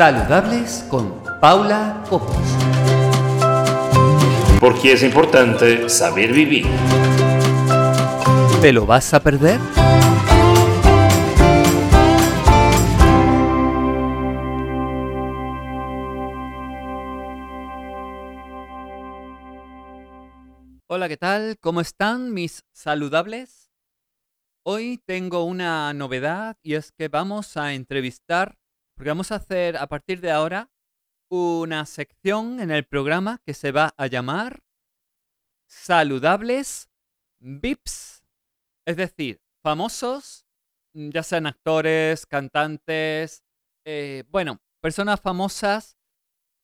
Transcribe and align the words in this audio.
Saludables 0.00 0.86
con 0.88 1.22
Paula 1.42 2.02
Copos. 2.08 2.34
Porque 4.58 4.94
es 4.94 5.02
importante 5.02 5.90
saber 5.90 6.32
vivir. 6.32 6.64
¿Te 8.62 8.72
lo 8.72 8.86
vas 8.86 9.12
a 9.12 9.22
perder? 9.22 9.60
Hola, 20.86 21.08
¿qué 21.10 21.18
tal? 21.18 21.58
¿Cómo 21.60 21.82
están 21.82 22.32
mis 22.32 22.64
saludables? 22.72 23.70
Hoy 24.62 24.98
tengo 25.04 25.44
una 25.44 25.92
novedad 25.92 26.56
y 26.62 26.72
es 26.76 26.90
que 26.90 27.08
vamos 27.08 27.58
a 27.58 27.74
entrevistar, 27.74 28.56
porque 29.00 29.12
vamos 29.12 29.32
a 29.32 29.36
hacer 29.36 29.78
a 29.78 29.86
partir 29.86 30.20
de 30.20 30.30
ahora 30.30 30.70
una 31.30 31.86
sección 31.86 32.60
en 32.60 32.70
el 32.70 32.84
programa 32.84 33.40
que 33.46 33.54
se 33.54 33.72
va 33.72 33.94
a 33.96 34.08
llamar 34.08 34.62
Saludables 35.66 36.90
VIPs. 37.38 38.22
Es 38.84 38.98
decir, 38.98 39.40
famosos, 39.62 40.44
ya 40.92 41.22
sean 41.22 41.46
actores, 41.46 42.26
cantantes, 42.26 43.42
eh, 43.86 44.24
bueno, 44.28 44.60
personas 44.82 45.18
famosas 45.18 45.96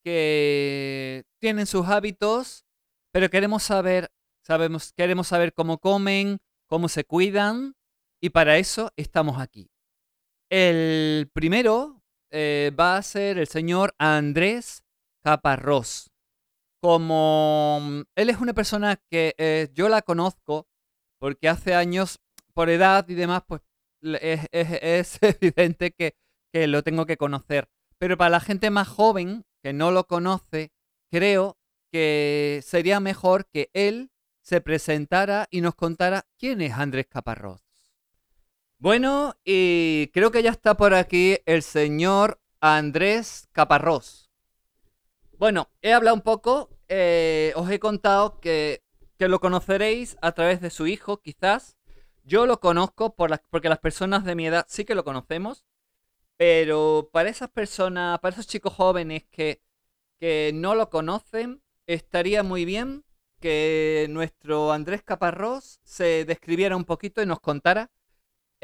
que 0.04 1.24
tienen 1.40 1.64
sus 1.64 1.86
hábitos, 1.86 2.66
pero 3.12 3.30
queremos 3.30 3.62
saber, 3.62 4.12
sabemos, 4.42 4.92
queremos 4.92 5.28
saber 5.28 5.54
cómo 5.54 5.78
comen, 5.78 6.36
cómo 6.66 6.90
se 6.90 7.04
cuidan, 7.04 7.76
y 8.20 8.28
para 8.28 8.58
eso 8.58 8.92
estamos 8.94 9.40
aquí. 9.40 9.70
El 10.50 11.30
primero 11.32 11.95
eh, 12.30 12.72
va 12.78 12.96
a 12.96 13.02
ser 13.02 13.38
el 13.38 13.46
señor 13.46 13.94
Andrés 13.98 14.84
Caparrós. 15.22 16.10
Como 16.80 17.80
mm, 17.82 18.00
él 18.14 18.30
es 18.30 18.38
una 18.38 18.54
persona 18.54 18.96
que 19.10 19.34
eh, 19.38 19.68
yo 19.72 19.88
la 19.88 20.02
conozco 20.02 20.68
porque 21.18 21.48
hace 21.48 21.74
años, 21.74 22.20
por 22.54 22.70
edad 22.70 23.08
y 23.08 23.14
demás, 23.14 23.42
pues 23.46 23.62
es, 24.02 24.46
es 24.52 25.18
evidente 25.22 25.92
que, 25.92 26.16
que 26.52 26.66
lo 26.66 26.82
tengo 26.82 27.06
que 27.06 27.16
conocer. 27.16 27.68
Pero 27.98 28.16
para 28.16 28.30
la 28.30 28.40
gente 28.40 28.70
más 28.70 28.88
joven 28.88 29.44
que 29.62 29.72
no 29.72 29.90
lo 29.90 30.06
conoce, 30.06 30.72
creo 31.10 31.58
que 31.90 32.60
sería 32.62 33.00
mejor 33.00 33.46
que 33.46 33.70
él 33.72 34.10
se 34.42 34.60
presentara 34.60 35.48
y 35.50 35.60
nos 35.60 35.74
contara 35.74 36.26
quién 36.38 36.60
es 36.60 36.72
Andrés 36.72 37.06
Caparrós. 37.08 37.65
Bueno, 38.78 39.34
y 39.42 40.08
creo 40.12 40.30
que 40.30 40.42
ya 40.42 40.50
está 40.50 40.76
por 40.76 40.92
aquí 40.92 41.38
el 41.46 41.62
señor 41.62 42.40
Andrés 42.60 43.48
Caparrós. 43.52 44.30
Bueno, 45.38 45.70
he 45.80 45.94
hablado 45.94 46.14
un 46.14 46.20
poco, 46.20 46.68
eh, 46.88 47.54
os 47.56 47.70
he 47.70 47.78
contado 47.80 48.38
que, 48.38 48.82
que, 49.18 49.28
lo 49.28 49.40
conoceréis 49.40 50.18
a 50.20 50.32
través 50.32 50.60
de 50.60 50.68
su 50.70 50.86
hijo, 50.86 51.22
quizás. 51.22 51.78
Yo 52.22 52.44
lo 52.44 52.60
conozco 52.60 53.14
por 53.16 53.30
las, 53.30 53.40
porque 53.50 53.70
las 53.70 53.78
personas 53.78 54.24
de 54.24 54.34
mi 54.34 54.46
edad 54.46 54.66
sí 54.68 54.84
que 54.84 54.94
lo 54.94 55.04
conocemos, 55.04 55.64
pero 56.36 57.08
para 57.12 57.30
esas 57.30 57.48
personas, 57.50 58.18
para 58.20 58.34
esos 58.34 58.46
chicos 58.46 58.74
jóvenes 58.74 59.24
que, 59.30 59.62
que 60.20 60.52
no 60.54 60.74
lo 60.74 60.90
conocen, 60.90 61.62
estaría 61.86 62.42
muy 62.42 62.66
bien 62.66 63.04
que 63.40 64.06
nuestro 64.10 64.72
Andrés 64.72 65.02
Caparrós 65.02 65.80
se 65.82 66.24
describiera 66.26 66.76
un 66.76 66.84
poquito 66.84 67.22
y 67.22 67.26
nos 67.26 67.40
contara 67.40 67.90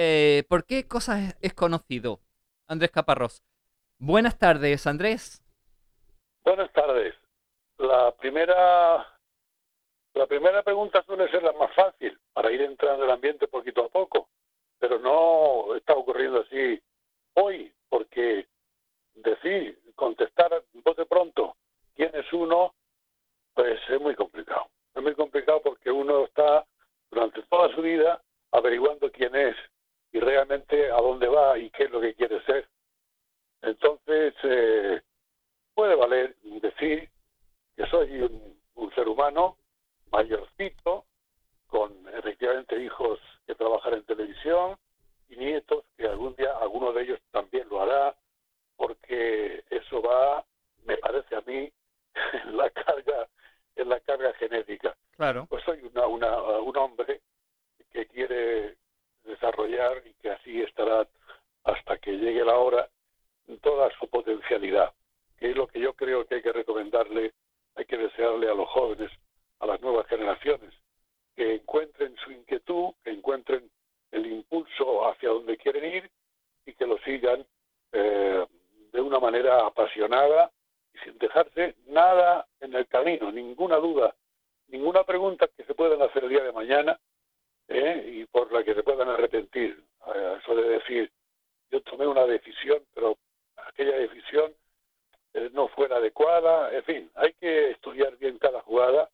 eh, 0.05 0.43
por 0.49 0.67
qué 0.67 0.89
cosas 0.89 1.37
es 1.41 1.55
conocido 1.55 2.19
Andrés 2.67 2.91
Caparrós. 2.91 3.45
Buenas 3.99 4.37
tardes, 4.37 4.85
Andrés. 4.89 5.41
Buenas 6.45 6.73
tardes. 6.73 7.15
La 7.79 8.11
primera, 8.17 9.07
la 10.15 10.27
primera 10.27 10.65
pregunta 10.65 11.05
suele 11.05 11.31
ser 11.31 11.45
la 11.45 11.53
más 11.53 11.73
fácil 11.75 12.19
para 12.33 12.51
ir 12.51 12.63
entrando 12.63 13.05
en 13.05 13.11
el 13.11 13.15
ambiente 13.15 13.47
poquito 13.47 13.85
a 13.85 13.89
poco, 13.89 14.29
pero 14.81 14.99
no 14.99 15.77
está 15.77 15.95
ocurriendo 15.95 16.41
así 16.41 16.83
hoy, 17.35 17.73
porque 17.89 18.49
decir, 19.15 19.79
contestar 19.95 20.65
de 20.73 21.07
pronto 21.07 21.57
quién 21.95 22.11
es 22.15 22.33
uno, 22.33 22.75
pues 23.55 23.79
es 23.89 24.01
muy 24.01 24.17
complicado. 24.17 24.67
Es 24.97 25.03
muy 25.03 25.15
complicado 25.15 25.63
porque 25.63 25.93
uno 25.93 26.25
está 26.25 26.67
durante 27.09 27.41
toda 27.43 27.73
su 27.73 27.83
vida 27.83 28.21
averiguando 28.51 29.11
quién 29.13 29.37
es 29.37 29.57
y 30.13 30.21
realmente 30.21 30.91
a 30.91 30.97
dónde 30.97 31.27
va 31.27 31.59
y 31.59 31.71
qué 31.71 31.85
es 31.85 31.91
lo 31.91 32.01
que 32.01 32.15
quiere 32.15 32.45
ser. 32.45 32.69
Entonces, 33.63 34.35
eh, 34.43 35.01
puede 35.75 35.95
valer 35.95 36.37
decir 36.61 37.09
que 37.77 37.87
soy 37.87 38.21
un, 38.21 38.61
un, 38.75 38.95
ser 38.95 39.09
humano 39.09 39.57
mayorcito, 40.11 41.07
con 41.67 42.07
efectivamente 42.15 42.83
hijos 42.83 43.19
que 43.47 43.55
trabajan 43.55 43.95
en 43.95 44.05
televisión 44.05 44.77
y 45.31 45.37
nietos 45.37 45.85
que 45.97 46.07
algún 46.07 46.35
día 46.37 46.53
alguno 46.61 46.93
de 46.93 47.05
ellos 47.05 47.21
también 47.31 47.67
lo 47.71 47.81
hará, 47.81 48.15
porque 48.77 49.65
eso 49.71 50.03
va, 50.03 50.45
me 50.85 50.99
parece 50.99 51.35
a 51.35 51.41
mí, 51.43 51.73
en 52.45 52.57
la 52.57 52.69
carga, 52.71 53.29
en 53.77 53.89
la 53.89 54.01
carga 54.01 54.35
genética. 54.35 54.95
Claro. 55.17 55.47
Pues 55.49 55.65
soy 55.65 55.81
una, 55.83 56.07
una, 56.07 56.43
un 56.61 56.77
hombre 56.77 57.23
que 57.91 58.07
quiere 58.07 58.77
desarrollar 59.25 60.03
y 60.07 60.15
que 60.15 60.31
así 60.31 60.63
estará 60.63 61.07
hasta 61.65 61.99
que 61.99 62.13
llegue 62.13 62.45
la 62.45 62.57
hora 62.57 62.89
toda 63.61 63.91
su 63.99 64.09
potencialidad, 64.09 64.93
que 65.39 65.51
es 65.51 65.57
lo 65.57 65.67
que 65.67 65.81
yo 65.81 65.95
creo 65.95 66.27
que 66.27 66.37
hay 66.37 66.43
que 66.43 66.53
recomendarle, 66.53 67.33
hay 67.75 67.85
que 67.85 67.97
desearle 67.97 68.49
a 68.49 68.55
los 68.55 68.69
jóvenes, 68.69 69.11
a 69.61 69.67
las 69.67 69.81
nuevas 69.81 70.07
generaciones, 70.07 70.73
que 71.35 71.55
encuentren 71.55 72.15
su 72.17 72.31
inquietud, 72.33 72.95
que 73.03 73.11
encuentren 73.11 73.71
el 74.11 74.27
impulso 74.27 75.09
hacia 75.09 75.31
donde 75.31 75.57
quieren 75.57 75.85
ir 75.85 76.11
y 76.67 76.75
que 76.75 76.87
lo 76.87 76.99
sigan 76.99 77.47
eh, 77.93 78.47
de 78.93 79.01
una 79.01 79.19
manera 79.19 79.67
apasionada 79.67 80.51
y 80.95 80.99
sin 80.99 81.19
dejarse 81.19 81.75
nada 81.87 82.47
en 82.61 82.75
el 82.75 82.87
camino, 82.87 83.33
ninguna 83.33 83.77
duda, 83.77 84.15
ninguna 84.69 85.05
pregunta 85.05 85.49
que 85.57 85.65
se 85.65 85.75
puedan 85.75 86.03
hacer 86.03 86.25
el 86.25 86.31
día 86.31 86.43
de 86.43 86.53
mañana 86.53 86.99
¿eh? 87.73 88.05
y 88.07 88.27
por 88.27 88.53
la 88.53 88.63
que 88.65 88.75
se 88.75 88.83
puedan 88.83 89.09
arrepentir. 89.09 89.83
Eso 90.41 90.55
de 90.55 90.69
decir, 90.69 91.13
yo 91.71 91.81
tomé 91.83 92.07
una 92.07 92.27
decisión, 92.27 92.83
pero 92.95 93.17
aquella 93.57 93.97
decisión 93.97 94.53
eh, 95.35 95.51
no 95.53 95.69
fue 95.69 95.89
la 95.89 95.97
adecuada. 95.97 96.73
En 96.73 96.85
fin, 96.85 97.11
hay 97.15 97.33
que 97.35 97.71
estudiar 97.71 98.17
bien 98.19 98.39
cada 98.39 98.61
jugada 98.63 99.11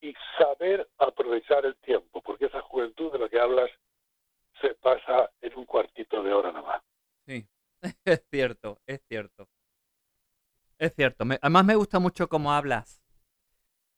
y 0.00 0.14
saber 0.38 0.88
aprovechar 0.98 1.64
el 1.64 1.76
tiempo, 1.76 2.20
porque 2.22 2.46
esa 2.46 2.60
juventud 2.62 3.12
de 3.12 3.18
la 3.18 3.28
que 3.28 3.40
hablas 3.40 3.70
se 4.60 4.74
pasa 4.74 5.30
en 5.40 5.56
un 5.56 5.64
cuartito 5.64 6.22
de 6.22 6.32
hora 6.32 6.52
nada 6.52 6.66
más. 6.66 6.82
Sí, 7.26 7.46
es 8.04 8.26
cierto, 8.30 8.78
es 8.86 9.00
cierto. 9.06 9.48
Es 10.78 10.94
cierto. 10.94 11.24
Me, 11.24 11.38
además 11.40 11.64
me 11.64 11.76
gusta 11.76 11.98
mucho 11.98 12.28
cómo 12.28 12.52
hablas. 12.52 13.03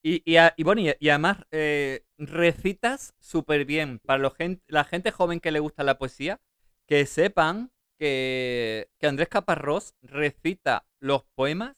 Y, 0.09 0.23
y, 0.25 0.37
y 0.57 0.63
bueno, 0.63 0.83
y, 0.83 1.09
además 1.09 1.39
eh, 1.51 2.05
recitas 2.17 3.13
súper 3.19 3.65
bien. 3.65 3.99
Para 3.99 4.21
lo 4.21 4.33
la 4.69 4.85
gente 4.85 5.11
joven 5.11 5.41
que 5.41 5.51
le 5.51 5.59
gusta 5.59 5.83
la 5.83 5.99
poesía, 5.99 6.39
que 6.87 7.07
sepan 7.07 7.73
que, 7.99 8.87
que 9.01 9.09
Andrés 9.09 9.29
Caparrós 9.29 9.97
recita 10.03 10.87
los 11.01 11.25
poemas 11.35 11.75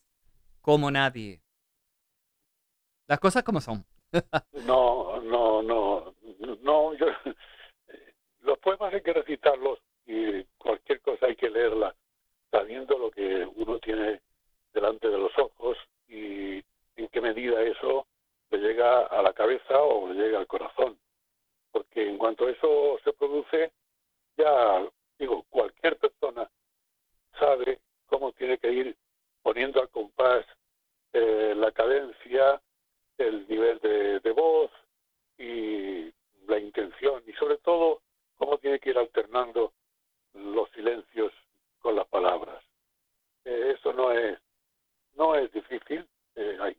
como 0.60 0.90
nadie. 0.90 1.40
Las 3.06 3.18
cosas 3.18 3.44
como 3.44 3.62
son. 3.62 3.86
no, 4.66 5.22
no, 5.22 5.62
no, 5.62 6.14
no, 6.60 6.94
yo, 6.96 7.06
los 8.42 8.58
poemas 8.58 8.92
hay 8.92 9.00
que 9.00 9.14
recitarlos 9.14 9.78
y 10.04 10.44
cualquier 10.58 11.00
cosa 11.00 11.24
hay 11.24 11.36
que 11.36 11.48
leerla 11.48 11.96
sabiendo 12.50 12.98
lo 12.98 13.10
que 13.10 13.48
uno 13.56 13.78
tiene 13.78 14.20
delante 14.74 15.08
de 15.08 15.16
los 15.16 15.32
ojos 15.38 15.78
y 16.08 16.62
en 16.96 17.08
qué 17.10 17.22
medida 17.22 17.62
eso 17.62 18.06
le 18.50 18.58
llega 18.58 19.06
a 19.06 19.22
la 19.22 19.32
cabeza 19.32 19.80
o 19.80 20.08
le 20.08 20.14
llega 20.14 20.38
al 20.38 20.46
corazón. 20.46 20.98
Porque 21.70 22.08
en 22.08 22.18
cuanto 22.18 22.48
eso 22.48 22.98
se 23.04 23.12
produce, 23.12 23.72
ya 24.36 24.86
digo, 25.18 25.44
cualquier 25.50 25.96
persona 25.96 26.48
sabe 27.38 27.80
cómo 28.06 28.32
tiene 28.32 28.58
que 28.58 28.72
ir 28.72 28.96
poniendo 29.42 29.80
al 29.80 29.88
compás 29.90 30.44
eh, 31.12 31.54
la 31.56 31.72
cadencia, 31.72 32.60
el 33.16 33.46
nivel 33.48 33.78
de, 33.80 34.30
voz 34.32 34.70
y 35.36 36.12
la 36.46 36.58
intención 36.58 37.22
y 37.26 37.32
sobre 37.32 37.56
todo 37.58 38.02
cómo 38.36 38.58
tiene 38.58 38.78
que 38.78 38.90
ir 38.90 38.98
alternando 38.98 39.72
los 40.34 40.70
silencios 40.70 41.32
con 41.80 41.96
las 41.96 42.06
palabras. 42.06 42.62
Eh, 43.44 43.74
eso 43.76 43.92
no 43.92 44.12
es 44.12 44.38
no 45.14 45.34
es 45.34 45.50
difícil, 45.50 46.06
eh, 46.36 46.56
hay, 46.60 46.76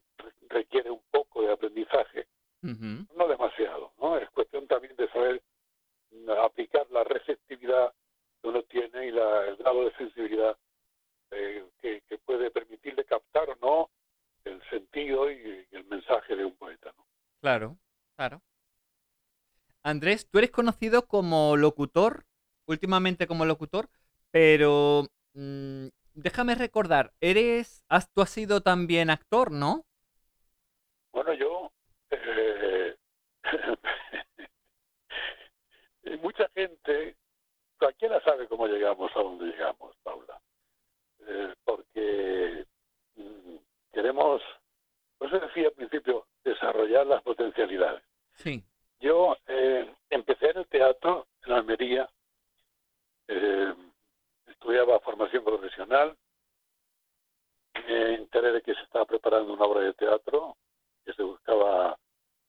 requiere 0.49 0.89
un 0.89 1.01
poco 1.11 1.41
de 1.41 1.51
aprendizaje, 1.51 2.27
no 2.61 3.27
demasiado, 3.27 3.93
¿no? 3.99 4.17
Es 4.17 4.29
cuestión 4.31 4.67
también 4.67 4.95
de 4.95 5.09
saber 5.09 5.41
aplicar 6.43 6.89
la 6.91 7.03
receptividad 7.03 7.93
que 8.41 8.47
uno 8.47 8.63
tiene 8.63 9.07
y 9.07 9.11
la, 9.11 9.45
el 9.45 9.57
grado 9.57 9.85
de 9.85 9.95
sensibilidad 9.95 10.57
eh, 11.31 11.65
que, 11.81 12.01
puede 12.25 12.51
permitirle 12.51 13.05
captar 13.05 13.49
o 13.49 13.55
no 13.61 13.89
el 14.43 14.61
sentido 14.69 15.31
y, 15.31 15.67
el 15.71 15.85
mensaje 15.85 16.35
de 16.35 16.45
un 16.45 16.55
poeta, 16.55 16.93
¿no? 16.95 17.05
Claro, 17.41 17.77
claro. 18.15 18.41
Andrés, 19.81 20.27
tú 20.29 20.37
eres 20.37 20.51
conocido 20.51 21.07
como 21.07 21.57
locutor, 21.57 22.25
últimamente 22.67 23.25
como 23.25 23.45
locutor, 23.45 23.89
pero 24.31 25.07
mm, 25.33 25.87
déjame 26.13 26.55
recordar, 26.55 27.13
eres, 27.19 27.83
has, 27.89 28.11
tú 28.11 28.21
has 28.21 28.29
sido 28.29 28.61
también 28.61 29.09
actor, 29.09 29.51
¿no? 29.51 29.85
Bueno, 31.11 31.33
yo... 31.33 31.71
eh, 32.11 32.95
mucha 36.21 36.49
gente, 36.49 37.15
cualquiera 37.77 38.21
sabe 38.21 38.47
cómo 38.47 38.67
llegamos 38.67 39.11
a 39.15 39.19
donde 39.19 39.45
llegamos, 39.45 39.95
Paula. 40.03 40.39
Eh, 41.27 41.53
porque 41.63 42.65
mm, 43.15 43.55
queremos, 43.91 44.41
por 45.17 45.27
eso 45.27 45.39
decía 45.39 45.67
al 45.67 45.73
principio, 45.73 46.27
desarrollar 46.43 47.07
las 47.07 47.21
potencialidades. 47.23 48.03
Sí. 48.33 48.63
Yo 48.99 49.37
eh, 49.47 49.93
empecé 50.09 50.49
en 50.49 50.57
el 50.59 50.67
teatro 50.67 51.27
en 51.45 51.53
Almería, 51.53 52.09
eh, 53.27 53.73
estudiaba 54.47 54.99
formación 54.99 55.43
profesional, 55.43 56.17
me 57.87 58.15
enteré 58.15 58.51
de 58.51 58.61
que 58.61 58.73
se 58.75 58.81
estaba 58.81 59.05
preparando 59.05 59.53
una 59.53 59.65
obra 59.65 59.81
de 59.81 59.93
teatro, 59.93 60.57
que 61.09 61.15
se 61.15 61.23
buscaba 61.23 61.97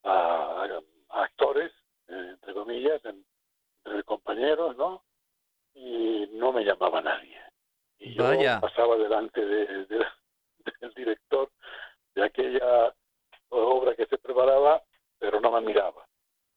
a, 0.05 0.13
a- 0.13 0.81
a 1.11 1.23
actores, 1.25 1.73
eh, 2.09 2.27
entre 2.33 2.53
comillas, 2.53 3.03
en- 3.07 3.25
entre 3.85 4.03
compañeros, 4.05 4.77
¿no? 4.77 5.03
Y 5.75 6.29
no 6.35 6.53
me 6.53 6.63
llamaba 6.65 7.01
nadie. 7.01 7.39
Y 7.99 8.15
yo 8.15 8.25
Vaya. 8.25 8.61
pasaba 8.61 8.97
delante 8.97 9.45
de- 9.45 9.85
de- 9.87 10.07
del 10.81 10.95
director 10.95 11.51
de 12.15 12.25
aquella 12.25 12.95
obra 13.49 13.95
que 13.95 14.07
se 14.07 14.19
preparaba, 14.19 14.83
pero 15.19 15.41
no 15.41 15.51
me 15.53 15.61
miraba. 15.63 16.07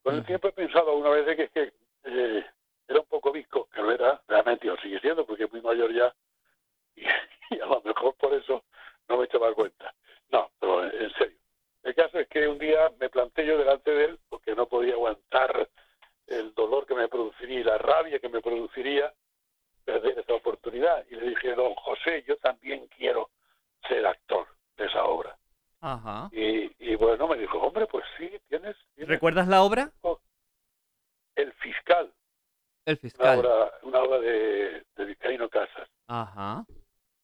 Con 0.03 0.15
el 0.15 0.25
tiempo 0.25 0.50
he 0.50 0.51
pensado 0.51 0.89
alguna 0.91 1.09
vez 1.11 1.25
de 1.25 1.35
que, 1.38 1.44
es 1.44 1.51
que 1.51 1.73
eh, 2.03 2.45
era 2.89 3.00
un 3.00 3.05
poco 3.05 3.31
visco, 3.31 3.69
que 3.73 3.81
lo 3.81 3.91
era, 3.91 4.21
realmente 4.27 4.67
lo 4.67 4.75
sigue 4.77 5.00
siendo, 5.00 5.25
porque 5.25 5.45
es 5.45 5.51
muy 5.51 5.61
mayor 5.61 5.94
ya, 5.94 6.13
y, 6.95 7.03
y 7.55 7.59
a 7.61 7.65
lo 7.65 7.81
mejor 7.81 8.13
por 8.15 8.33
eso 8.33 8.65
no 9.07 9.17
me 9.17 9.25
echaba 9.25 9.53
cuenta. 9.53 9.94
No, 10.29 10.51
pero 10.59 10.83
en 10.83 11.13
serio. 11.13 11.38
El 11.83 11.95
caso 11.95 12.17
es 12.17 12.27
que 12.29 12.47
un 12.47 12.57
día 12.59 12.91
me 12.97 13.09
planté 13.09 13.45
yo 13.45 13.57
delante 13.57 13.91
de 13.91 14.05
él, 14.05 14.19
porque 14.29 14.55
no 14.55 14.67
podía 14.67 14.93
aguantar 14.93 15.69
el 16.27 16.53
dolor 16.53 16.85
que 16.85 16.95
me 16.95 17.09
produciría 17.09 17.59
y 17.59 17.63
la 17.63 17.77
rabia 17.77 18.19
que 18.19 18.29
me 18.29 18.39
produciría 18.41 19.13
perder 19.83 20.19
esa 20.19 20.33
oportunidad. 20.33 21.05
Y 21.09 21.15
le 21.15 21.29
dije, 21.29 21.53
don 21.55 21.73
José, 21.75 22.23
yo 22.25 22.38
también 22.38 22.88
quiero 22.88 23.29
ser 23.88 24.05
actor 24.05 24.47
de 24.77 24.85
esa 24.85 25.03
obra. 25.03 25.38
Ajá. 25.81 26.29
Y, 26.31 26.71
y 26.79 26.95
bueno, 26.95 27.27
me 27.27 27.38
dijo, 27.38 27.57
hombre, 27.57 27.85
pues 27.88 28.05
sí, 28.17 28.31
tienes, 28.47 28.77
tienes 28.95 29.19
¿Recuerdas 29.33 29.50
la 29.50 29.63
obra? 29.63 29.91
el 31.35 31.51
fiscal, 31.53 32.13
El 32.85 32.94
una 32.94 33.01
fiscal. 33.01 33.39
obra, 33.39 33.71
una 33.81 34.00
obra 34.03 34.19
de, 34.19 34.85
de 34.95 35.06
Vizcaíno 35.06 35.50
Casas. 35.50 35.89
Ajá. 36.07 36.63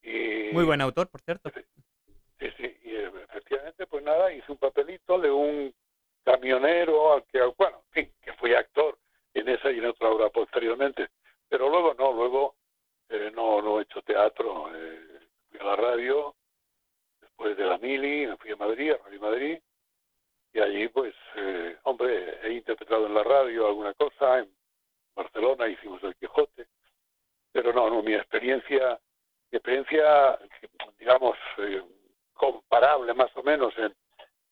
Y, 0.02 0.50
Muy 0.52 0.64
buen 0.66 0.82
autor, 0.82 1.08
por 1.08 1.22
cierto. 1.22 1.52
Sí, 2.40 2.48
sí, 2.58 2.78
y 2.84 2.96
eh, 2.96 3.12
efectivamente, 3.30 3.86
pues 3.86 4.04
nada, 4.04 4.34
hice 4.34 4.52
un 4.52 4.58
papelito 4.58 5.20
de 5.20 5.30
un 5.30 5.72
camionero 6.26 7.14
al 7.14 7.24
que, 7.26 7.44
bueno, 7.56 7.84
en 7.94 8.06
fin, 8.06 8.14
que 8.24 8.34
fui 8.34 8.56
actor 8.56 8.98
en 9.36 9.48
esa 9.48 9.70
y 9.72 9.78
en 9.78 9.86
otra 9.86 10.10
obra 10.10 10.30
posteriormente. 10.32 11.10
Pero 11.48 11.70
luego 11.70 11.94
no, 11.94 12.12
luego 12.12 12.56
eh, 13.10 13.32
no, 13.36 13.62
no 13.62 13.80
he 13.80 13.84
hecho 13.84 14.02
teatro. 14.02 14.72
eh, 14.76 15.20
fui 15.52 15.60
a 15.60 15.64
la 15.66 15.76
radio, 15.76 16.36
después 17.22 17.56
de 17.56 17.66
la 17.66 17.78
Mili, 17.78 18.26
me 18.26 18.38
fui 18.38 18.50
a 18.50 18.56
Madrid, 18.56 18.94
a 18.94 18.98
Radio 18.98 19.22
Madrid, 19.22 19.60
y 20.52 20.60
allí, 20.60 20.88
pues, 20.88 21.14
eh, 21.36 21.78
hombre, 21.84 22.40
he 22.42 22.54
interpretado 22.54 23.06
en 23.06 23.14
la 23.14 23.24
radio 23.24 23.68
alguna 23.68 23.94
cosa, 23.94 24.40
en 24.40 24.50
Barcelona 25.16 25.68
hicimos 25.68 26.02
El 26.04 26.16
Quijote, 26.16 26.66
pero 27.52 27.72
no, 27.72 27.88
no, 27.88 28.02
mi 28.02 28.16
experiencia, 28.16 29.00
mi 29.52 29.58
experiencia, 29.58 30.40
digamos, 30.98 31.38
eh, 31.60 31.84
comparable 32.34 33.14
más 33.14 33.30
o 33.38 33.44
menos 33.44 33.76
en, 33.78 33.96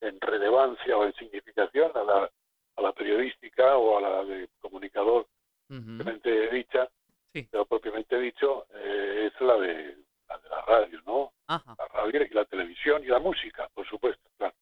en 0.01 0.21
relevancia 0.21 0.95
o 0.95 1.03
en 1.03 1.13
significación 1.15 1.91
a 1.95 2.03
la, 2.03 2.31
a 2.75 2.81
la 2.83 2.93
periodística 2.93 3.75
o 3.75 3.97
a 3.97 4.01
la 4.01 4.23
de 4.23 4.49
comunicador 4.59 5.27
Ujú. 5.71 5.97
propiamente 5.97 6.49
dicha, 6.51 6.87
Sí. 7.33 7.47
pero 7.49 7.65
propiamente 7.65 8.19
dicho, 8.19 8.67
eh, 8.75 9.31
es 9.33 9.41
la 9.41 9.55
de, 9.57 9.97
la 10.29 10.37
de 10.37 10.49
la 10.49 10.61
radio, 10.61 11.01
¿no? 11.07 11.33
Ajá. 11.47 11.75
La 11.79 11.87
radio 11.87 12.21
y 12.23 12.29
la 12.35 12.45
televisión 12.45 13.03
y 13.03 13.07
la 13.07 13.17
música, 13.19 13.67
por 13.73 13.87
supuesto, 13.89 14.29
claro. 14.37 14.53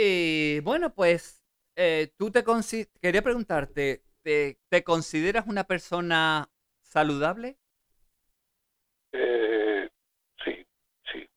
Y 0.00 0.60
bueno, 0.60 0.94
pues 0.94 1.42
eh, 1.76 2.12
tú 2.16 2.30
te 2.30 2.44
consi- 2.44 2.88
quería 3.02 3.20
preguntarte, 3.22 4.02
¿te, 4.22 4.58
te 4.68 4.84
consideras 5.28 5.46
una 5.46 5.64
persona 5.64 6.48
saludable? 6.82 7.58
Eh, 9.12 9.88
sí, 10.42 10.66
sí. 11.12 11.28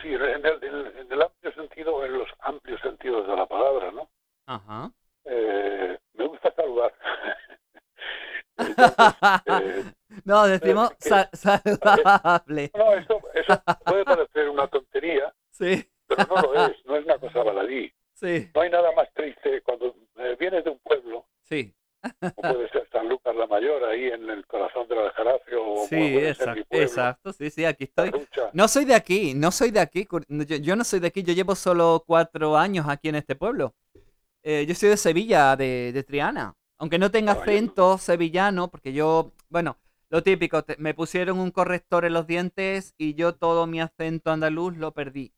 Sí, 0.00 0.08
en 0.08 0.22
el, 0.22 0.64
en- 0.64 0.96
en 0.98 1.12
el 1.12 1.22
amplio 1.22 1.52
sentido, 1.52 2.02
en 2.06 2.16
los 2.18 2.28
amplios 2.38 2.80
sentidos 2.80 3.26
de 3.26 3.36
la 3.36 3.44
palabra, 3.46 3.90
¿no? 3.92 4.08
Ajá. 4.46 4.90
Eh, 5.26 5.98
me 6.14 6.26
gusta 6.26 6.50
saludar. 6.54 6.94
Entonces, 8.56 9.14
eh, 9.46 9.84
no, 10.24 10.46
decimos 10.46 10.90
que- 10.92 11.08
sa- 11.08 11.30
saludable. 11.34 12.70
no, 12.74 12.94
eso, 12.94 13.20
eso 13.34 13.62
puede 13.84 14.04
parecer 14.06 14.48
una 14.48 14.66
tontería, 14.68 15.34
Sí, 15.50 15.86
pero 16.06 16.24
no 16.26 16.40
lo 16.40 16.66
es, 16.66 16.76
no 16.86 16.96
es 16.96 17.04
una 17.04 17.18
cosa 17.18 17.42
baladí. 17.42 17.92
sí, 18.14 18.50
No 18.54 18.62
hay 18.62 18.70
nada 18.70 18.90
más 18.92 19.12
triste 19.12 19.60
cuando 19.62 19.94
eh, 20.16 20.36
vienes 20.40 20.64
de 20.64 20.70
un 20.70 20.78
pueblo, 20.78 21.26
sí. 21.42 21.74
como 22.34 22.54
puede 22.54 22.68
ser 22.70 22.88
San 22.90 23.08
Lucas 23.08 23.34
la 23.36 23.46
Mayor, 23.46 23.84
ahí 23.84 24.06
en 24.08 24.28
el 24.30 24.46
corazón 24.46 24.88
del 24.88 24.98
Aljarafe, 25.00 25.54
o 25.56 25.76
Sí, 25.86 25.96
como 25.96 25.99
puede 25.99 25.99
ser 25.99 25.99
mi 25.99 25.99
exacto, 26.16 26.64
pueblo, 26.68 26.86
exacto, 26.86 27.32
sí, 27.32 27.50
sí, 27.50 27.64
aquí 27.64 27.84
estoy. 27.84 28.10
No 28.52 28.68
soy 28.68 28.84
de 28.84 28.94
aquí, 28.94 29.34
no 29.34 29.50
soy 29.50 29.70
de 29.70 29.80
aquí, 29.80 30.06
yo, 30.28 30.56
yo 30.56 30.76
no 30.76 30.84
soy 30.84 31.00
de 31.00 31.08
aquí, 31.08 31.22
yo 31.22 31.32
llevo 31.32 31.54
solo 31.54 32.02
cuatro 32.06 32.56
años 32.56 32.86
aquí 32.88 33.08
en 33.08 33.16
este 33.16 33.34
pueblo. 33.36 33.74
Eh, 34.42 34.64
yo 34.66 34.74
soy 34.74 34.88
de 34.90 34.96
Sevilla, 34.96 35.56
de, 35.56 35.92
de 35.92 36.02
Triana, 36.02 36.54
aunque 36.78 36.98
no 36.98 37.10
tenga 37.10 37.34
no. 37.34 37.40
acento 37.40 37.98
sevillano, 37.98 38.70
porque 38.70 38.92
yo, 38.92 39.32
bueno, 39.48 39.78
lo 40.08 40.22
típico, 40.22 40.64
te- 40.64 40.76
me 40.78 40.94
pusieron 40.94 41.38
un 41.38 41.50
corrector 41.50 42.04
en 42.04 42.14
los 42.14 42.26
dientes 42.26 42.94
y 42.98 43.14
yo 43.14 43.34
todo 43.34 43.66
mi 43.66 43.80
acento 43.80 44.30
andaluz 44.30 44.76
lo 44.76 44.92
perdí, 44.92 45.32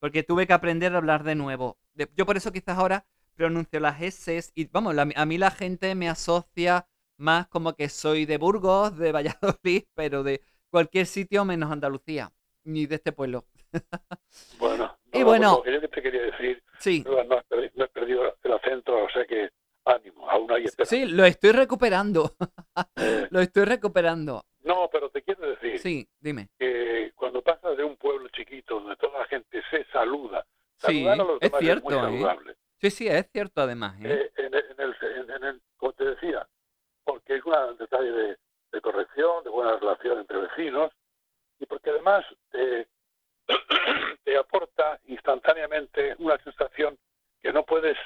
porque 0.00 0.22
tuve 0.22 0.46
que 0.46 0.52
aprender 0.52 0.94
a 0.94 0.98
hablar 0.98 1.24
de 1.24 1.34
nuevo. 1.34 1.78
De- 1.94 2.08
yo 2.16 2.26
por 2.26 2.36
eso 2.36 2.52
quizás 2.52 2.78
ahora 2.78 3.06
pronuncio 3.34 3.80
las 3.80 4.00
S 4.00 4.50
y, 4.54 4.66
vamos, 4.66 4.94
la- 4.94 5.08
a 5.14 5.26
mí 5.26 5.38
la 5.38 5.50
gente 5.50 5.94
me 5.94 6.08
asocia 6.08 6.86
más 7.16 7.46
como 7.48 7.74
que 7.74 7.88
soy 7.88 8.26
de 8.26 8.38
Burgos, 8.38 8.96
de 8.98 9.12
Valladolid, 9.12 9.84
pero 9.94 10.22
de 10.22 10.40
cualquier 10.70 11.06
sitio 11.06 11.44
menos 11.44 11.70
Andalucía, 11.70 12.30
ni 12.64 12.86
de 12.86 12.96
este 12.96 13.12
pueblo. 13.12 13.44
Bueno, 14.58 14.96
Y 15.12 15.20
no, 15.20 15.24
bueno- 15.26 15.56
lo 15.58 15.62
que 15.62 15.72
yo 15.72 15.80
que 15.80 15.88
te 15.88 16.02
quería 16.02 16.22
decir, 16.22 16.62
Sí, 16.78 17.04
no, 17.06 17.18
has 17.36 17.44
perdido 17.90 18.36
el 18.42 18.52
acento, 18.52 18.94
o 19.04 19.08
sea 19.10 19.24
que 19.26 19.50
ánimo, 19.84 20.28
aún 20.30 20.50
hay 20.52 20.64
esperanza. 20.64 20.94
sí, 20.96 21.06
lo 21.06 21.24
estoy 21.24 21.52
recuperando, 21.52 22.34
Eh, 22.96 23.28
lo 23.30 23.40
estoy 23.40 23.64
recuperando. 23.64 24.44
no, 24.62 24.88
pero 24.90 25.10
te 25.10 25.22
quiero 25.22 25.48
decir 25.50 25.78
Sí, 25.78 26.08
dime. 26.20 26.48
que 26.58 27.12
cuando 27.14 27.42
pasas 27.42 27.76
de 27.76 27.84
un 27.84 27.96
pueblo 27.96 28.28
chiquito 28.30 28.80
donde 28.80 28.96
toda 28.96 29.20
la 29.20 29.26
gente 29.26 29.62
se 29.70 29.84
saluda, 29.92 30.44
Sí, 30.78 31.04
saludar 31.04 31.12
a 31.20 31.24
los 31.24 31.34
es 31.36 31.40
demás 31.40 31.60
cierto, 31.60 32.08
muy 32.10 32.24
¿eh? 32.24 32.54
Sí, 32.80 32.90
sí, 32.90 33.08
es 33.08 33.30
cierto 33.30 33.60
además. 33.62 33.96
¿eh? 34.02 34.30
En, 34.36 34.54
el- 34.54 34.96
en 35.36 35.44
el- 35.44 35.62
como 35.76 35.92
te 35.92 36.04
decía, 36.04 36.46
porque 37.04 37.36
es 37.36 37.44
un 37.44 37.76
detalle 37.78 38.10
de, 38.10 38.38
de 38.72 38.80
corrección, 38.80 39.44
de 39.44 39.50
buena 39.50 39.76
relación 39.76 40.18
entre 40.18 40.38
vecinos, 40.38 40.92
y 41.58 41.66
porque 41.66 41.90
además 41.90 42.24
te, 42.50 42.88
te 44.24 44.36
aporta 44.36 44.98
instantáneamente 45.04 46.14
una 46.18 46.38
sensación 46.42 46.98
que 47.42 47.52
no 47.52 47.64
puedes, 47.64 47.96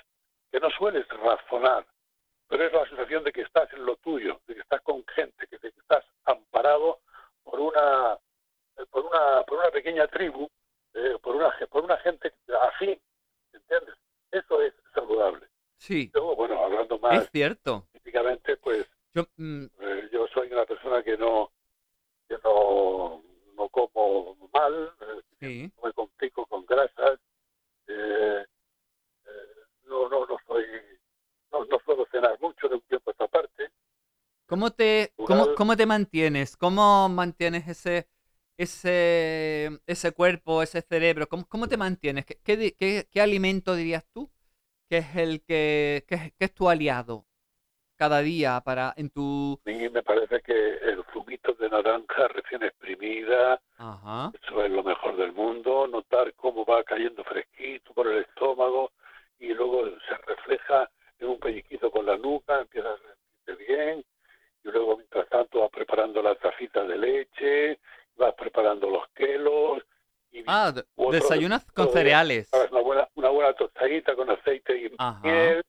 que 0.50 0.60
no 0.60 0.70
sueles 0.70 1.06
razonar, 1.08 1.86
pero 2.48 2.64
es 2.64 2.72
la 2.72 2.86
sensación 2.88 3.24
de 3.24 3.32
que 3.32 3.42
estás 3.42 3.72
en 3.72 3.84
lo 3.84 3.96
tuyo, 3.96 4.40
de 4.46 4.54
que 4.54 4.60
estás 4.60 4.80
con 4.82 5.04
gente, 5.06 5.46
que, 5.46 5.58
de 5.58 5.72
que 5.72 5.80
estás 5.80 6.04
amparado 6.24 7.00
por 7.44 7.60
una, 7.60 8.18
por 8.90 9.06
una, 9.06 9.42
por 9.44 9.58
una 9.58 9.70
pequeña 9.70 10.06
tribu, 10.08 10.48
eh, 10.94 11.16
por 11.22 11.36
una, 11.36 11.54
por 11.70 11.84
una 11.84 11.96
gente 11.98 12.32
así, 12.72 13.00
¿entiendes? 13.52 13.94
Eso 14.30 14.62
es 14.62 14.74
saludable. 14.92 15.46
Sí, 15.76 16.10
Luego, 16.12 16.34
bueno, 16.34 16.62
hablando 16.62 16.98
más 16.98 17.22
es 17.22 17.30
cierto. 17.30 17.86
Pues 18.62 18.86
Yo, 19.14 19.26
mm, 19.36 19.66
eh, 19.80 20.08
yo 20.12 20.26
soy 20.34 20.52
una 20.52 20.64
persona 20.66 21.02
que 21.02 21.16
no 21.16 21.50
que 22.28 22.36
no, 22.44 23.22
no 23.56 23.68
como 23.70 24.36
mal, 24.52 24.92
eh, 25.00 25.22
sí. 25.40 25.72
no 25.76 25.88
me 25.88 25.92
complico 25.94 26.46
con 26.46 26.66
grasas, 26.66 27.20
eh, 27.88 28.44
eh, 29.26 29.30
no, 29.86 30.08
no, 30.08 30.26
no 30.26 30.36
soy, 30.46 30.64
no, 31.52 31.64
no 31.66 31.78
suelo 31.84 32.06
cenar 32.12 32.38
mucho 32.40 32.68
de 32.68 32.76
un 32.76 32.82
tiempo 32.82 33.10
a 33.10 33.12
esta 33.12 33.28
parte. 33.28 33.70
¿Cómo 34.46 34.70
te, 34.72 35.12
cómo, 35.24 35.54
cómo 35.54 35.76
te 35.76 35.86
mantienes? 35.86 36.56
¿Cómo 36.56 37.08
mantienes 37.10 37.68
ese, 37.68 38.08
ese, 38.56 39.80
ese 39.86 40.12
cuerpo, 40.12 40.62
ese 40.62 40.80
cerebro? 40.82 41.28
¿Cómo, 41.28 41.46
cómo 41.48 41.68
te 41.68 41.76
mantienes? 41.76 42.24
¿Qué, 42.26 42.36
qué, 42.42 42.74
qué- 42.74 43.08
qué 43.10 43.20
alimento 43.20 43.74
dirías 43.74 44.04
tú 44.12 44.30
que 44.90 44.98
es 44.98 45.16
el 45.16 45.42
que, 45.44 46.04
que 46.08 46.34
es 46.40 46.54
tu 46.54 46.68
aliado 46.70 47.26
cada 47.98 48.20
día 48.20 48.60
para 48.64 48.94
en 48.96 49.10
tu... 49.10 49.58
Mí 49.64 49.88
me 49.90 50.02
parece 50.02 50.40
que 50.40 50.52
el 50.76 51.04
zumito 51.12 51.52
de 51.54 51.68
naranja 51.68 52.28
recién 52.28 52.62
exprimida, 52.62 53.60
Ajá. 53.76 54.30
eso 54.40 54.64
es 54.64 54.70
lo 54.70 54.82
mejor 54.84 55.16
del 55.16 55.32
mundo, 55.32 55.86
notar 55.88 56.32
cómo 56.34 56.64
va 56.64 56.84
cayendo 56.84 57.24
fresquito 57.24 57.92
por 57.92 58.06
el 58.06 58.18
estómago 58.22 58.92
y 59.40 59.48
luego 59.52 59.84
se 60.08 60.14
refleja 60.26 60.88
en 61.18 61.28
un 61.28 61.40
pellizquito 61.40 61.90
con 61.90 62.06
la 62.06 62.16
nuca, 62.16 62.60
empieza 62.60 62.88
a 62.88 62.96
sentirte 62.98 63.72
bien 63.74 64.04
y 64.64 64.68
luego 64.70 64.96
mientras 64.96 65.28
tanto 65.28 65.60
vas 65.60 65.70
preparando 65.70 66.22
las 66.22 66.38
tacitas 66.38 66.86
de 66.86 66.96
leche, 66.98 67.80
vas 68.16 68.34
preparando 68.34 68.88
los 68.88 69.08
quelos 69.08 69.82
y 70.30 70.44
Ah, 70.46 70.72
desayunas 71.10 71.64
con 71.72 71.88
cereales. 71.92 72.48
una 72.70 72.80
buena, 72.80 73.08
una 73.16 73.30
buena 73.30 73.52
tostadita 73.54 74.14
con 74.14 74.30
aceite 74.30 74.76
y 74.76 74.92
Ajá. 74.98 75.20
miel 75.22 75.64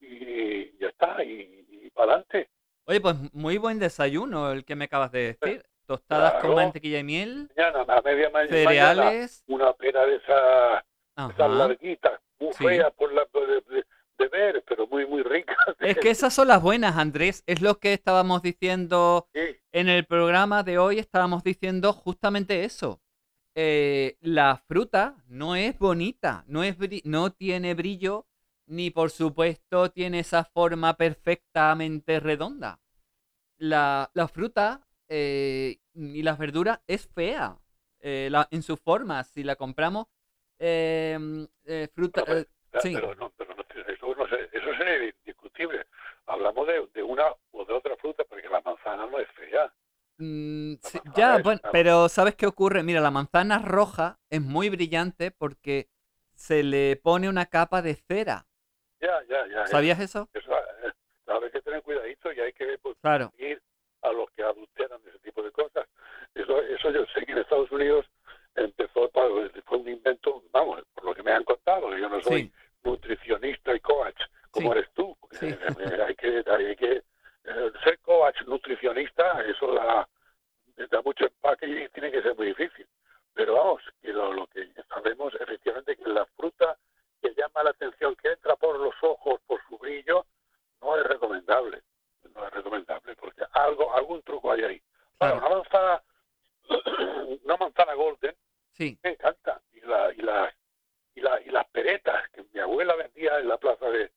y 0.00 0.76
ya 0.78 0.88
está, 0.88 1.22
y, 1.24 1.90
para 1.94 2.14
adelante. 2.14 2.48
Oye, 2.92 3.00
pues 3.00 3.16
muy 3.32 3.56
buen 3.56 3.78
desayuno 3.78 4.52
el 4.52 4.66
que 4.66 4.76
me 4.76 4.84
acabas 4.84 5.10
de 5.12 5.34
decir. 5.40 5.64
Tostadas 5.86 6.34
con 6.42 6.54
mantequilla 6.54 6.98
y 6.98 7.04
miel, 7.04 7.50
Mañana, 7.56 7.84
a 7.88 8.02
media 8.02 8.28
ma- 8.30 8.40
mañana, 8.40 8.52
cereales. 8.54 9.42
una 9.46 9.72
pera 9.72 10.04
de 10.04 10.16
esas, 10.16 11.38
larguitas, 11.38 12.20
muy 12.38 12.52
Sí. 12.52 12.64
feas 12.64 12.92
por 12.92 13.10
la, 13.14 13.26
de, 13.32 13.74
de- 13.76 13.84
de 14.18 14.28
ver, 14.28 14.62
pero 14.68 14.86
muy, 14.86 15.06
muy 15.06 15.22
ricas. 15.22 15.56
Es 15.80 15.96
que 15.98 16.10
esas 16.10 16.34
son 16.34 16.48
las 16.48 16.60
buenas, 16.60 16.96
Andrés. 16.98 17.42
Es 17.46 17.62
lo 17.62 17.78
que 17.78 17.94
estábamos 17.94 18.42
diciendo 18.42 19.26
Sí, 19.32 19.40
en 19.72 19.88
el 19.88 20.04
programa 20.04 20.62
de 20.62 20.76
hoy. 20.78 20.98
Estábamos 20.98 21.42
diciendo 21.42 21.94
justamente 21.94 22.64
eso. 22.64 23.00
Eh, 23.54 24.16
la 24.20 24.62
fruta 24.68 25.16
no 25.28 25.56
es 25.56 25.78
bonita, 25.78 26.44
no, 26.46 26.62
es 26.62 26.76
no 27.04 27.32
tiene 27.32 27.72
brillo, 27.74 28.26
ni 28.72 28.90
por 28.90 29.10
supuesto 29.10 29.90
tiene 29.90 30.20
esa 30.20 30.44
forma 30.44 30.96
perfectamente 30.96 32.20
redonda. 32.20 32.80
La, 33.58 34.10
la 34.14 34.28
fruta 34.28 34.86
eh, 35.08 35.78
y 35.94 36.22
las 36.22 36.38
verduras 36.38 36.80
es 36.86 37.06
fea 37.08 37.58
eh, 38.00 38.28
la- 38.30 38.48
en 38.50 38.62
su 38.62 38.76
forma. 38.76 39.24
Si 39.24 39.44
la 39.44 39.56
compramos, 39.56 40.06
eh, 40.58 41.18
eh, 41.66 41.88
fruta... 41.94 42.24
Pero, 42.24 42.38
eh, 42.40 42.46
sí. 42.78 42.94
Pero, 42.94 43.14
no, 43.14 43.30
pero 43.36 43.54
no, 43.54 43.62
eso, 43.92 44.14
no 44.14 44.28
sé, 44.28 44.48
eso 44.52 44.74
sería 44.78 45.10
indiscutible. 45.10 45.86
Hablamos 46.26 46.66
de, 46.66 46.86
de 46.94 47.02
una 47.02 47.24
o 47.52 47.64
de 47.64 47.74
otra 47.74 47.96
fruta, 47.96 48.24
porque 48.24 48.48
la 48.48 48.60
manzana 48.60 49.06
no 49.06 49.18
es 49.18 49.28
fea. 49.32 49.72
Mm, 50.18 50.74
sí, 50.80 51.00
ya, 51.16 51.38
es- 51.38 51.42
bueno, 51.42 51.60
claro. 51.60 51.72
pero 51.72 52.08
¿sabes 52.08 52.34
qué 52.36 52.46
ocurre? 52.46 52.82
Mira, 52.82 53.00
la 53.00 53.10
manzana 53.10 53.58
roja 53.58 54.20
es 54.30 54.40
muy 54.42 54.68
brillante 54.68 55.30
porque 55.30 55.88
se 56.34 56.62
le 56.62 56.96
pone 56.96 57.28
una 57.28 57.46
capa 57.46 57.82
de 57.82 57.94
cera. 57.96 58.46
Ya, 59.02 59.20
ya, 59.28 59.46
ya. 59.48 59.66
¿Sabías 59.66 59.98
eso? 59.98 60.28
Eso, 60.32 60.52
eh, 60.56 60.92
hay 61.26 61.50
que 61.50 61.60
tener 61.60 61.82
cuidadito 61.82 62.32
y 62.32 62.38
hay 62.40 62.52
que 62.52 62.78
pues, 62.78 62.96
Claro. 63.02 63.32
ir 63.36 63.60
a 64.02 64.12
los 64.12 64.30
que 64.30 64.42
adulteran 64.44 65.00
ese 65.08 65.18
tipo 65.18 65.42
de 65.42 65.50
cosas. 65.50 65.88
Eso, 66.34 66.62
eso 66.62 66.90
yo 66.92 67.04
sé 67.06 67.26
que 67.26 67.32
en 67.32 67.38
Estados 67.38 67.70
Unidos 67.72 68.06
empezó, 68.54 69.10
fue 69.10 69.78
un 69.78 69.88
invento, 69.88 70.42
vamos, 70.52 70.82
por 70.94 71.04
lo 71.04 71.14
que 71.14 71.22
me 71.24 71.32
han 71.32 71.42
contado, 71.44 71.96
yo 71.96 72.08
no 72.08 72.20
soy 72.22 72.42
Sí, 72.42 72.52
nutricionista 72.84 73.74
y 73.74 73.80
coach 73.80 74.20
como 74.52 74.72
Sí. 74.72 74.78
eres 74.78 74.92
tú. 74.94 75.16
Sí. 75.32 75.46
eh, 75.48 76.02
hay 76.06 76.14
que, 76.14 76.44
hay 76.46 76.76
que 76.76 76.92
eh, 77.44 77.72
ser 77.82 77.98
coach 78.00 78.36
nutricionista, 78.46 79.42
eso 79.46 79.72
da, 79.74 80.08
da 80.90 81.02
mucho 81.02 81.24
empaque 81.24 81.66
y 81.66 81.88
tiene 81.88 82.12
que 82.12 82.22
ser 82.22 82.36
muy 82.36 82.46
difícil. 82.48 82.86
Pero 83.34 83.54
vamos, 83.54 83.82
que 84.00 84.12
lo, 84.12 84.32
lo 84.32 84.46
que 84.46 84.68
sabemos 84.88 85.34
efectivamente 85.40 85.96
que 85.96 86.08
la 86.08 86.24
fruta 86.36 86.76
que 87.22 87.34
llama 87.34 87.62
la 87.62 87.70
atención, 87.70 88.14
que 88.16 88.28
entra 88.32 88.56
por 88.56 88.78
los 88.78 88.94
ojos, 89.02 89.40
por 89.46 89.60
su 89.68 89.78
brillo, 89.78 90.26
no 90.80 90.96
es 90.96 91.04
recomendable. 91.04 91.82
No 92.34 92.46
es 92.46 92.52
recomendable 92.52 93.14
porque 93.16 93.44
algo, 93.52 93.94
algún 93.94 94.22
truco 94.22 94.52
hay 94.52 94.64
ahí. 94.64 94.82
Claro. 95.18 95.38
una 95.38 95.48
manzana, 95.50 96.02
una 97.44 97.56
manzana 97.56 97.94
golden 97.94 98.34
sí. 98.72 98.98
me 99.02 99.10
encanta. 99.10 99.60
Y, 99.72 99.80
la, 99.80 100.12
y, 100.12 100.16
la, 100.22 100.54
y, 101.14 101.20
la, 101.20 101.40
y 101.40 101.50
las 101.50 101.68
peretas 101.68 102.28
que 102.30 102.44
mi 102.52 102.60
abuela 102.60 102.94
vendía 102.96 103.38
en 103.38 103.48
la 103.48 103.56
plaza 103.58 103.88
de... 103.88 104.10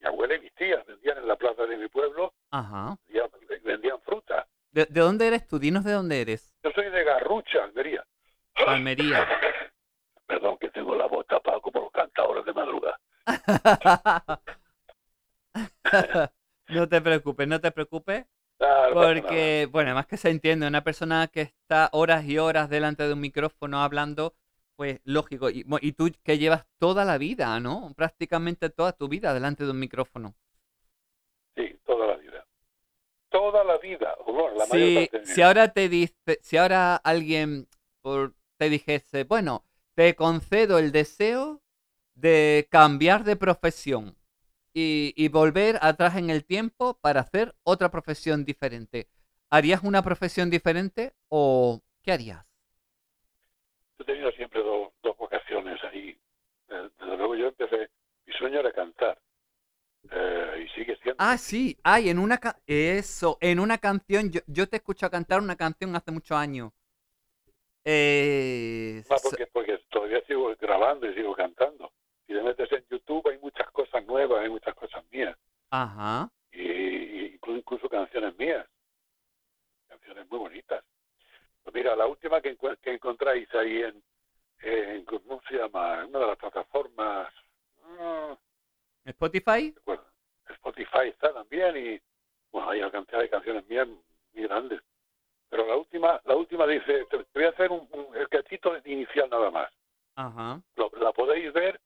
Mi 0.00 0.06
abuela 0.06 0.36
y 0.36 0.40
mis 0.40 0.54
tías 0.54 0.86
vendían 0.86 1.18
en 1.18 1.26
la 1.26 1.34
plaza 1.34 1.66
de 1.66 1.76
mi 1.76 1.88
pueblo, 1.88 2.32
Ajá. 2.52 2.96
vendían, 3.06 3.30
vendían 3.64 4.00
fruta. 4.02 4.46
¿De, 4.70 4.86
de 4.86 5.00
dónde 5.00 5.26
eres 5.26 5.46
tú? 5.48 5.58
Dinos 5.58 5.82
de 5.84 5.92
dónde 5.92 6.20
eres. 6.20 6.54
Yo 6.62 6.70
soy 6.70 6.88
de 6.88 7.02
Garrucha, 7.02 7.64
Almería. 7.64 8.04
Almería. 8.66 9.26
Perdón, 10.26 10.58
que 10.58 10.70
tengo 10.70 10.94
la 10.94 11.06
voz 11.06 11.26
tapada 11.26 11.58
como 11.60 11.80
los 11.80 11.90
cantadores 11.90 12.44
de 12.44 12.52
madrugada. 12.52 13.00
no 16.68 16.88
te 16.88 17.00
preocupes, 17.00 17.48
no 17.48 17.60
te 17.60 17.70
preocupes. 17.70 18.26
No. 18.60 18.92
Porque, 18.92 19.68
bueno, 19.70 19.94
más 19.94 20.06
que 20.06 20.16
se 20.16 20.30
entiende, 20.30 20.66
una 20.66 20.82
persona 20.82 21.28
que 21.28 21.42
está 21.42 21.88
horas 21.92 22.24
y 22.24 22.38
horas 22.38 22.68
delante 22.68 23.06
de 23.06 23.12
un 23.12 23.20
micrófono 23.20 23.82
hablando, 23.82 24.34
pues 24.76 25.00
lógico. 25.04 25.50
Y, 25.50 25.64
y 25.80 25.92
tú 25.92 26.10
que 26.24 26.38
llevas 26.38 26.66
toda 26.78 27.04
la 27.04 27.18
vida, 27.18 27.60
¿no? 27.60 27.92
Prácticamente 27.96 28.70
toda 28.70 28.92
tu 28.92 29.08
vida 29.08 29.34
delante 29.34 29.64
de 29.64 29.70
un 29.70 29.78
micrófono. 29.78 30.34
Sí, 31.56 31.78
toda 31.86 32.06
la 32.06 32.16
vida. 32.16 32.44
Toda 33.30 33.64
la 33.64 33.78
vida. 33.78 34.14
mayor 34.66 34.78
Si, 34.78 34.94
parte 34.94 35.42
ahora 35.42 35.68
te 35.68 35.88
dice, 35.88 36.40
si 36.42 36.56
ahora 36.56 36.96
alguien 36.96 37.68
por- 38.02 38.34
te 38.56 38.70
dijese, 38.70 39.24
bueno, 39.24 39.64
te 39.94 40.14
concedo 40.14 40.78
el 40.78 40.92
deseo 40.92 41.47
de 42.18 42.66
cambiar 42.70 43.24
de 43.24 43.36
profesión 43.36 44.16
y, 44.74 45.14
y 45.16 45.28
volver 45.28 45.78
atrás 45.82 46.16
en 46.16 46.30
el 46.30 46.44
tiempo 46.44 46.98
para 47.00 47.20
hacer 47.22 47.54
otra 47.64 47.90
profesión 47.90 48.44
diferente, 48.44 49.08
¿harías 49.50 49.82
una 49.84 50.02
profesión 50.02 50.50
diferente 50.50 51.14
o 51.28 51.82
qué 52.02 52.12
harías? 52.12 52.46
Yo 53.98 54.02
he 54.02 54.06
tenido 54.06 54.30
siempre 54.32 54.62
dos, 54.62 54.92
dos 55.02 55.16
vocaciones 55.16 55.82
ahí. 55.84 56.18
Eh, 56.68 56.88
Desde 56.98 57.16
luego 57.16 57.34
yo 57.36 57.48
empecé, 57.48 57.90
mi 58.26 58.32
sueño 58.34 58.60
era 58.60 58.72
cantar. 58.72 59.18
Eh, 60.10 60.64
y 60.66 60.68
sigue 60.70 60.96
siendo. 61.02 61.20
Ah, 61.20 61.36
sí, 61.38 61.76
ay, 61.82 62.08
en 62.10 62.18
una 62.18 62.38
ca- 62.38 62.60
eso, 62.66 63.38
en 63.40 63.60
una 63.60 63.78
canción, 63.78 64.30
yo, 64.30 64.40
yo 64.46 64.68
te 64.68 64.76
escucho 64.76 65.10
cantar 65.10 65.40
una 65.40 65.56
canción 65.56 65.94
hace 65.96 66.10
muchos 66.12 66.36
años. 66.36 66.72
Eh, 67.84 69.02
Ah, 69.10 69.18
porque, 69.22 69.46
porque 69.46 69.78
todavía 69.90 70.22
sigo 70.26 70.54
grabando 70.60 71.10
y 71.10 71.14
sigo 71.14 71.34
cantando. 71.34 71.92
Si 72.28 72.34
te 72.34 72.42
metes 72.42 72.70
en 72.72 72.84
YouTube 72.90 73.26
hay 73.30 73.38
muchas 73.38 73.70
cosas 73.70 74.04
nuevas, 74.04 74.42
hay 74.42 74.50
muchas 74.50 74.74
cosas 74.74 75.02
mías. 75.10 75.34
ajá, 75.70 76.30
Y, 76.52 76.60
y 76.60 77.26
incluso, 77.34 77.58
incluso 77.58 77.88
canciones 77.88 78.36
mías. 78.36 78.66
Canciones 79.88 80.28
muy 80.28 80.38
bonitas. 80.38 80.84
Pues 81.62 81.74
mira, 81.74 81.96
la 81.96 82.06
última 82.06 82.42
que, 82.42 82.54
que 82.82 82.92
encontráis 82.92 83.48
ahí 83.54 83.82
en, 83.82 84.02
en, 84.60 85.04
¿cómo 85.06 85.40
se 85.48 85.54
llama? 85.56 86.00
En 86.02 86.10
una 86.10 86.18
de 86.18 86.26
las 86.26 86.36
plataformas, 86.36 87.32
ah, 87.98 88.36
Spotify. 89.06 89.74
Spotify 90.50 91.08
está 91.08 91.32
también 91.32 91.76
y 91.78 92.00
bueno, 92.52 92.68
hay 92.70 92.80
una 92.80 92.90
cantidad 92.90 93.20
de 93.20 93.30
canciones 93.30 93.66
mías 93.68 93.88
muy 93.88 94.42
grandes. 94.42 94.82
Pero 95.48 95.66
la 95.66 95.76
última, 95.76 96.20
la 96.26 96.36
última 96.36 96.66
dice, 96.66 97.06
te, 97.06 97.24
te 97.24 97.30
voy 97.34 97.44
a 97.44 97.48
hacer 97.50 97.70
un, 97.72 97.88
un- 97.90 98.14
el 98.16 98.28
cachito 98.28 98.76
inicial 98.84 99.30
nada 99.30 99.50
más. 99.50 99.72
Ajá, 100.14 100.60
Lo- 100.76 100.90
la 101.00 101.12
podéis 101.12 101.50
ver 101.54 101.80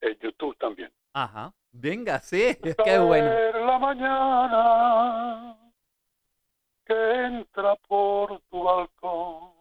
en 0.00 0.18
YouTube 0.18 0.56
también. 0.58 0.92
ajá. 1.12 1.52
Venga, 1.70 2.18
sí, 2.20 2.56
qué 2.84 2.98
bueno. 2.98 3.28
Ver 3.28 3.54
la 3.56 3.78
mañana 3.78 5.56
que 6.86 7.24
entra 7.26 7.76
por 7.76 8.40
tu 8.50 8.62
balcón. 8.62 9.52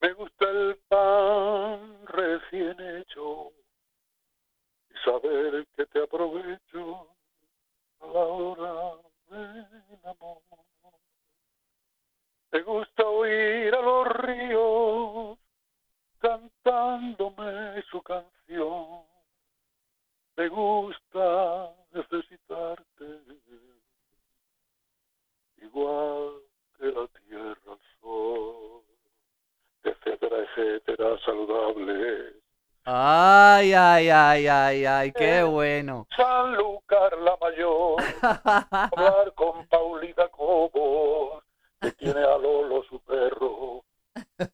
Me 0.00 0.12
gusta 0.12 0.48
el 0.48 0.76
pan 0.88 2.06
recién 2.06 2.76
hecho 2.80 3.50
y 4.88 4.94
saber 5.04 5.66
que 5.76 5.84
te 5.86 6.02
aprovecho 6.02 7.08
a 8.00 8.06
la 8.06 8.20
hora 8.20 9.02
del 9.28 9.98
amor. 10.04 10.40
Me 12.52 12.62
gusta 12.62 13.04
oír 13.04 13.74
a 13.74 13.80
los 13.80 14.06
ríos 14.08 15.38
cantándome 16.20 17.82
su 17.90 18.00
canción. 18.02 18.39
Me 20.40 20.48
gusta 20.48 21.70
necesitarte, 21.92 23.04
igual 25.60 26.30
que 26.78 26.86
la 26.86 27.06
tierra 27.08 27.72
al 27.72 27.78
sol, 28.00 28.80
etcétera, 29.84 30.38
etcétera, 30.38 31.18
saludable. 31.26 32.36
Ay, 32.86 33.74
ay, 33.74 34.08
ay, 34.08 34.46
ay, 34.46 34.84
ay, 34.86 35.12
qué 35.12 35.42
bueno. 35.42 36.06
Sanlúcar 36.16 37.18
la 37.18 37.36
mayor, 37.38 38.02
hablar 38.96 39.34
con 39.34 39.66
Paulita 39.66 40.26
Cobos, 40.28 41.44
que 41.82 41.92
tiene 41.92 42.20
a 42.20 42.38
Lolo 42.38 42.82
su 42.84 42.98
perro, 43.00 43.84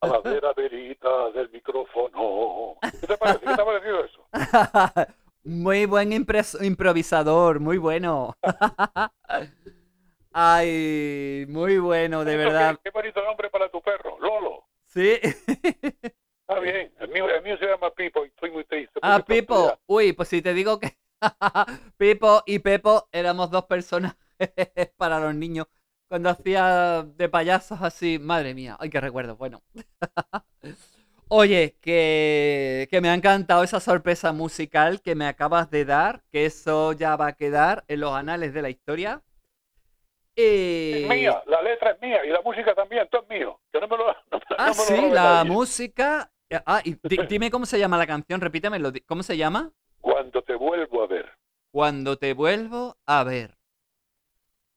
a 0.01 0.07
la 0.09 0.19
vera 0.19 0.53
verita 0.53 1.31
del 1.31 1.49
micrófono. 1.51 2.75
¿Qué 3.01 3.07
te 3.07 3.17
parece? 3.17 3.39
¿Qué 3.39 3.55
te 3.55 3.63
ha 3.63 3.65
parecido 3.65 4.05
eso? 4.05 4.27
Muy 5.57 5.87
buen 5.87 6.13
improvisador, 6.13 7.61
muy 7.61 7.79
bueno. 7.79 8.37
Ay, 10.33 11.47
muy 11.49 11.79
bueno, 11.79 12.27
de 12.27 12.37
verdad. 12.37 12.77
Qué, 12.77 12.83
qué 12.85 12.91
bonito 12.91 13.25
nombre 13.25 13.49
para 13.49 13.71
tu 13.71 13.81
perro, 13.81 14.19
Lolo. 14.21 14.67
Sí. 14.85 15.19
Está 15.23 16.61
bien. 16.61 16.93
El 17.01 17.09
mío, 17.09 17.29
el 17.31 17.43
mío 17.43 17.57
se 17.59 17.65
llama 17.65 17.91
Pipo 17.95 18.27
y 18.27 18.29
estoy 18.29 18.51
muy 18.51 18.65
triste. 18.65 19.01
Ah, 19.01 19.25
Pipo. 19.27 19.79
Uy, 19.87 20.13
pues 20.13 20.29
si 20.29 20.43
te 20.43 20.53
digo 20.53 20.79
que 20.79 20.99
Pipo 21.97 22.43
y 22.45 22.59
Pepo 22.59 23.09
éramos 23.11 23.51
dos 23.51 23.65
personas 23.65 24.15
para 24.99 25.19
los 25.21 25.35
niños. 25.35 25.69
Cuando 26.07 26.29
hacía 26.29 27.03
de 27.03 27.29
payasos 27.31 27.81
así, 27.81 28.19
madre 28.19 28.53
mía, 28.53 28.77
ay, 28.79 28.91
qué 28.91 29.01
recuerdo. 29.01 29.37
Bueno. 29.37 29.63
Oye, 31.29 31.77
que, 31.81 32.87
que 32.91 33.01
me 33.01 33.09
ha 33.09 33.15
encantado 33.15 33.65
esa 33.65 33.81
sorpresa 33.81 34.33
musical 34.33 35.03
que 35.03 35.17
me 35.17 35.27
acabas 35.27 35.71
de 35.71 35.85
dar, 35.85 36.23
que 36.31 36.47
eso 36.47 36.93
ya 36.93 37.17
va 37.17 37.29
a 37.29 37.33
quedar 37.33 37.85
en 37.89 38.01
los 38.01 38.15
anales 38.15 38.55
de 38.55 38.63
la 38.63 38.71
historia. 38.71 39.23
Y... 40.37 41.03
Es 41.03 41.09
mía, 41.09 41.43
la 41.47 41.63
letra 41.63 41.91
es 41.93 42.01
mía 42.01 42.25
y 42.25 42.29
la 42.29 42.43
música 42.43 42.75
también, 42.75 43.09
todo 43.11 43.23
es 43.23 43.29
mío. 43.29 43.59
Que 43.73 43.81
no 43.81 43.89
me 43.89 43.97
lo, 43.97 44.07
no, 44.31 44.41
Ah, 44.57 44.73
no 44.73 44.75
me 44.85 44.85
lo 44.85 44.97
sí, 44.99 45.11
la 45.11 45.45
música. 45.45 46.31
Ah, 46.65 46.81
y 46.85 46.95
di- 47.03 47.19
dime 47.29 47.51
cómo 47.51 47.67
se 47.67 47.79
llama 47.79 47.99
la 47.99 48.07
canción, 48.07 48.41
repítemelo. 48.41 48.93
¿Cómo 49.07 49.23
se 49.25 49.37
llama? 49.37 49.73
Cuando 50.01 50.43
te 50.43 50.55
vuelvo 50.55 51.03
a 51.03 51.07
ver. 51.09 51.27
Cuando 51.73 52.17
te 52.17 52.35
vuelvo 52.35 52.97
a 53.05 53.25
ver. 53.25 53.57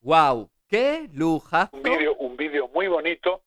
¡Wow! 0.02 0.50
¡Qué 0.68 1.10
lujazo! 1.14 1.70
Un 1.74 1.84
vídeo 2.38 2.66
un 2.66 2.72
muy 2.74 2.88
bonito, 2.88 3.44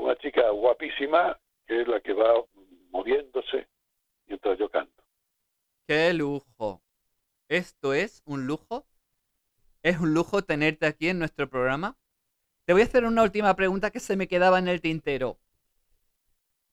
una 0.00 0.16
chica 0.16 0.50
guapísima, 0.50 1.38
que 1.66 1.82
es 1.82 1.88
la 1.88 2.00
que 2.00 2.12
va 2.12 2.44
moviéndose 2.90 3.68
mientras 4.26 4.58
yo 4.58 4.68
canto. 4.70 5.02
¡Qué 5.86 6.12
lujo! 6.12 6.82
Esto 7.48 7.94
es 7.94 8.22
un 8.24 8.46
lujo. 8.46 8.86
Es 9.82 9.98
un 9.98 10.14
lujo 10.14 10.42
tenerte 10.42 10.86
aquí 10.86 11.08
en 11.08 11.18
nuestro 11.18 11.48
programa. 11.48 11.96
Te 12.64 12.72
voy 12.72 12.82
a 12.82 12.84
hacer 12.86 13.04
una 13.04 13.22
última 13.22 13.54
pregunta 13.56 13.90
que 13.90 14.00
se 14.00 14.16
me 14.16 14.28
quedaba 14.28 14.58
en 14.58 14.68
el 14.68 14.80
tintero. 14.80 15.38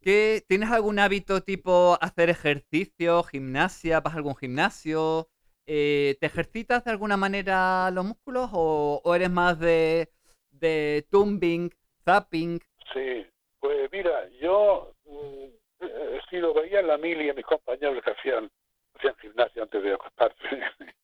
¿Qué, 0.02 0.44
¿Tienes 0.48 0.70
algún 0.72 1.00
hábito 1.00 1.42
tipo 1.44 1.98
hacer 2.00 2.30
ejercicio, 2.30 3.24
gimnasia? 3.24 4.00
¿Vas 4.00 4.14
a 4.14 4.18
algún 4.18 4.36
gimnasio? 4.36 5.30
Eh, 5.66 6.18
¿Te 6.20 6.28
ejercitas 6.28 6.86
de 6.86 6.92
alguna 6.92 7.18
manera 7.18 7.92
los 7.92 8.06
músculos 8.06 8.50
o, 8.54 9.02
o 9.04 9.16
eres 9.16 9.30
más 9.30 9.60
de, 9.60 10.10
de 10.52 11.06
tumbing, 11.12 11.72
zapping? 12.06 12.60
Sí, 12.94 13.26
pues 13.60 13.92
mira, 13.92 14.28
yo 14.40 14.94
mm, 15.06 15.46
eh, 15.82 16.20
sí 16.30 16.38
lo 16.38 16.54
veía 16.54 16.80
en 16.80 16.88
la 16.88 16.98
mili 16.98 17.30
a 17.30 17.34
mis 17.34 17.46
compañeros 17.46 18.04
que 18.04 18.12
hacían, 18.12 18.50
hacían 18.96 19.16
gimnasia 19.18 19.64
antes 19.64 19.84
de 19.84 19.94
acostarse. 19.94 20.38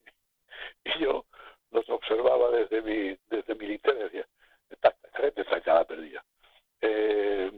y 0.85 0.99
yo 0.99 1.25
los 1.71 1.89
observaba 1.89 2.51
desde 2.51 2.81
mi, 2.81 3.17
desde 3.29 3.55
mi 3.55 3.77
decía, 3.77 4.25
esta, 4.69 4.95
gente 5.15 5.41
está 5.41 5.63
ya 5.63 5.73
la 5.75 5.85
perdida. 5.85 6.23
Eh, 6.81 7.51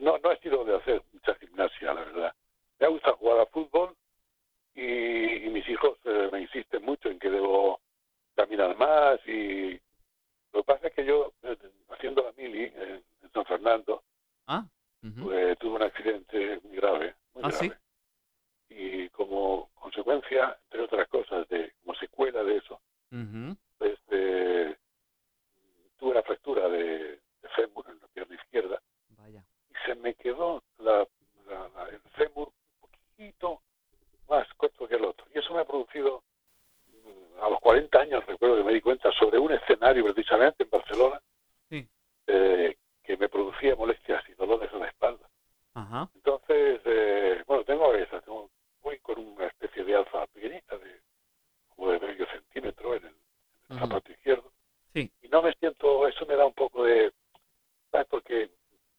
no, 0.00 0.18
no 0.18 0.32
he 0.32 0.38
sido 0.38 0.64
de 0.64 0.76
hacer 0.76 1.02
mucha 1.12 1.34
gimnasia, 1.36 1.94
la 1.94 2.04
verdad. 2.04 2.34
Me 2.78 2.88
gusta 2.88 3.12
jugar 3.12 3.40
a 3.40 3.46
fútbol 3.46 3.94
y, 4.74 5.48
mis 5.50 5.68
hijos 5.68 5.98
eh, 6.04 6.28
me 6.32 6.40
insisten 6.40 6.82
mucho 6.82 7.10
en 7.10 7.18
que 7.18 7.30
debo 7.30 7.80
caminar 8.34 8.76
más 8.76 9.20
y 9.26 9.78
lo 10.52 10.60
que 10.60 10.64
pasa 10.64 10.88
es 10.88 10.94
que 10.94 11.04
yo, 11.04 11.32
eh, 11.42 11.56
haciendo 11.90 12.22
la 12.22 12.32
mili 12.32 12.64
en 12.64 13.02
San 13.32 13.44
Fernando, 13.44 14.02
Ah, 14.46 14.66
ujú. 15.02 15.24
pues, 15.24 15.58
tuve 15.58 15.76
un 15.76 15.82
accidente 15.82 16.60
muy 16.64 16.76
grave, 16.76 17.14
muy 17.34 17.44
¿Ah, 17.44 17.48
grave. 17.50 17.76
sí? 18.68 18.74
Y 18.74 19.08
como 19.10 19.70
consecuencia, 19.74 20.58
entre 20.64 20.82
otras 20.82 21.08
cosas, 21.08 21.46
de 21.48 21.72
como 21.82 21.94
secuela 21.98 22.42
de 22.42 22.56
eso, 22.56 22.80
Ujú. 23.12 23.56
pues, 23.78 23.98
eh, 24.10 24.76
tuve 25.98 26.10
una 26.12 26.22
fractura 26.22 26.68
de, 26.68 27.20
de 27.42 27.48
fémur 27.54 27.84
en 27.88 28.00
la 28.00 28.08
pierna 28.08 28.34
izquierda 28.34 28.80
Vaya. 29.10 29.44
y 29.70 29.74
se 29.86 29.94
me 29.96 30.14
quedó 30.14 30.62
la, 30.78 31.06
la- 31.46 31.68
la- 31.68 31.88
el 31.90 32.00
fémur 32.16 32.48
un 32.80 32.88
poquito 32.90 33.62
más 34.28 34.46
corto 34.54 34.88
que 34.88 34.94
el 34.96 35.04
otro. 35.04 35.26
Y 35.34 35.38
eso 35.38 35.52
me 35.54 35.60
ha 35.60 35.64
producido, 35.64 36.24
mm, 36.88 37.42
a 37.42 37.50
los 37.50 37.60
40 37.60 38.00
años, 38.00 38.24
recuerdo 38.26 38.56
que 38.56 38.64
me 38.64 38.72
di 38.72 38.80
cuenta, 38.80 39.12
sobre 39.12 39.38
un 39.38 39.52
escenario 39.52 40.04
precisamente 40.12 40.64
en 40.64 40.70
Barcelona, 40.70 41.20
Sí. 41.68 41.86
eh, 42.26 42.76
que 43.02 43.16
me 43.16 43.28
producía 43.28 43.74
molestias 43.76 44.22
y 44.28 44.34
dolores 44.34 44.70
en 44.72 44.80
la 44.80 44.88
espalda. 44.88 45.28
Ajá. 45.74 46.08
Entonces, 46.14 46.80
eh, 46.84 47.42
bueno, 47.46 47.64
tengo 47.64 47.94
esa, 47.94 48.20
tengo, 48.20 48.50
voy 48.82 48.98
con 49.00 49.18
una 49.18 49.46
especie 49.46 49.84
de 49.84 49.96
alza 49.96 50.26
pequeñita, 50.28 50.76
de, 50.78 51.00
como 51.74 51.90
de 51.90 52.00
medio 52.00 52.26
centímetro 52.26 52.94
en 52.94 53.04
el, 53.06 53.14
en 53.70 53.76
el 53.76 53.78
zapato 53.78 54.12
izquierdo. 54.12 54.52
Sí. 54.92 55.10
Y 55.22 55.28
no 55.28 55.42
me 55.42 55.52
siento, 55.54 56.06
eso 56.06 56.26
me 56.26 56.36
da 56.36 56.44
un 56.46 56.52
poco 56.52 56.84
de, 56.84 57.12
¿sabes? 57.90 58.06
Porque, 58.08 58.50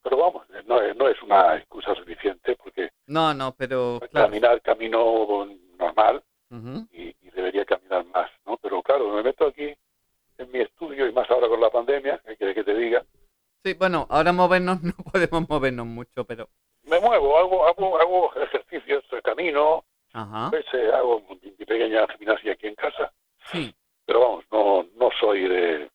pero 0.02 0.16
vamos, 0.16 0.46
no, 0.66 0.80
es- 0.82 0.96
no 0.96 1.08
es 1.08 1.22
una 1.22 1.56
excusa 1.56 1.94
suficiente 1.94 2.56
porque 2.56 2.90
No, 3.06 3.32
no, 3.32 3.54
pero 3.56 4.00
claro. 4.10 4.26
caminar 4.28 4.60
camino 4.62 5.46
normal 5.78 6.22
y 6.92 7.12
debería 7.30 7.64
caminar 7.64 8.04
más, 8.06 8.30
¿no? 8.46 8.56
Pero 8.58 8.82
claro, 8.82 9.08
me 9.12 9.22
meto 9.22 9.46
aquí 9.46 9.74
en 10.38 10.50
mi 10.52 10.60
estudio 10.60 11.06
y 11.06 11.12
más 11.12 11.30
ahora 11.30 11.48
con 11.48 11.60
la 11.60 11.70
pandemia, 11.70 12.20
¿qué 12.26 12.36
quieres 12.36 12.54
que 12.56 12.64
te 12.64 12.74
diga? 12.74 13.04
Sí, 13.64 13.72
bueno, 13.74 14.06
ahora 14.10 14.32
movernos 14.32 14.82
no 14.82 14.92
podemos 15.10 15.48
movernos 15.48 15.86
mucho, 15.86 16.24
pero. 16.24 16.48
Me 16.84 17.00
muevo, 17.00 17.38
hago, 17.38 17.66
hago, 17.66 17.98
hago 17.98 18.34
ejercicios, 18.36 19.02
camino, 19.24 19.84
Ajá. 20.12 20.50
pues, 20.50 20.66
eh, 20.74 20.90
hago 20.92 21.22
mi 21.42 21.50
pequeña 21.64 22.06
gimnasia 22.18 22.52
aquí 22.52 22.66
en 22.66 22.74
casa, 22.74 23.10
Sí. 23.50 23.74
pero 24.04 24.20
vamos, 24.20 24.44
no, 24.52 24.82
no 24.96 25.08
soy 25.18 25.48
de, 25.48 25.90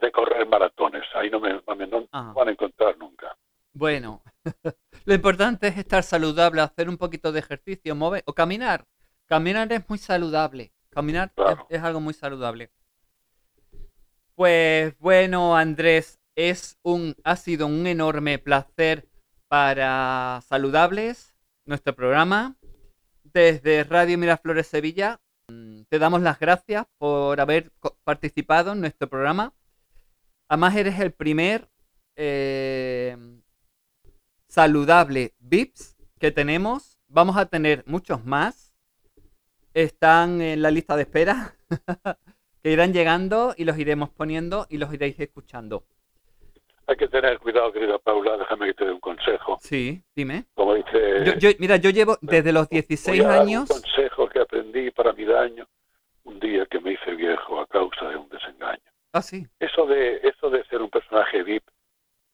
de 0.00 0.12
correr 0.12 0.46
maratones, 0.46 1.02
ahí 1.14 1.28
no 1.28 1.40
me, 1.40 1.60
no 1.66 1.74
me- 1.76 1.86
no 1.88 2.06
van 2.12 2.48
a 2.48 2.52
encontrar 2.52 2.96
nunca. 2.98 3.36
Bueno, 3.72 4.22
lo 5.04 5.14
importante 5.14 5.66
es 5.66 5.76
estar 5.76 6.04
saludable, 6.04 6.60
hacer 6.60 6.88
un 6.88 6.96
poquito 6.96 7.32
de 7.32 7.40
ejercicio, 7.40 7.96
mover 7.96 8.22
o 8.26 8.32
caminar. 8.32 8.84
Caminar 9.26 9.72
es 9.72 9.88
muy 9.88 9.98
saludable. 9.98 10.72
Caminar 10.90 11.32
es, 11.68 11.82
algo 11.82 12.00
muy 12.00 12.14
saludable. 12.14 12.70
Pues 14.34 14.96
bueno, 14.98 15.56
Andrés, 15.56 16.19
es 16.48 16.78
un, 16.82 17.14
ha 17.22 17.36
sido 17.36 17.66
un 17.66 17.86
enorme 17.86 18.38
placer 18.38 19.06
para 19.48 20.40
Saludables, 20.48 21.34
nuestro 21.66 21.94
programa. 21.94 22.56
Desde 23.24 23.84
Radio 23.84 24.16
Miraflores 24.16 24.66
Sevilla, 24.66 25.20
mm, 25.48 25.82
te 25.90 25.98
damos 25.98 26.22
las 26.22 26.38
gracias 26.38 26.86
por 26.96 27.40
haber 27.42 27.70
participado 28.04 28.72
en 28.72 28.80
nuestro 28.80 29.06
programa. 29.08 29.52
Además, 30.48 30.76
eres 30.76 30.98
el 30.98 31.12
primer 31.12 31.68
eh, 32.16 33.18
saludable 34.48 35.34
VIPs 35.40 35.96
que 36.18 36.30
tenemos. 36.32 36.98
Vamos 37.06 37.36
a 37.36 37.46
tener 37.46 37.84
muchos 37.86 38.24
más. 38.24 38.72
Están 39.74 40.40
en 40.40 40.62
la 40.62 40.70
lista 40.70 40.96
de 40.96 41.02
espera. 41.02 41.54
que 42.62 42.72
irán 42.72 42.94
llegando 42.94 43.54
y 43.58 43.64
los 43.64 43.78
iremos 43.78 44.08
poniendo 44.08 44.66
y 44.70 44.78
los 44.78 44.92
iréis 44.92 45.20
escuchando. 45.20 45.84
Hay 46.90 46.96
que 46.96 47.06
tener 47.06 47.38
cuidado, 47.38 47.72
querida 47.72 47.98
Paula, 48.00 48.36
déjame 48.36 48.66
que 48.66 48.74
te 48.74 48.84
dé 48.86 48.90
un 48.90 48.98
consejo. 48.98 49.58
Sí, 49.60 50.02
dime. 50.16 50.46
Como 50.54 50.74
dice... 50.74 51.24
Yo, 51.24 51.34
yo- 51.38 51.56
mira, 51.60 51.76
yo 51.76 51.90
llevo 51.90 52.18
desde 52.20 52.52
los 52.52 52.68
16 52.68 53.16
voy 53.16 53.24
a 53.24 53.28
dar 53.28 53.42
años. 53.42 53.70
Un 53.70 53.80
consejo 53.80 54.28
que 54.28 54.40
aprendí 54.40 54.90
para 54.90 55.12
mi 55.12 55.24
daño 55.24 55.68
un 56.24 56.40
día 56.40 56.66
que 56.66 56.80
me 56.80 56.94
hice 56.94 57.12
viejo 57.14 57.60
a 57.60 57.66
causa 57.68 58.08
de 58.08 58.16
un 58.16 58.28
desengaño. 58.28 58.82
Ah, 59.12 59.22
sí. 59.22 59.46
Eso 59.60 59.86
de, 59.86 60.16
eso 60.24 60.50
de 60.50 60.64
ser 60.64 60.82
un 60.82 60.90
personaje 60.90 61.44
VIP, 61.44 61.62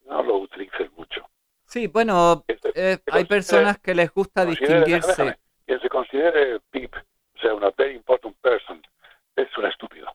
no 0.07 0.23
lo 0.23 0.37
utilices 0.37 0.91
mucho. 0.93 1.29
Sí, 1.67 1.85
bueno, 1.85 2.43
Que 2.47 2.57
se- 2.57 2.69
eh, 2.93 2.97
que 3.05 3.15
hay 3.15 3.25
personas 3.25 3.77
que 3.77 3.93
les 3.93 4.11
gusta 4.11 4.43
distinguirse. 4.43 5.11
déjame, 5.23 5.37
Quien 5.67 5.79
se 5.81 5.89
considere 5.89 6.61
VIP, 6.73 6.95
o 6.95 7.39
sea, 7.39 7.53
una 7.53 7.69
very 7.77 7.93
important 7.95 8.35
person, 8.41 8.81
es 9.35 9.55
un 9.55 9.65
estúpido. 9.67 10.07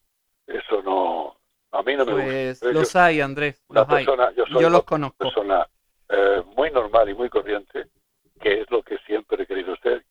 Eso 0.49 0.83
no, 0.83 1.37
a 1.73 1.83
mí 1.83 1.97
no 1.97 2.05
me 2.05 2.13
Pues 2.13 2.51
gusta. 2.61 2.67
Pero 2.67 2.81
los 2.81 2.93
yo- 2.93 3.01
hay, 3.01 3.21
Andrés, 3.21 3.63
los 3.69 3.89
hay. 3.89 4.05
yo 4.05 4.15
soy 4.47 4.53
Yo 4.53 4.59
una 4.61 4.69
los 4.71 4.85
conozco. 4.85 5.17
persona 5.19 5.67
eh, 6.09 6.43
muy 6.57 6.71
normal 6.71 7.09
y 7.09 7.15
muy 7.15 7.29
corriente, 7.31 7.87
que 8.41 8.61
es 8.61 8.71
lo 8.71 8.83
que 8.83 8.99
siempre 9.07 9.43
he 9.43 9.47
querido 9.47 9.75
ser, 9.77 10.05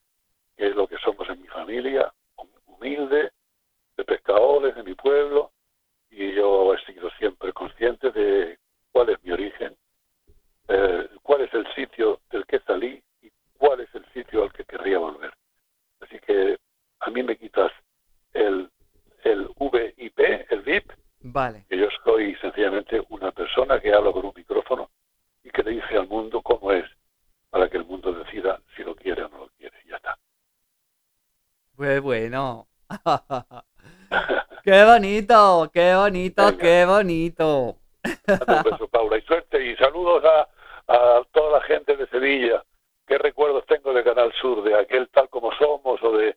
que 0.58 0.68
es 0.68 0.76
lo 0.76 0.88
que 0.88 0.98
somos 0.98 1.30
en 1.30 1.42
mi 1.42 1.48
familia, 1.48 2.12
humilde, 2.66 3.32
de 3.98 4.04
pescadores 4.04 4.74
de 4.76 4.84
mi 4.84 4.96
pueblo, 4.96 5.52
y 6.10 6.34
yo 6.34 6.74
he 6.74 6.86
sido 6.86 7.10
siempre 7.20 7.54
consciente 7.54 8.12
de 8.12 8.58
cuál 8.92 9.10
es 9.10 9.24
mi 9.24 9.32
origen, 9.32 9.76
eh, 10.68 11.08
cuál 11.22 11.42
es 11.42 11.54
el 11.54 11.68
sitio 11.76 12.20
del 12.32 12.46
que 12.48 12.60
salí 12.62 13.02
y 13.22 13.30
cuál 13.58 13.82
es 13.82 13.94
el 13.94 14.06
sitio 14.14 14.44
al 14.44 14.52
que 14.54 14.64
querría 14.66 14.98
volver. 14.98 15.32
Así 16.00 16.18
que 16.20 16.58
a 17.02 17.10
mí 17.12 17.22
me 17.22 17.38
quitas 17.38 17.72
el, 18.34 18.70
el 19.24 19.48
VIP, 19.60 20.20
el 20.50 20.62
VIP, 20.62 20.92
Vale. 21.24 21.66
que 21.70 21.78
yo 21.78 21.88
soy 22.04 22.36
sencillamente 22.36 23.02
una 23.10 23.32
persona 23.32 23.80
que 23.80 23.94
habla 23.94 24.12
con 24.12 24.26
un 24.26 24.34
micrófono 24.36 24.90
y 25.44 25.50
que 25.50 25.64
le 25.64 25.72
dice 25.72 25.98
al 25.98 26.08
mundo 26.08 26.42
cómo 26.42 26.72
es 26.72 26.86
para 27.50 27.70
que 27.70 27.78
el 27.78 27.86
mundo 27.86 28.12
decida 28.14 28.60
si 28.76 28.84
lo 28.84 28.96
quiere 28.96 29.24
o 29.24 29.30
no 29.30 29.38
lo 29.40 29.48
quiere. 29.58 29.76
Y 29.86 29.90
ya 29.90 29.98
está. 29.98 30.18
Pues 31.76 32.02
bueno. 32.02 32.68
qué 34.64 34.84
bonito, 34.84 35.70
qué 35.74 35.96
bonito, 35.96 36.46
Venga. 36.46 36.58
qué 36.58 36.86
bonito. 36.86 37.78
Un 38.04 38.64
beso, 38.64 38.88
Paula, 38.88 39.18
y 39.18 39.22
suerte 39.22 39.64
y 39.64 39.76
saludos 39.78 40.24
a, 40.26 40.48
a 40.88 41.24
toda 41.32 41.60
la 41.60 41.66
gente 41.66 41.96
de 41.96 42.08
Sevilla. 42.08 42.64
¿Qué 43.06 43.18
recuerdos 43.18 43.66
tengo 43.68 43.94
de 43.94 44.04
Canal 44.04 44.32
Sur, 44.42 44.64
de 44.64 44.76
aquel 44.76 45.10
tal 45.10 45.30
como 45.30 45.52
somos 45.54 46.02
o 46.02 46.12
de, 46.18 46.36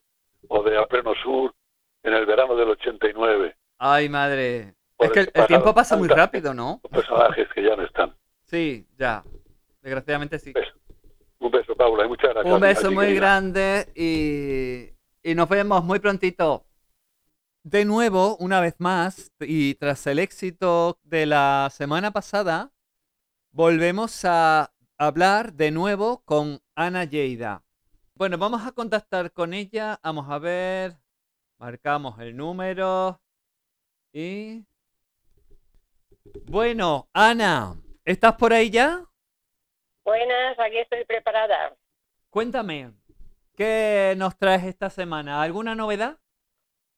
o 0.48 0.62
de 0.62 0.76
A 0.76 0.86
Pleno 0.86 1.14
Sur 1.22 1.54
en 2.02 2.14
el 2.14 2.26
verano 2.26 2.56
del 2.56 2.70
89? 2.70 3.56
Ay, 3.86 4.08
madre. 4.08 4.74
Es 4.98 5.10
que 5.12 5.20
el, 5.20 5.46
tiempo 5.46 5.74
pasa 5.74 5.94
muy 5.94 6.08
rápido, 6.08 6.54
¿no? 6.54 6.80
Los 6.84 6.92
personajes 7.04 7.46
que 7.54 7.62
ya 7.62 7.76
no 7.76 7.82
están. 7.82 8.16
Sí, 8.44 8.86
ya. 8.96 9.22
Desgraciadamente 9.82 10.38
sí. 10.38 10.54
Un 11.38 11.50
beso, 11.50 11.76
Paula, 11.76 12.06
y 12.06 12.08
muchas 12.08 12.30
gracias. 12.30 12.54
Un 12.54 12.60
beso 12.62 12.90
muy 12.90 13.14
grande 13.14 13.86
y, 13.94 14.88
y 15.22 15.34
nos 15.34 15.50
vemos 15.50 15.84
muy 15.84 15.98
prontito. 15.98 16.64
De 17.62 17.84
nuevo, 17.84 18.38
una 18.38 18.58
vez 18.62 18.76
más, 18.78 19.32
y 19.38 19.74
tras 19.74 20.06
el 20.06 20.18
éxito 20.18 20.98
de 21.02 21.26
la 21.26 21.68
semana 21.70 22.10
pasada, 22.10 22.72
volvemos 23.50 24.24
a 24.24 24.72
hablar 24.96 25.52
de 25.52 25.72
nuevo 25.72 26.22
con 26.24 26.62
Ana 26.74 27.04
Lleida. 27.04 27.62
Bueno, 28.14 28.38
vamos 28.38 28.66
a 28.66 28.72
contactar 28.72 29.30
con 29.30 29.52
ella. 29.52 30.00
Vamos 30.02 30.30
a 30.30 30.38
ver. 30.38 30.96
Marcamos 31.58 32.18
el 32.20 32.34
número. 32.34 33.20
Y... 34.14 34.64
Bueno, 36.44 37.08
Ana, 37.12 37.74
¿estás 38.04 38.34
por 38.36 38.52
ahí 38.52 38.70
ya? 38.70 39.04
Buenas, 40.04 40.56
aquí 40.60 40.78
estoy 40.78 41.04
preparada. 41.04 41.76
Cuéntame, 42.30 42.92
¿qué 43.56 44.14
nos 44.16 44.38
traes 44.38 44.62
esta 44.64 44.88
semana? 44.88 45.42
¿Alguna 45.42 45.74
novedad? 45.74 46.16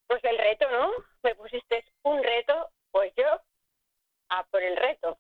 Pues 0.07 0.23
el 0.25 0.37
reto, 0.37 0.67
¿no? 0.71 0.91
Me 1.23 1.35
pusiste 1.35 1.87
un 2.03 2.23
reto, 2.23 2.71
pues 2.91 3.11
yo 3.17 3.25
a 4.29 4.45
por 4.45 4.63
el 4.63 4.77
reto. 4.77 5.19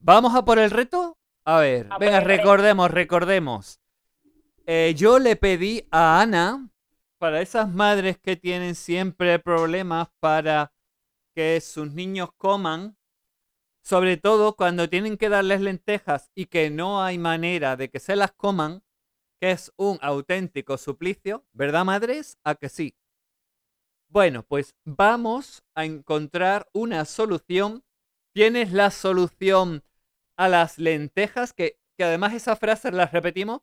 ¿Vamos 0.00 0.34
a 0.34 0.46
por 0.46 0.58
el 0.58 0.70
reto? 0.70 1.18
A 1.44 1.58
ver, 1.58 1.88
A 1.90 1.98
venga, 1.98 2.20
recordemos, 2.20 2.90
recordemos. 2.90 3.82
Eh, 4.66 4.94
yo 4.96 5.18
le 5.18 5.36
pedí 5.36 5.86
a 5.90 6.22
Ana, 6.22 6.70
para 7.18 7.42
esas 7.42 7.68
madres 7.68 8.18
que 8.18 8.36
tienen 8.36 8.74
siempre 8.74 9.38
problemas 9.38 10.08
para 10.20 10.72
que 11.38 11.60
sus 11.60 11.94
niños 11.94 12.30
coman, 12.36 12.98
sobre 13.80 14.16
todo 14.16 14.56
cuando 14.56 14.88
tienen 14.88 15.16
que 15.16 15.28
darles 15.28 15.60
lentejas 15.60 16.32
y 16.34 16.46
que 16.46 16.68
no 16.68 17.00
hay 17.00 17.16
manera 17.16 17.76
de 17.76 17.90
que 17.90 18.00
se 18.00 18.16
las 18.16 18.32
coman, 18.32 18.82
que 19.40 19.52
es 19.52 19.72
un 19.76 20.00
auténtico 20.02 20.76
suplicio, 20.78 21.46
¿verdad, 21.52 21.84
madres? 21.84 22.38
A 22.42 22.56
que 22.56 22.68
sí. 22.68 22.96
Bueno, 24.08 24.42
pues 24.42 24.74
vamos 24.84 25.62
a 25.76 25.84
encontrar 25.84 26.68
una 26.72 27.04
solución. 27.04 27.84
¿Tienes 28.34 28.72
la 28.72 28.90
solución 28.90 29.84
a 30.36 30.48
las 30.48 30.76
lentejas? 30.76 31.52
Que, 31.52 31.78
que 31.96 32.02
además 32.02 32.34
esa 32.34 32.56
frase 32.56 32.90
la 32.90 33.06
repetimos. 33.06 33.60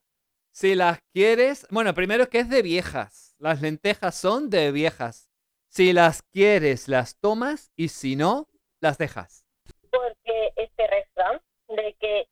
Si 0.53 0.75
las 0.75 0.99
quieres, 1.13 1.67
bueno, 1.71 1.93
primero 1.93 2.29
que 2.29 2.39
es 2.39 2.47
de 2.47 2.61
viejas. 2.61 3.35
Las 3.37 3.61
lentejas 3.61 4.15
son 4.15 4.49
de 4.49 4.71
viejas. 4.71 5.29
Si 5.75 5.91
las 5.91 6.21
quieres, 6.31 6.87
las 6.87 7.19
tomas 7.19 7.69
y 7.75 7.89
si 7.89 8.15
no, 8.15 8.47
las 8.79 8.97
dejas. 8.97 9.43
Porque 9.91 10.53
este 10.55 10.87
refrán 10.87 11.41
de 11.67 11.93
que 11.99 12.29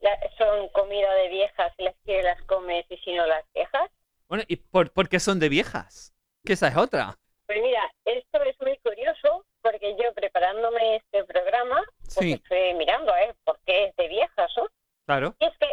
la- 0.00 0.18
son 0.38 0.66
comida 0.70 1.12
de 1.16 1.28
viejas, 1.28 1.74
si 1.76 1.82
las 1.82 1.94
quieres 2.06 2.24
las 2.24 2.42
comes 2.44 2.86
y 2.88 2.96
si 3.04 3.12
no 3.14 3.26
las 3.26 3.44
dejas. 3.52 3.90
Bueno, 4.28 4.44
¿y 4.48 4.56
por, 4.56 4.90
por 4.94 5.10
qué 5.10 5.20
son 5.20 5.38
de 5.38 5.50
viejas? 5.50 6.14
Que 6.42 6.54
esa 6.54 6.68
es 6.68 6.76
otra. 6.78 7.18
Pues 7.44 7.60
mira, 7.60 7.82
esto 8.06 8.42
es 8.44 8.56
muy 8.62 8.78
curioso 8.78 9.44
porque 9.60 9.94
yo 10.02 10.14
preparándome 10.14 10.96
este 10.96 11.22
programa, 11.24 11.84
pues 11.98 12.14
Sí. 12.14 12.32
estoy 12.32 12.72
mirando, 12.74 13.14
¿eh? 13.14 13.34
Porque 13.44 13.88
es 13.88 13.96
de 13.96 14.08
viejas, 14.08 14.50
¿no? 14.56 14.66
Claro. 15.04 15.34
Y 15.38 15.44
es 15.44 15.58
que 15.58 15.70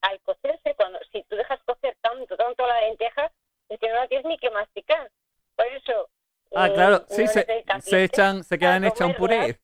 al 0.00 0.20
cocerse, 0.22 0.74
cuando 0.74 0.98
si 1.12 1.22
tú 1.28 1.36
dejas 1.36 1.60
cocer 1.64 1.96
tanto, 2.00 2.36
tanto 2.36 2.66
la 2.66 2.80
lenteja, 2.80 3.30
es 3.68 3.78
que 3.78 3.88
no 3.88 3.94
la 3.94 4.08
tienes 4.08 4.26
ni 4.26 4.36
que 4.36 4.50
masticar. 4.50 5.08
Por 5.54 5.66
eso. 5.68 6.08
Ah, 6.54 6.66
eh, 6.68 6.72
claro, 6.74 7.04
sí, 7.08 7.26
se, 7.28 7.46
se 7.80 8.04
echan, 8.04 8.42
se 8.44 8.58
quedan 8.58 8.84
hechas 8.84 9.08
un 9.08 9.14
puré. 9.14 9.58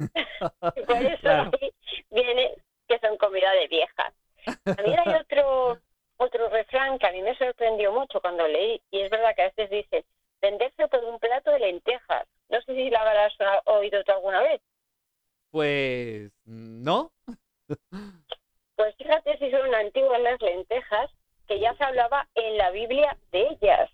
Y 0.77 0.83
por 0.87 0.97
eso 0.97 1.19
Claro. 1.21 1.51
ahí 1.61 1.73
viene 2.11 2.55
que 2.89 2.99
son 3.01 3.17
comida 3.17 3.51
de 3.53 3.67
viejas. 3.69 4.15
También 4.65 5.01
hay 5.01 5.15
otro, 5.15 5.79
otro 6.19 6.49
refrán 6.51 6.99
que 6.99 7.07
a 7.07 7.13
mí 7.13 7.23
me 7.23 7.37
sorprendió 7.37 7.93
mucho 7.93 8.21
cuando 8.21 8.47
leí, 8.47 8.81
y 8.91 9.01
es 9.01 9.11
verdad 9.11 9.35
que 9.35 9.43
a 9.43 9.47
veces 9.47 9.71
dice, 9.71 10.05
venderse 10.41 10.87
por 10.89 11.03
un 11.05 11.19
plato 11.19 11.51
de 11.51 11.59
lentejas. 11.59 12.27
No 12.49 12.61
sé 12.63 12.75
si 12.75 12.91
la 12.91 13.01
habrás 13.01 13.35
oído 13.65 14.05
tú 14.05 14.13
alguna 14.13 14.43
vez. 14.43 14.61
Pues 15.51 16.31
no. 16.45 17.11
Pues 18.77 18.95
fíjate 18.97 19.39
si 19.39 19.51
son 19.51 19.75
antiguas 19.75 20.21
las 20.21 20.41
lentejas, 20.41 21.11
que 21.49 21.59
ya 21.59 21.75
se 21.75 21.85
hablaba 21.85 22.29
en 22.35 22.59
la 22.59 22.71
Biblia 22.71 23.17
de 23.33 23.49
ellas. 23.49 23.91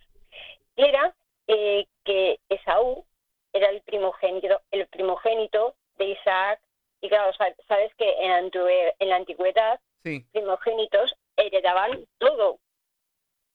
Era 0.77 1.15
eh, 1.47 1.87
que 2.05 2.38
Esaú 2.49 3.05
era 3.53 3.69
el 3.71 3.83
primogénito, 3.83 4.61
el 4.71 4.87
primogénito 4.88 5.75
de 5.97 6.07
Isaac. 6.07 6.61
Y 7.01 7.09
claro, 7.09 7.33
sa- 7.35 7.55
sabes 7.69 7.93
que 7.97 8.09
en, 8.19 8.51
en 8.99 9.09
la 9.09 9.17
antigüedad 9.17 9.81
Sí. 10.05 10.25
primogénitos 10.33 11.15
heredaban 11.37 12.07
todo. 12.19 12.59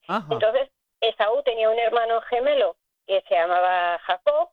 Ajá. 0.08 0.28
Entonces, 0.32 0.70
Esaú 1.02 1.44
tenía 1.44 1.70
un 1.70 1.78
hermano 1.80 2.22
gemelo 2.22 2.78
que 3.06 3.22
se 3.28 3.36
llamaba 3.36 4.00
Jacob 4.00 4.50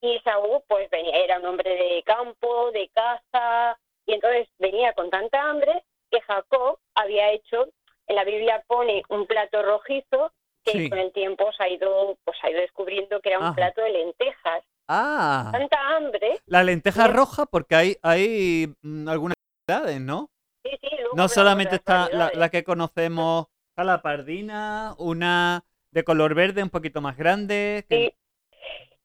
y 0.00 0.16
Esaú 0.16 0.62
pues 0.68 0.88
venía, 0.90 1.16
era 1.16 1.38
un 1.38 1.46
hombre 1.46 1.70
de 1.74 2.02
campo, 2.04 2.70
de 2.72 2.88
caza 2.90 3.78
y 4.06 4.14
entonces 4.14 4.48
venía 4.58 4.92
con 4.94 5.10
tanta 5.10 5.42
hambre 5.48 5.84
que 6.10 6.20
Jacob 6.22 6.78
había 6.94 7.30
hecho, 7.32 7.68
en 8.06 8.16
la 8.16 8.24
Biblia 8.24 8.64
pone 8.66 9.02
un 9.08 9.26
plato 9.26 9.62
rojizo 9.62 10.32
que 10.72 10.78
Sí. 10.78 10.90
con 10.90 10.98
el 10.98 11.12
tiempo 11.12 11.50
se 11.52 11.62
ha 11.62 11.68
ido 11.68 12.16
pues 12.24 12.36
ha 12.42 12.50
ido 12.50 12.60
descubriendo 12.60 13.20
que 13.20 13.30
era 13.30 13.38
un 13.38 13.44
Ajá. 13.46 13.54
plato 13.54 13.80
de 13.82 13.90
lentejas. 13.90 14.64
Ah, 14.88 15.50
Tanta 15.52 15.76
hambre, 15.96 16.40
la 16.46 16.62
lenteja 16.62 17.08
roja 17.08 17.44
porque 17.46 17.74
hay, 17.74 17.96
hay 18.02 18.72
mm, 18.82 19.08
algunas 19.08 19.36
variedades, 19.68 20.00
¿no? 20.00 20.30
sí, 20.64 20.70
sí, 20.80 20.88
luego 20.98 21.14
No 21.16 21.28
solamente 21.28 21.76
está 21.76 22.08
la, 22.10 22.48
que 22.50 22.64
conocemos, 22.64 23.46
está 23.70 23.84
la 23.84 24.00
pardina, 24.02 24.94
una 24.98 25.62
de 25.90 26.04
color 26.04 26.34
verde 26.34 26.62
un 26.62 26.70
poquito 26.70 27.00
más 27.00 27.16
grande. 27.16 27.84
que- 27.88 27.96
Sí. 27.96 28.14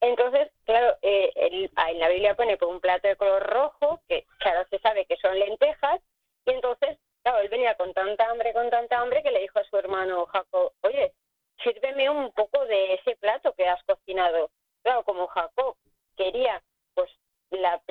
Entonces, 0.02 0.50
claro, 0.66 0.98
eh, 1.02 1.32
el- 1.36 1.72
en 1.90 2.00
la 2.00 2.10
Biblia 2.10 2.36
pone 2.36 2.58
por 2.58 2.68
un 2.70 2.82
plato 2.82 3.08
de 3.08 3.16
color 3.16 3.42
rojo, 3.44 4.02
que 4.08 4.26
claro 4.40 4.66
se 4.70 4.80
sabe 4.80 5.06
que 5.06 5.16
son 5.18 5.38
lentejas, 5.40 6.02
y 6.46 6.52
entonces, 6.52 6.98
claro, 7.24 7.40
él 7.40 7.48
venía 7.50 7.76
con 7.76 7.94
tanta 7.94 8.30
hambre, 8.30 8.52
con 8.54 8.70
tanta 8.70 9.00
hambre, 9.00 9.24
que 9.24 9.32
le 9.32 9.40
dijo 9.42 9.60
a 9.60 9.64
su 9.64 9.78
hermano 9.78 10.26
Jacob, 10.26 10.74
oye, 10.82 11.14
sírveme 11.64 12.10
un 12.10 12.32
poco 12.34 12.66
de 12.66 12.96
ese 12.96 13.16
plato 13.18 13.54
que 13.54 13.68
has 13.68 13.82
cocinado. 13.84 14.50
Claro, 14.84 15.04
como 15.04 15.28
Jacob 15.28 15.76
quería, 16.18 16.62
pues, 16.94 17.10
la, 17.52 17.82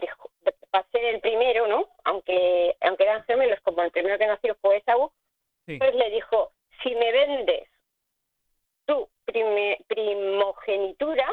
para 0.70 0.88
ser 0.90 1.04
el 1.06 1.20
primero, 1.20 1.66
¿no? 1.66 1.88
Aunque, 2.04 2.76
aunque 2.80 3.04
eran 3.04 3.24
gemelos, 3.24 3.60
como 3.60 3.82
el 3.82 3.90
primero 3.90 4.18
que 4.18 4.26
nació 4.26 4.56
fue 4.60 4.76
Esaú, 4.78 5.10
Sí. 5.66 5.78
pues 5.78 5.94
le 5.94 6.10
dijo, 6.10 6.50
si 6.82 6.92
me 6.96 7.12
vendes 7.12 7.68
tu 8.84 9.08
prime- 9.24 9.78
primogenitura, 9.86 11.28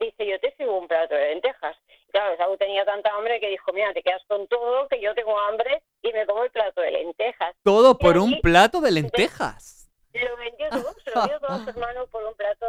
dice, 0.00 0.26
yo 0.26 0.40
te 0.40 0.52
sirvo 0.56 0.78
un 0.80 0.88
plato 0.88 1.14
de 1.14 1.28
lentejas. 1.28 1.76
Y 1.86 2.10
Claro, 2.10 2.36
Saúl 2.36 2.58
tenía 2.58 2.84
tanta 2.84 3.10
hambre 3.14 3.38
que 3.40 3.48
dijo, 3.48 3.72
mira, 3.72 3.92
te 3.94 4.02
quedas 4.02 4.22
con 4.26 4.48
todo, 4.48 4.88
que 4.88 5.00
yo 5.00 5.14
tengo 5.14 5.38
hambre 5.38 5.82
y 6.02 6.12
me 6.12 6.26
como 6.26 6.42
el 6.42 6.50
plato 6.50 6.80
de 6.80 6.90
lentejas. 6.90 7.54
Todo 7.62 7.96
por 7.96 8.18
un 8.18 8.40
plato 8.40 8.80
de 8.80 8.90
lentejas. 8.90 9.81
Lo 10.14 10.36
vendió 10.36 10.68
todo, 10.70 10.94
se 11.04 11.10
lo 11.14 11.26
dio 11.26 11.40
todo 11.40 11.52
a 11.52 11.58
su 11.64 11.70
hermano 11.70 12.06
por 12.08 12.24
un 12.24 12.34
plato 12.34 12.66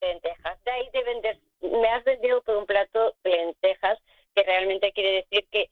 de 0.00 0.08
lentejas. 0.08 0.64
De 0.64 0.70
ahí 0.70 0.88
de 0.92 1.02
vender, 1.04 1.38
me 1.60 1.88
has 1.88 2.04
vendido 2.04 2.42
por 2.42 2.56
un 2.56 2.66
plato 2.66 3.14
de 3.22 3.30
lentejas, 3.30 3.98
que 4.34 4.42
realmente 4.42 4.92
quiere 4.92 5.24
decir 5.24 5.46
que 5.50 5.70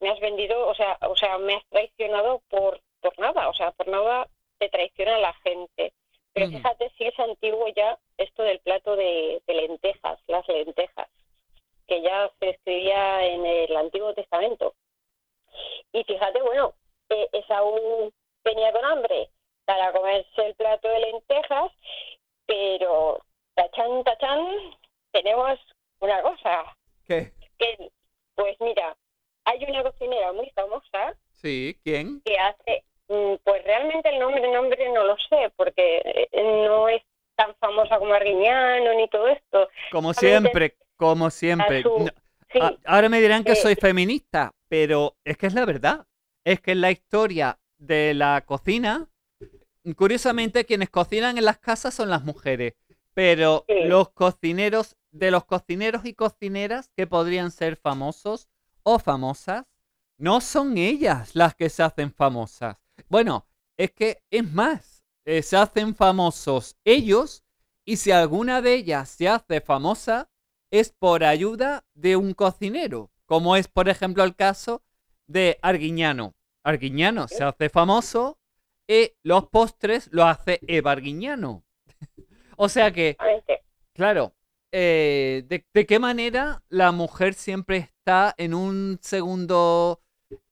me 0.00 0.10
has 0.10 0.20
vendido, 0.20 0.68
o 0.68 0.74
sea, 0.74 0.98
o 1.02 1.16
sea, 1.16 1.38
me 1.38 1.54
has 1.54 1.66
traicionado 1.66 2.42
por, 2.48 2.80
por 3.00 3.18
nada, 3.18 3.48
o 3.48 3.54
sea, 3.54 3.72
por 3.72 3.88
nada 3.88 4.28
te 4.58 4.68
traiciona 4.68 5.18
la 5.18 5.34
gente. 5.34 5.92
Pero 6.32 6.48
fíjate 6.48 6.90
si 6.98 7.04
es 7.04 7.18
antiguo 7.20 7.68
ya 7.76 7.96
esto 8.18 8.42
del 8.42 8.58
plato 8.60 8.96
de, 8.96 9.40
de 9.46 9.54
lentejas, 9.54 10.18
las 10.26 10.46
lentejas, 10.48 11.08
que 11.86 12.02
ya 12.02 12.30
se 12.40 12.50
escribía 12.50 13.24
en 13.24 13.46
el 13.46 13.76
Antiguo 13.76 14.14
Testamento. 14.14 14.74
Y 15.92 16.02
fíjate, 16.02 16.42
bueno, 16.42 16.74
eh, 17.10 17.28
Esaú 17.32 18.12
venía 18.44 18.72
con 18.72 18.84
hambre 18.84 19.30
para 19.64 19.92
comerse 19.92 20.46
el 20.46 20.54
plato 20.54 20.88
de 20.88 20.98
lentejas, 21.00 21.72
pero 22.46 23.20
tachán, 23.54 24.04
tachán, 24.04 24.46
tenemos 25.12 25.58
una 26.00 26.20
cosa, 26.22 26.64
¿Qué? 27.06 27.32
que 27.58 27.90
pues 28.34 28.56
mira, 28.60 28.96
hay 29.44 29.64
una 29.64 29.82
cocinera 29.82 30.32
muy 30.32 30.50
famosa 30.50 31.14
Sí, 31.30 31.78
¿quién? 31.84 32.20
que 32.24 32.38
hace, 32.38 32.84
mm, 33.08 33.34
pues 33.44 33.64
realmente 33.64 34.08
el 34.08 34.18
nombre, 34.18 34.50
nombre 34.52 34.92
no 34.92 35.04
lo 35.04 35.16
sé, 35.28 35.52
porque 35.56 36.28
eh, 36.32 36.66
no 36.68 36.88
es 36.88 37.02
tan 37.36 37.54
famosa 37.56 37.98
como 37.98 38.14
Arguiñano 38.14 38.94
ni 38.94 39.08
todo 39.08 39.28
esto. 39.28 39.68
Como 39.90 40.12
siempre, 40.14 40.76
como 40.96 41.30
siempre. 41.30 41.82
su- 41.82 41.98
No, 41.98 42.10
Sí, 42.52 42.60
a- 42.60 42.72
ahora 42.86 43.08
me 43.08 43.20
dirán 43.20 43.42
que 43.42 43.52
eh, 43.52 43.56
soy 43.56 43.74
feminista, 43.74 44.52
pero 44.68 45.16
es 45.24 45.36
que 45.36 45.46
es 45.48 45.54
la 45.54 45.64
verdad. 45.64 46.06
Es 46.44 46.60
que 46.60 46.72
en 46.72 46.80
la 46.82 46.92
historia 46.92 47.58
de 47.78 48.14
la 48.14 48.42
cocina, 48.46 49.08
curiosamente, 49.92 50.64
quienes 50.64 50.88
cocinan 50.88 51.36
en 51.36 51.44
las 51.44 51.58
casas 51.58 51.92
son 51.94 52.08
las 52.08 52.24
mujeres. 52.24 52.74
Pero 53.12 53.64
Sí. 53.68 53.84
los 53.84 54.08
cocineros, 54.10 54.96
de 55.12 55.30
los 55.30 55.44
cocineros 55.44 56.04
y 56.04 56.14
cocineras 56.14 56.90
que 56.96 57.06
podrían 57.06 57.50
ser 57.50 57.76
famosos 57.76 58.48
o 58.82 58.98
famosas, 58.98 59.64
no 60.18 60.40
son 60.40 60.78
ellas 60.78 61.34
las 61.34 61.54
que 61.54 61.68
se 61.68 61.82
hacen 61.82 62.12
famosas. 62.12 62.76
Bueno, 63.08 63.46
es 63.76 63.92
que 63.92 64.22
es 64.30 64.50
más, 64.52 65.04
eh, 65.24 65.42
se 65.42 65.56
hacen 65.56 65.94
famosos 65.94 66.76
ellos 66.84 67.44
y 67.84 67.96
si 67.96 68.10
alguna 68.10 68.62
de 68.62 68.74
ellas 68.74 69.08
se 69.10 69.28
hace 69.28 69.60
famosa, 69.60 70.30
es 70.70 70.90
por 70.90 71.22
ayuda 71.24 71.84
de 71.94 72.16
un 72.16 72.32
cocinero, 72.34 73.10
como 73.26 73.54
es 73.56 73.68
por 73.68 73.88
ejemplo 73.88 74.24
el 74.24 74.34
caso 74.34 74.82
de 75.26 75.58
Arguiñano. 75.62 76.34
Arguiñano 76.64 77.28
se 77.28 77.44
hace 77.44 77.68
famoso 77.68 78.38
y 78.88 79.12
los 79.22 79.48
postres 79.48 80.08
lo 80.12 80.24
hace 80.24 80.60
Eva 80.66 80.92
Arguiñano. 80.92 81.64
o 82.56 82.68
sea 82.68 82.92
que, 82.92 83.16
claro, 83.94 84.32
eh, 84.72 85.44
de, 85.46 85.64
de 85.72 85.86
qué 85.86 85.98
manera 85.98 86.62
la 86.68 86.92
mujer 86.92 87.34
siempre 87.34 87.76
está 87.76 88.34
en 88.36 88.54
un 88.54 88.98
segundo 89.00 90.00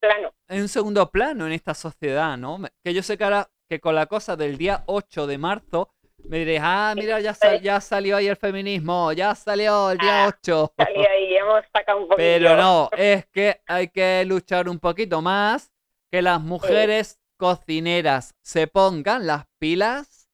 Plano. 0.01 0.33
en 0.49 0.63
un 0.63 0.69
segundo 0.69 1.11
plano 1.11 1.47
en 1.47 1.53
esta 1.53 1.75
sociedad, 1.75 2.37
¿no? 2.39 2.61
Que 2.85 2.95
yo 2.95 3.03
sé 3.03 3.19
que 3.19 3.25
ahora, 3.25 3.51
que 3.69 3.81
con 3.81 3.95
la 3.95 4.07
cosa 4.07 4.37
del 4.37 4.57
día 4.59 4.85
8 4.87 5.27
de 5.27 5.39
marzo, 5.39 5.91
me 6.25 6.39
diréis, 6.39 6.61
ah, 6.63 6.95
mira, 6.97 7.19
ya, 7.19 7.35
sal- 7.35 7.61
ya 7.61 7.81
salió 7.81 8.17
ahí 8.17 8.29
el 8.29 8.37
feminismo, 8.37 9.13
ya 9.13 9.35
salió 9.35 9.91
el 9.91 9.99
día 9.99 10.25
Ah, 10.27 10.29
8. 10.29 10.73
Salí 10.77 11.05
ahí, 11.05 11.35
hemos 11.35 11.65
sacado 11.73 11.99
un 11.99 12.05
poquito. 12.05 12.17
Pero 12.17 12.57
no, 12.57 12.89
es 12.97 13.27
que 13.27 13.61
hay 13.67 13.89
que 13.89 14.25
luchar 14.25 14.69
un 14.69 14.79
poquito 14.79 15.21
más, 15.21 15.73
que 16.13 16.23
las 16.23 16.41
mujeres 16.41 17.19
cocineras 17.43 18.37
se 18.41 18.69
pongan 18.69 19.27
las 19.27 19.47
pilas. 19.59 20.29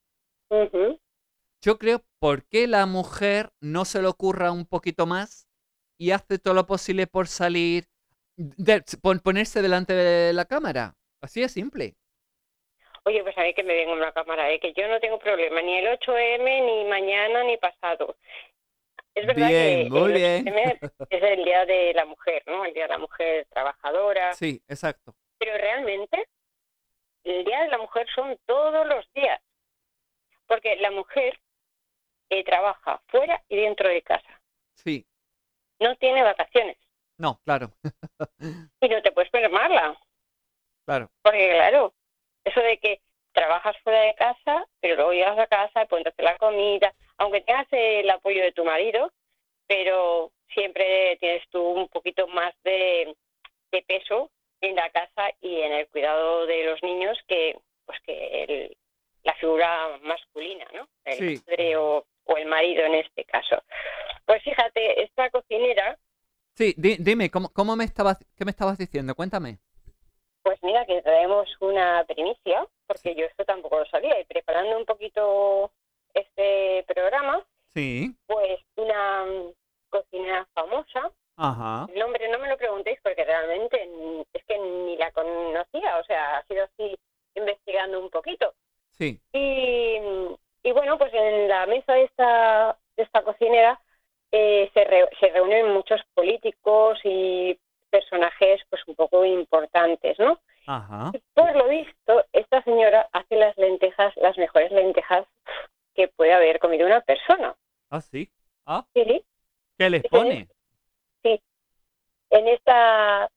Yo 1.61 1.77
creo, 1.77 2.03
¿por 2.19 2.45
qué 2.47 2.67
la 2.67 2.85
mujer 2.85 3.51
no 3.59 3.83
se 3.85 4.01
le 4.01 4.07
ocurra 4.07 4.51
un 4.51 4.65
poquito 4.65 5.05
más 5.05 5.47
y 5.97 6.11
hace 6.11 6.39
todo 6.39 6.53
lo 6.53 6.65
posible 6.65 7.07
por 7.07 7.27
salir, 7.27 7.85
de- 8.37 8.83
pon- 9.01 9.19
ponerse 9.19 9.61
delante 9.61 9.93
de 9.93 10.33
la 10.33 10.45
cámara? 10.45 10.95
Así 11.21 11.41
de 11.41 11.49
simple. 11.49 11.95
Oye, 13.05 13.23
pues 13.23 13.37
a 13.37 13.41
mí 13.41 13.53
que 13.53 13.63
me 13.63 13.73
venga 13.73 13.93
una 13.93 14.11
cámara, 14.11 14.51
¿eh? 14.51 14.59
que 14.59 14.73
yo 14.73 14.87
no 14.87 14.99
tengo 14.99 15.19
problema, 15.19 15.61
ni 15.61 15.77
el 15.77 15.87
8M, 15.87 16.61
ni 16.61 16.85
mañana, 16.85 17.43
ni 17.43 17.57
pasado. 17.57 18.17
Es 19.15 19.25
verdad 19.25 19.47
Bien, 19.47 19.89
que 19.89 19.89
muy 19.89 20.13
el 20.13 20.13
bien. 20.13 20.45
8M 20.45 20.79
es 21.09 21.23
el 21.23 21.43
Día 21.45 21.65
de 21.65 21.93
la 21.93 22.05
Mujer, 22.05 22.43
¿no? 22.47 22.65
El 22.65 22.73
Día 22.73 22.83
de 22.83 22.89
la 22.89 22.97
Mujer 22.99 23.47
Trabajadora. 23.51 24.33
Sí, 24.33 24.61
exacto. 24.67 25.15
Pero 25.37 25.57
realmente, 25.57 26.27
el 27.29 27.45
Día 27.45 27.61
de 27.61 27.67
la 27.69 27.77
Mujer 27.77 28.07
son 28.13 28.37
todos 28.45 28.85
los 28.87 29.11
días. 29.13 29.41
Porque 30.47 30.75
la 30.77 30.91
mujer 30.91 31.39
eh, 32.29 32.43
trabaja 32.43 33.01
fuera 33.07 33.43
y 33.49 33.57
dentro 33.57 33.87
de 33.89 34.01
casa. 34.01 34.41
Sí, 34.75 35.05
No 35.79 35.95
tiene 35.97 36.23
vacaciones. 36.23 36.77
no, 37.17 37.39
claro, 37.45 37.71
Y 38.81 38.87
no 38.89 39.01
te 39.01 39.11
puedes 39.11 39.29
perderla. 39.29 39.97
claro. 40.85 41.09
Porque 41.21 41.49
claro, 41.53 41.93
eso 42.43 42.59
de 42.61 42.77
que 42.79 43.01
trabajas 43.33 43.77
fuera 43.83 44.01
de 44.01 44.15
casa, 44.15 44.65
pero 44.79 44.95
luego 44.95 45.13
llegas 45.13 45.37
a 45.37 45.47
casa, 45.47 45.85
pues 45.85 46.05
hacer 46.05 46.25
la 46.25 46.37
comida, 46.37 46.93
aunque 47.17 47.41
tengas 47.41 47.67
el 47.71 48.09
apoyo 48.09 48.41
de 48.41 48.51
tu 48.53 48.63
marido, 48.65 49.11
pero 49.67 50.31
siempre 50.53 51.17
tienes 51.19 51.47
tú 51.49 51.61
un 51.61 51.87
poquito 51.89 52.27
más 52.27 52.53
de, 52.63 53.15
de 53.71 53.81
peso 53.83 54.31
en 54.61 54.75
la 54.75 54.89
casa 54.89 55.29
y 55.41 55.61
en 55.61 55.71
el 55.73 55.87
cuidado 55.87 56.45
de 56.45 56.63
los 56.65 56.81
niños 56.83 57.17
que 57.27 57.57
pues 57.85 57.99
que 58.01 58.43
el- 58.43 58.77
la 59.23 59.33
figura 59.35 59.97
masculina, 60.03 60.65
¿no? 60.73 60.87
El 61.05 61.37
Sí. 61.37 61.43
padre 61.45 61.75
o, 61.77 62.05
o 62.25 62.37
el 62.37 62.45
marido 62.45 62.83
en 62.85 62.95
este 62.95 63.25
caso. 63.25 63.61
Pues 64.25 64.41
fíjate, 64.43 65.03
esta 65.03 65.29
cocinera 65.29 65.97
Sí, 66.55 66.73
di- 66.77 66.97
dime, 66.99 67.29
¿cómo, 67.31 67.49
cómo 67.53 67.75
me 67.75 67.85
estabas, 67.85 68.17
qué 68.37 68.43
me 68.45 68.51
estabas 68.51 68.77
diciendo? 68.77 69.15
Cuéntame. 69.15 69.59
Pues 70.43 70.59
mira, 70.61 70.85
que 70.85 71.01
traemos 71.01 71.47
una 71.61 72.03
primicia, 72.05 72.65
porque 72.85 73.15
yo 73.15 73.25
esto 73.25 73.45
tampoco 73.45 73.79
lo 73.79 73.85
sabía, 73.85 74.19
y 74.19 74.25
preparando 74.25 74.77
un 74.77 74.85
poquito 74.85 75.71
este 76.13 76.83
programa, 76.87 77.45
Sí, 77.67 78.13
pues 78.25 78.59
una 78.75 79.25
cocinera 79.89 80.47
famosa, 80.53 81.11
ajá, 81.39 81.87
el 81.91 81.99
nombre 81.99 82.27
no 82.29 82.39
me 82.39 82.47
lo 82.49 82.57
preguntéis 82.57 82.99
porque 83.01 83.23
realmente 83.25 83.89
es 84.33 84.43
que 84.45 84.57
ni 84.57 84.97
la 84.97 85.11
conocía, 85.11 85.97
o 85.97 86.03
sea, 86.03 86.37
ha 86.37 86.43
sido 86.45 86.63
así 86.65 86.97
investigando 87.35 87.99
un 87.99 88.09
poquito. 88.09 88.53
sí, 88.91 89.19
Y, 89.33 89.97
y 90.63 90.71
bueno, 90.71 90.97
pues 90.97 91.13
en 91.13 91.47
la 91.47 91.65
mesa 91.65 91.93
de 91.93 92.03
esta, 92.03 92.77
de 92.97 93.03
esta 93.03 93.21
cocinera 93.23 93.79
eh, 94.31 94.69
se, 94.73 94.83
re- 94.83 95.09
se 95.19 95.29
reúnen 95.29 95.71
muchos 95.73 96.01
políticos 96.13 96.99
y 97.03 97.57
personajes 97.89 98.61
pues 98.69 98.81
un 98.87 98.95
poco 98.95 99.25
importantes, 99.25 100.19
¿no? 100.19 100.39
ajá. 100.67 101.11
Por 101.33 101.55
lo 101.55 101.67
visto, 101.67 102.23
esta 102.33 102.61
señora 102.63 103.09
hace 103.11 103.35
las 103.35 103.57
lentejas, 103.57 104.15
las 104.17 104.37
mejores 104.37 104.71
lentejas 104.71 105.25
que 105.95 106.07
puede 106.09 106.33
haber 106.33 106.59
comido 106.59 106.85
una 106.85 107.01
persona. 107.01 107.55
Ah, 107.89 108.01
sí. 108.01 108.29
Ah, 108.65 108.85
Sí, 108.93 109.25
¿qué 109.77 109.89
les 109.89 110.03
Sí. 110.03 110.09
pone? 110.09 110.47
En 112.29 112.47
esta, 112.47 113.29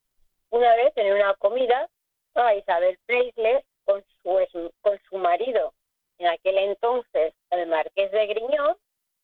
una 0.51 0.77
vez 0.77 0.93
en 0.97 1.13
una 1.15 1.35
comida, 1.35 1.89
a 2.35 2.55
Isabel 2.55 2.99
Preisler 3.07 3.65
con 3.85 4.05
su, 4.23 4.73
con 4.81 4.99
su 5.09 5.17
marido, 5.17 5.75
en 6.19 6.29
aquel 6.29 6.59
entonces 6.59 7.35
el 7.51 7.67
marqués 7.67 8.11
de 8.13 8.27
Griñón, 8.27 8.77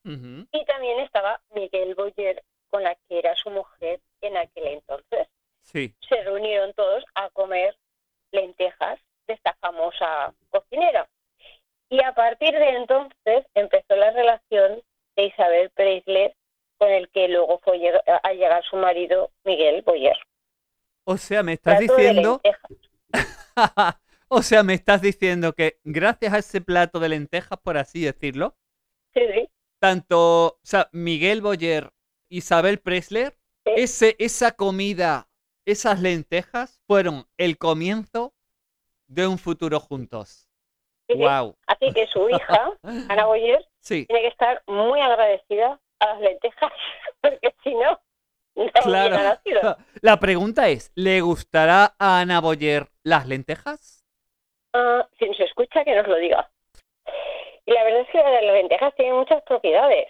y 0.04 0.64
también 0.64 1.00
estaba 1.00 1.38
Miguel 1.50 1.94
Boyer 1.94 2.42
con 2.70 2.82
la 2.82 2.94
que 2.94 3.18
era 3.18 3.34
su 3.36 3.50
mujer 3.50 4.00
en 4.22 4.38
aquel 4.38 4.68
entonces. 4.68 5.28
Sí, 5.60 5.94
se 6.08 6.22
reunieron 6.22 6.72
todos 6.72 7.04
a 7.14 7.28
comer 7.30 7.76
lentejas 8.32 8.98
de 9.26 9.34
esta 9.34 9.54
famosa 9.60 10.32
cocinera. 10.48 11.06
Y 11.90 12.02
a 12.02 12.14
partir 12.14 12.52
de 12.58 12.70
entonces 12.70 13.46
empezó 13.54 13.96
la 13.96 14.10
relación 14.12 14.82
de 15.16 15.24
Isabel 15.24 15.70
Preisler 15.70 16.34
con 16.78 16.90
el 16.90 17.08
que 17.10 17.28
luego 17.28 17.60
fue 17.64 17.78
lleg- 17.78 18.02
a 18.22 18.32
llegar 18.32 18.62
su 18.64 18.76
marido 18.76 19.30
Miguel 19.44 19.82
Boyer. 19.82 20.16
o 21.04 21.16
sea, 21.16 21.42
me 21.42 21.54
estás 21.54 21.78
Plato 21.78 21.96
diciendo, 21.96 22.40
o 24.28 24.42
sea, 24.42 24.62
me 24.62 24.74
estás 24.74 25.02
diciendo 25.02 25.52
que 25.54 25.78
gracias 25.84 26.32
a 26.34 26.38
ese 26.38 26.60
plato 26.60 27.00
de 27.00 27.08
lentejas, 27.08 27.58
por 27.60 27.76
así 27.78 28.02
decirlo, 28.04 28.56
Sí, 29.14 29.22
sí, 29.34 29.48
tanto, 29.80 30.46
o 30.46 30.58
sea, 30.62 30.88
Miguel 30.92 31.40
Boyer, 31.42 31.90
Isabel 32.28 32.78
Presler, 32.78 33.36
Sí. 33.64 33.72
ese, 33.76 34.16
esa 34.18 34.52
comida, 34.52 35.28
esas 35.66 36.00
lentejas 36.00 36.80
fueron 36.86 37.26
el 37.36 37.58
comienzo 37.58 38.32
de 39.08 39.26
un 39.26 39.38
futuro 39.38 39.80
juntos. 39.80 40.48
Wow. 41.14 41.56
Así 41.66 41.92
que 41.92 42.06
su 42.06 42.28
hija, 42.30 42.70
Ana 43.08 43.26
Boyer, 43.26 43.66
tiene 43.86 44.06
que 44.06 44.26
estar 44.28 44.62
muy 44.66 45.00
agradecida 45.00 45.80
a 46.00 46.06
las 46.06 46.20
lentejas, 46.20 46.72
porque 47.20 47.54
si 47.62 47.74
no, 47.74 48.00
no 48.54 48.70
claro. 48.82 49.16
nacido. 49.16 49.76
La 50.02 50.18
pregunta 50.18 50.68
es, 50.68 50.92
¿le 50.94 51.20
gustará 51.20 51.94
a 51.98 52.20
Ana 52.20 52.40
Boyer 52.40 52.88
las 53.02 53.26
lentejas? 53.26 54.04
Ah, 54.72 55.06
si 55.18 55.26
nos 55.26 55.40
escucha, 55.40 55.84
que 55.84 55.94
nos 55.94 56.06
lo 56.06 56.16
diga. 56.16 56.50
Y 57.64 57.72
la 57.72 57.84
verdad 57.84 58.00
es 58.00 58.08
que 58.10 58.18
las 58.18 58.42
lentejas 58.42 58.94
tienen 58.96 59.16
muchas 59.16 59.42
propiedades. 59.42 60.08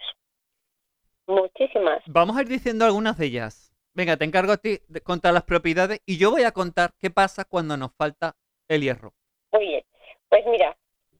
Muchísimas. 1.27 2.03
Vamos 2.07 2.37
a 2.37 2.43
ir 2.43 2.49
diciendo 2.49 2.85
algunas 2.85 3.19
de 3.19 3.27
ellas. 3.27 3.75
Venga, 3.95 4.17
te 4.17 4.25
encargo 4.25 4.53
a 4.53 4.57
ti 4.57 4.79
de 4.89 5.01
contar 5.01 5.35
las 5.35 5.43
propiedades 5.43 6.01
y 6.07 6.19
yo 6.19 6.31
voy 6.31 6.45
a 6.45 6.53
contar 6.53 6.93
qué 6.99 7.11
pasa 7.11 7.45
cuando 7.45 7.77
nos 7.77 7.93
falta 7.95 8.37
el 8.69 8.83
hierro. 8.83 9.13
Muy 9.53 9.67
bien. 9.67 9.85
Pues 10.29 10.47
mira, 10.47 10.77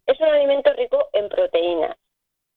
es 0.07 0.21
un 0.21 0.29
alimento 0.29 0.73
rico 0.75 1.09
en 1.13 1.29
proteínas. 1.29 1.97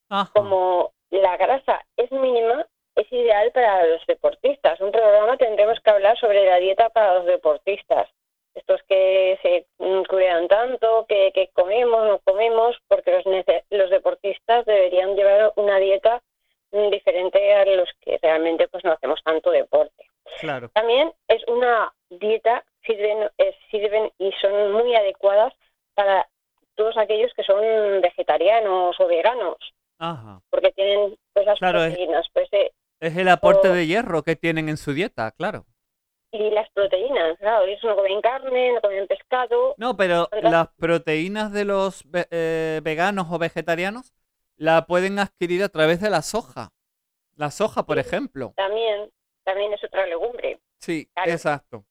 Ajá. 0.09 0.31
Como 0.33 0.93
la 1.19 1.37
grasa 1.37 1.85
es 1.97 2.11
mínima, 2.11 2.65
es 2.95 3.11
ideal 3.11 3.51
para 3.51 3.85
los 3.85 4.05
deportistas. 4.07 4.79
Un 4.81 4.91
programa 4.91 5.37
tendremos 5.37 5.79
que 5.79 5.89
hablar 5.89 6.17
sobre 6.17 6.45
la 6.45 6.57
dieta 6.57 6.89
para 6.89 7.15
los 7.15 7.25
deportistas. 7.25 8.09
Estos 8.53 8.81
que 8.83 9.39
se 9.41 9.65
cuidan 10.09 10.47
tanto, 10.47 11.05
que, 11.07 11.31
que 11.33 11.49
comemos, 11.53 12.05
no 12.05 12.19
comemos, 12.19 12.75
porque 12.87 13.11
los, 13.11 13.25
los 13.69 13.89
deportistas 13.89 14.65
deberían 14.65 15.15
llevar 15.15 15.53
una 15.55 15.77
dieta 15.77 16.21
mm, 16.71 16.89
diferente 16.89 17.53
a 17.53 17.65
los 17.65 17.89
que 18.01 18.19
realmente 18.21 18.67
pues 18.67 18.83
no 18.83 18.91
hacemos 18.91 19.21
tanto 19.23 19.51
deporte. 19.51 20.05
Claro. 20.39 20.69
También 20.73 21.13
es 21.27 21.41
una 21.47 21.93
dieta, 22.09 22.63
sirven, 22.85 23.29
eh, 23.37 23.55
sirven 23.69 24.11
y 24.17 24.31
son 24.41 24.73
muy 24.73 24.95
adecuadas 24.95 25.53
para 25.93 26.27
todos 26.75 26.97
aquellos 26.97 27.33
que 27.33 27.43
son 27.43 27.61
vegetarianos 28.01 28.99
o 28.99 29.07
veganos. 29.07 29.57
Ajá. 30.01 30.41
porque 30.49 30.71
tienen 30.71 31.15
las 31.35 31.59
Claro, 31.59 31.83
es- 31.83 31.93
proteínas, 31.93 32.25
pues 32.33 32.49
eh, 32.53 32.71
Es 32.99 33.15
el 33.17 33.29
aporte 33.29 33.69
O- 33.69 33.73
de 33.73 33.87
hierro 33.87 34.23
que 34.23 34.35
tienen 34.35 34.67
en 34.69 34.77
su 34.77 34.93
dieta, 34.93 35.31
claro. 35.31 35.65
y 36.31 36.49
las 36.51 36.69
proteínas, 36.71 37.37
claro, 37.39 37.65
ellos 37.65 37.83
no 37.83 37.95
comen 37.95 38.21
carne, 38.21 38.73
no 38.73 38.81
comen 38.81 39.05
pescado, 39.07 39.75
No, 39.77 39.97
pero 39.97 40.27
¿Verdad? 40.31 40.51
las 40.51 40.67
proteínas 40.77 41.51
de 41.51 41.65
los 41.65 42.03
ve- 42.09 42.27
eh, 42.31 42.79
veganos 42.83 43.27
o 43.31 43.37
vegetarianos 43.37 44.13
la 44.55 44.85
pueden 44.85 45.19
adquirir 45.19 45.61
a 45.63 45.69
través 45.69 45.99
de 46.01 46.09
la 46.09 46.21
soja. 46.21 46.69
La 47.35 47.49
soja, 47.51 47.85
por 47.85 47.97
Sí. 48.01 48.07
ejemplo. 48.07 48.53
también, 48.55 49.09
también 49.43 49.73
es 49.73 49.83
otra 49.83 50.05
legumbre, 50.05 50.59
Sí, 50.79 51.07
Claro. 51.13 51.31
exacto. 51.31 51.85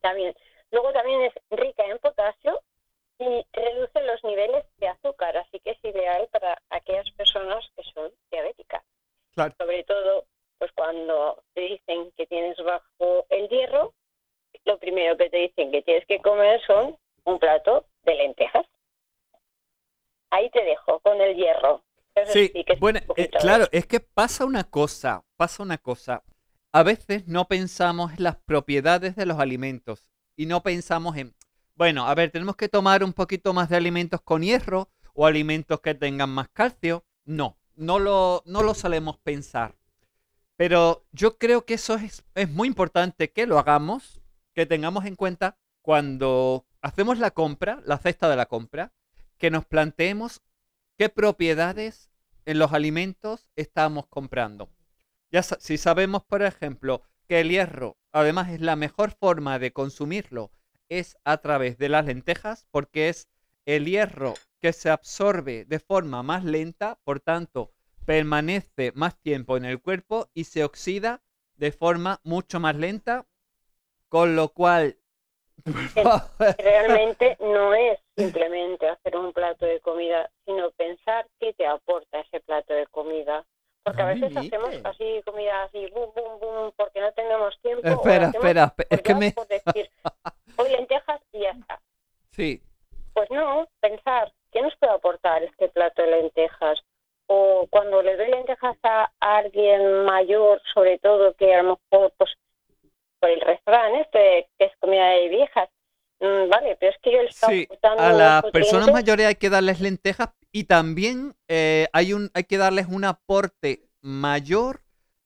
también. 0.00 0.34
Luego 0.70 0.92
también 0.92 1.20
es 1.22 1.32
rica 1.50 1.84
en 1.86 1.98
potasio 1.98 2.60
y 3.24 3.46
reduce 3.52 4.02
los 4.02 4.22
niveles 4.24 4.64
de 4.78 4.88
azúcar, 4.88 5.36
así 5.36 5.58
que 5.60 5.70
es 5.70 5.84
ideal 5.84 6.28
para 6.30 6.60
aquellas 6.70 7.10
personas 7.12 7.64
que 7.76 7.82
son 7.94 8.12
diabéticas. 8.30 8.82
Claro. 9.34 9.54
Sobre 9.58 9.84
todo, 9.84 10.26
pues 10.58 10.70
cuando 10.72 11.42
te 11.54 11.62
dicen 11.62 12.12
que 12.16 12.26
tienes 12.26 12.56
bajo 12.62 13.26
el 13.30 13.48
hierro, 13.48 13.94
lo 14.64 14.78
primero 14.78 15.16
que 15.16 15.30
te 15.30 15.38
dicen 15.38 15.70
que 15.70 15.82
tienes 15.82 16.06
que 16.06 16.20
comer 16.20 16.60
son 16.66 16.96
un 17.24 17.38
plato 17.38 17.86
de 18.02 18.14
lentejas. 18.14 18.66
Ahí 20.30 20.50
te 20.50 20.64
dejo 20.64 21.00
con 21.00 21.20
el 21.20 21.36
hierro. 21.36 21.82
Eso 22.14 22.32
Sí, 22.32 22.50
que 22.50 22.76
bueno, 22.76 23.00
eh, 23.16 23.28
claro, 23.28 23.66
es 23.72 23.86
que 23.86 24.00
pasa 24.00 24.44
una 24.44 24.64
cosa, 24.64 25.24
pasa 25.36 25.62
una 25.62 25.78
cosa. 25.78 26.22
A 26.72 26.82
veces 26.82 27.26
no 27.26 27.46
pensamos 27.46 28.12
en 28.12 28.24
las 28.24 28.36
propiedades 28.36 29.16
de 29.16 29.26
los 29.26 29.38
alimentos 29.38 30.10
y 30.36 30.46
no 30.46 30.62
pensamos 30.62 31.16
en, 31.16 31.34
bueno, 31.76 32.06
a 32.06 32.14
ver, 32.14 32.30
tenemos 32.30 32.56
que 32.56 32.68
tomar 32.68 33.02
un 33.02 33.12
poquito 33.12 33.52
más 33.52 33.68
de 33.68 33.76
alimentos 33.76 34.20
con 34.22 34.42
hierro 34.42 34.90
o 35.12 35.26
alimentos 35.26 35.80
que 35.80 35.94
tengan 35.94 36.30
más 36.30 36.48
calcio. 36.48 37.04
No, 37.24 37.58
no 37.74 37.98
lo, 37.98 38.42
no 38.46 38.62
lo 38.62 38.74
solemos 38.74 39.18
pensar. 39.18 39.74
Pero 40.56 41.04
yo 41.12 41.36
creo 41.38 41.64
que 41.64 41.74
eso 41.74 41.96
es, 41.96 42.24
es 42.34 42.48
muy 42.48 42.68
importante 42.68 43.32
que 43.32 43.46
lo 43.46 43.58
hagamos, 43.58 44.20
que 44.54 44.66
tengamos 44.66 45.04
en 45.04 45.16
cuenta 45.16 45.58
cuando 45.82 46.66
hacemos 46.80 47.18
la 47.18 47.32
compra, 47.32 47.80
la 47.84 47.98
cesta 47.98 48.28
de 48.28 48.36
la 48.36 48.46
compra, 48.46 48.92
que 49.38 49.50
nos 49.50 49.64
planteemos 49.64 50.42
qué 50.96 51.08
propiedades 51.08 52.10
en 52.46 52.58
los 52.58 52.72
alimentos 52.72 53.48
estamos 53.56 54.06
comprando. 54.06 54.70
Ya 55.32 55.42
si 55.42 55.76
sabemos, 55.76 56.22
por 56.22 56.42
ejemplo, 56.42 57.02
que 57.26 57.40
el 57.40 57.50
hierro, 57.50 57.96
además, 58.12 58.50
es 58.50 58.60
la 58.60 58.76
mejor 58.76 59.10
forma 59.10 59.58
de 59.58 59.72
consumirlo, 59.72 60.52
es 60.98 61.16
a 61.24 61.38
través 61.38 61.78
de 61.78 61.88
las 61.88 62.06
lentejas, 62.06 62.66
porque 62.70 63.08
es 63.08 63.28
el 63.66 63.86
hierro 63.86 64.34
que 64.60 64.72
se 64.72 64.90
absorbe 64.90 65.64
de 65.64 65.78
forma 65.78 66.22
más 66.22 66.44
lenta, 66.44 66.98
por 67.04 67.20
tanto, 67.20 67.72
permanece 68.04 68.92
más 68.94 69.18
tiempo 69.20 69.56
en 69.56 69.64
el 69.64 69.80
cuerpo 69.80 70.28
y 70.34 70.44
se 70.44 70.64
oxida 70.64 71.22
de 71.56 71.72
forma 71.72 72.20
mucho 72.24 72.60
más 72.60 72.76
lenta, 72.76 73.26
con 74.08 74.36
lo 74.36 74.48
cual... 74.48 74.96
Realmente 76.58 77.36
no 77.40 77.74
es 77.74 77.98
simplemente 78.16 78.88
hacer 78.88 79.16
un 79.16 79.32
plato 79.32 79.64
de 79.64 79.80
comida, 79.80 80.30
sino 80.44 80.70
pensar 80.72 81.26
qué 81.38 81.52
te 81.54 81.66
aporta 81.66 82.20
ese 82.20 82.40
plato 82.40 82.74
de 82.74 82.86
comida. 82.88 83.46
Porque 83.84 84.02
a 84.02 84.08
Ay, 84.08 84.20
veces 84.20 84.36
hacemos 84.36 84.74
así 84.84 85.20
comida 85.26 85.64
así, 85.64 85.86
bum, 85.94 86.10
bum, 86.14 86.40
bum, 86.40 86.72
porque 86.76 87.00
no 87.00 87.12
tenemos 87.12 87.54
tiempo. 87.60 87.86
Espera, 87.86 88.26
espera, 88.28 88.64
espe- 88.74 88.86
es 88.88 88.98
por 88.98 89.02
que 89.02 89.14
me... 89.14 89.32
por 89.32 89.46
decir, 89.46 89.90
hoy 90.56 90.70
lentejas 90.70 91.20
y 91.32 91.40
ya 91.40 91.50
está. 91.50 91.80
Sí, 92.30 92.62
Pues 93.12 93.30
no, 93.30 93.68
pensar, 93.80 94.32
¿qué 94.52 94.62
nos 94.62 94.74
puede 94.76 94.92
aportar 94.94 95.42
este 95.42 95.68
plato 95.68 96.02
de 96.02 96.10
lentejas? 96.10 96.82
O 97.26 97.66
cuando 97.70 98.02
le 98.02 98.16
doy 98.16 98.28
lentejas 98.30 98.76
a 98.82 99.10
alguien 99.20 100.04
mayor, 100.04 100.60
sobre 100.72 100.98
todo, 100.98 101.34
que 101.34 101.54
a 101.54 101.62
lo 101.62 101.78
mejor, 101.90 102.12
pues, 102.16 102.30
por 103.20 103.30
el 103.30 103.40
restaurante, 103.42 104.00
este, 104.00 104.48
que 104.58 104.64
es 104.66 104.72
comida 104.78 105.08
de 105.10 105.28
viejas, 105.28 105.68
mm, 106.20 106.48
vale, 106.48 106.76
pero 106.80 106.92
es 106.92 106.98
que 107.02 107.12
yo 107.12 107.22
le 107.22 107.28
estaba 107.28 107.52
Sí, 107.52 107.68
a 107.82 108.12
las 108.12 108.44
personas 108.50 108.90
mayores 108.92 109.26
hay 109.26 109.34
que 109.36 109.48
darles 109.50 109.80
lentejas 109.80 110.28
y 110.54 110.64
también 110.64 111.34
eh, 111.48 111.88
hay, 111.92 112.12
un, 112.12 112.30
hay 112.32 112.44
que 112.44 112.58
darles 112.58 112.86
un 112.86 113.04
aporte 113.04 113.88
mayor 114.00 114.82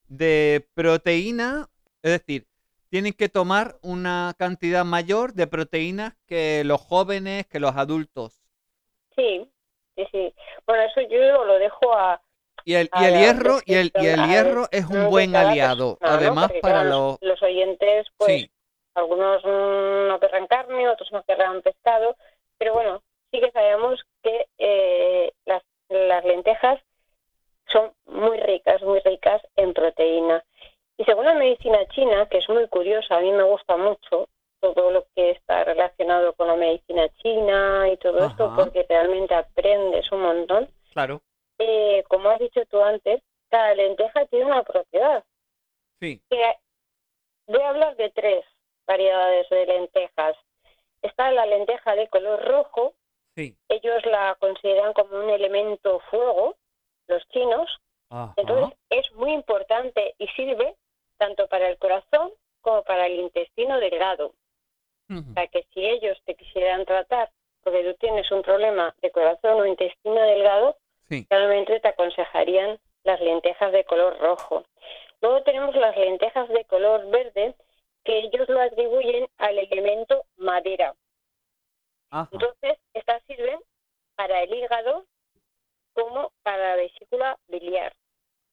de 0.07 0.67
proteína, 0.73 1.69
es 2.01 2.13
decir, 2.13 2.47
tienen 2.89 3.13
que 3.13 3.29
tomar 3.29 3.75
una 3.83 4.33
cantidad 4.39 4.83
mayor 4.83 5.33
de 5.33 5.45
proteínas 5.45 6.15
que 6.25 6.63
los 6.65 6.81
jóvenes, 6.81 7.45
que 7.45 7.59
los 7.59 7.75
adultos. 7.75 8.41
Sí, 9.15 9.47
sí, 9.95 10.07
sí. 10.11 10.33
Bueno, 10.65 10.81
eso 10.85 11.01
yo 11.01 11.45
lo 11.45 11.59
dejo 11.59 11.93
a, 11.93 12.19
Y 12.65 12.73
el, 12.73 12.89
y 12.99 13.03
el 13.03 13.13
hierro, 13.19 13.59
y 13.67 13.75
el, 13.75 13.91
y 14.01 14.07
el 14.07 14.27
hierro 14.27 14.67
es 14.71 14.85
un 14.85 15.11
buen 15.11 15.33
cada 15.33 15.51
aliado. 15.51 15.97
persona, 15.97 16.11
¿no? 16.11 16.25
Además, 16.25 16.47
Porque, 16.47 16.61
para 16.61 16.83
los... 16.85 17.19
los, 17.21 17.43
oyentes, 17.43 18.07
pues, 18.17 18.31
Sí, 18.31 18.51
algunos 18.95 19.45
no 19.45 20.19
querrán 20.19 20.47
carne, 20.47 20.89
otros 20.89 21.11
no 21.11 21.21
querrán 21.23 21.61
pescado, 21.61 22.15
pero 22.57 22.73
bueno, 22.73 23.03
sí 23.31 23.39
que 23.39 23.51
sabemos 23.51 24.03
que 24.23 24.47
eh, 24.57 25.31
las, 25.45 25.63
las 25.89 26.25
lentejas 26.25 26.79
son 27.67 27.93
muy 28.05 28.39
ricas, 28.39 28.81
muy 28.81 28.99
ricas 28.99 29.41
en 29.55 29.73
proteína. 29.73 30.43
Y 30.97 31.05
según 31.05 31.25
la 31.25 31.33
medicina 31.33 31.85
china, 31.89 32.27
que 32.27 32.39
es 32.39 32.49
muy 32.49 32.67
curiosa, 32.67 33.17
a 33.17 33.21
mí 33.21 33.31
me 33.31 33.43
gusta 33.43 33.77
mucho 33.77 34.27
todo 34.59 34.91
lo 34.91 35.07
que 35.15 35.31
está 35.31 35.63
relacionado 35.63 36.33
con 36.33 36.47
la 36.47 36.55
medicina 36.55 37.07
china 37.21 37.87
y 37.89 37.97
todo 37.97 38.25
esto, 38.27 38.53
porque 38.55 38.85
realmente 38.89 39.33
aprendes 39.33 40.11
un 40.11 40.21
montón. 40.21 40.69
claro. 40.93 41.21
Eh, 41.61 42.03
como 42.07 42.29
has 42.29 42.39
dicho 42.39 42.65
tú 42.67 42.81
antes, 42.81 43.21
cada 43.49 43.75
lenteja 43.75 44.25
tiene 44.27 44.45
una 44.45 44.63
propiedad. 44.63 45.23
Sí, 45.99 46.21
Que 46.29 46.55
voy 47.47 47.61
a 47.61 47.69
hablar 47.69 47.95
de 47.97 48.09
tres 48.11 48.45
variedades 48.87 49.49
de 49.49 49.65
lentejas. 49.65 50.37
Está 51.01 51.31
la 51.31 51.45
lenteja 51.45 51.95
de 51.95 52.07
color 52.07 52.45
rojo, 52.45 52.93
sí. 53.43 53.55
ellos 53.69 54.05
la 54.05 54.35
consideran 54.39 54.93
como 54.93 55.17
un 55.17 55.29
elemento 55.29 55.99
fuego, 56.11 56.55
los 57.07 57.27
chinos, 57.29 57.69
Ajá. 58.09 58.33
entonces 58.37 58.77
es 58.89 59.11
muy 59.13 59.31
importante 59.33 60.15
y 60.17 60.27
sirve 60.29 60.75
tanto 61.17 61.47
para 61.47 61.67
el 61.69 61.77
corazón 61.77 62.31
como 62.61 62.83
para 62.83 63.05
el 63.07 63.19
intestino 63.19 63.79
delgado. 63.79 64.33
O 65.11 65.33
sea 65.33 65.47
que 65.47 65.65
si 65.73 65.83
ellos 65.83 66.21
te 66.25 66.35
quisieran 66.35 66.85
tratar 66.85 67.31
porque 67.63 67.83
tú 67.83 67.95
tienes 67.95 68.29
un 68.31 68.43
problema 68.43 68.93
de 69.01 69.09
corazón 69.11 69.59
o 69.59 69.65
intestino 69.65 70.21
delgado, 70.21 70.77
Sí. 71.09 71.25
realmente 71.29 71.79
te 71.79 71.87
aconsejarían 71.87 72.77
las 73.03 73.19
lentejas 73.19 73.71
de 73.71 73.83
color 73.85 74.19
rojo. 74.19 74.63
Luego 75.21 75.41
tenemos 75.41 75.75
las 75.75 75.97
lentejas 75.97 76.47
de 76.49 76.63
color 76.65 77.09
verde, 77.09 77.55
que 78.03 78.19
ellos 78.19 78.47
lo 78.47 78.61
atribuyen 78.61 79.27
al 79.39 79.57
elemento 79.57 80.23
madera. 80.37 80.93
Ajá. 82.11 82.29
Entonces, 82.31 82.77
estas 82.93 83.23
sirven 83.23 83.59
para 84.15 84.43
el 84.43 84.53
hígado 84.53 85.05
como 85.93 86.31
para 86.43 86.69
la 86.69 86.75
vesícula 86.75 87.37
biliar. 87.47 87.93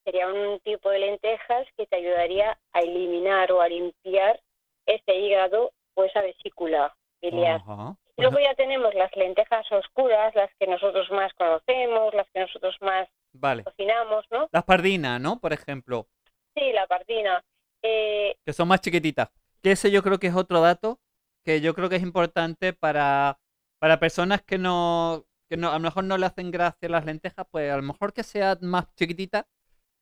Sería 0.05 0.29
un 0.29 0.61
tipo 0.61 0.91
de 0.91 1.01
lentejas 1.01 1.67
que 1.77 1.87
te 1.87 1.97
ayudaría 1.97 2.59
a 2.73 2.81
eliminar 2.81 3.51
o 3.53 3.61
a 3.61 3.69
limpiar 3.69 4.41
ese 4.87 5.15
hígado 5.17 5.73
o 5.95 6.05
esa 6.05 6.23
vesícula 6.23 6.95
biliar. 7.21 7.61
Ajá. 7.67 7.97
Luego 8.19 8.39
ya 8.39 8.55
tenemos 8.55 8.95
las 8.95 9.15
lentejas 9.15 9.71
oscuras, 9.71 10.35
las 10.35 10.51
que 10.59 10.67
nosotros 10.67 11.11
más 11.11 11.33
conocemos, 11.35 12.15
las 12.15 12.31
que 12.31 12.41
nosotros 12.41 12.75
más 12.81 13.09
Vale. 13.33 13.65
cocinamos, 13.65 14.25
¿no? 14.31 14.49
Las 14.53 14.65
pardinas, 14.65 15.21
¿no? 15.21 15.39
Por 15.39 15.53
ejemplo. 15.53 16.07
Sí, 16.55 16.73
la 16.73 16.87
pardina. 16.87 17.45
Eh, 17.83 18.37
que 18.45 18.53
son 18.53 18.69
más 18.69 18.81
chiquititas. 18.81 19.29
Que 19.63 19.73
ese 19.73 19.91
yo 19.91 20.03
creo 20.03 20.19
que 20.19 20.29
es 20.29 20.35
otro 20.35 20.61
dato 20.61 20.99
que 21.45 21.61
yo 21.61 21.75
creo 21.75 21.89
que 21.89 21.97
es 21.97 22.03
importante 22.03 22.73
para, 22.73 23.39
para 23.79 24.01
personas 24.01 24.43
que 24.43 24.59
no, 24.59 25.27
que 25.49 25.57
no, 25.57 25.71
a 25.71 25.75
lo 25.75 25.81
mejor 25.81 26.05
no 26.05 26.19
le 26.19 26.27
hacen 26.27 26.51
gracia 26.51 26.89
las 26.89 27.05
lentejas, 27.05 27.47
pues 27.51 27.71
a 27.73 27.77
lo 27.77 27.83
mejor 27.83 28.13
que 28.13 28.23
sea 28.25 28.59
más 28.63 28.87
chiquitita, 28.97 29.47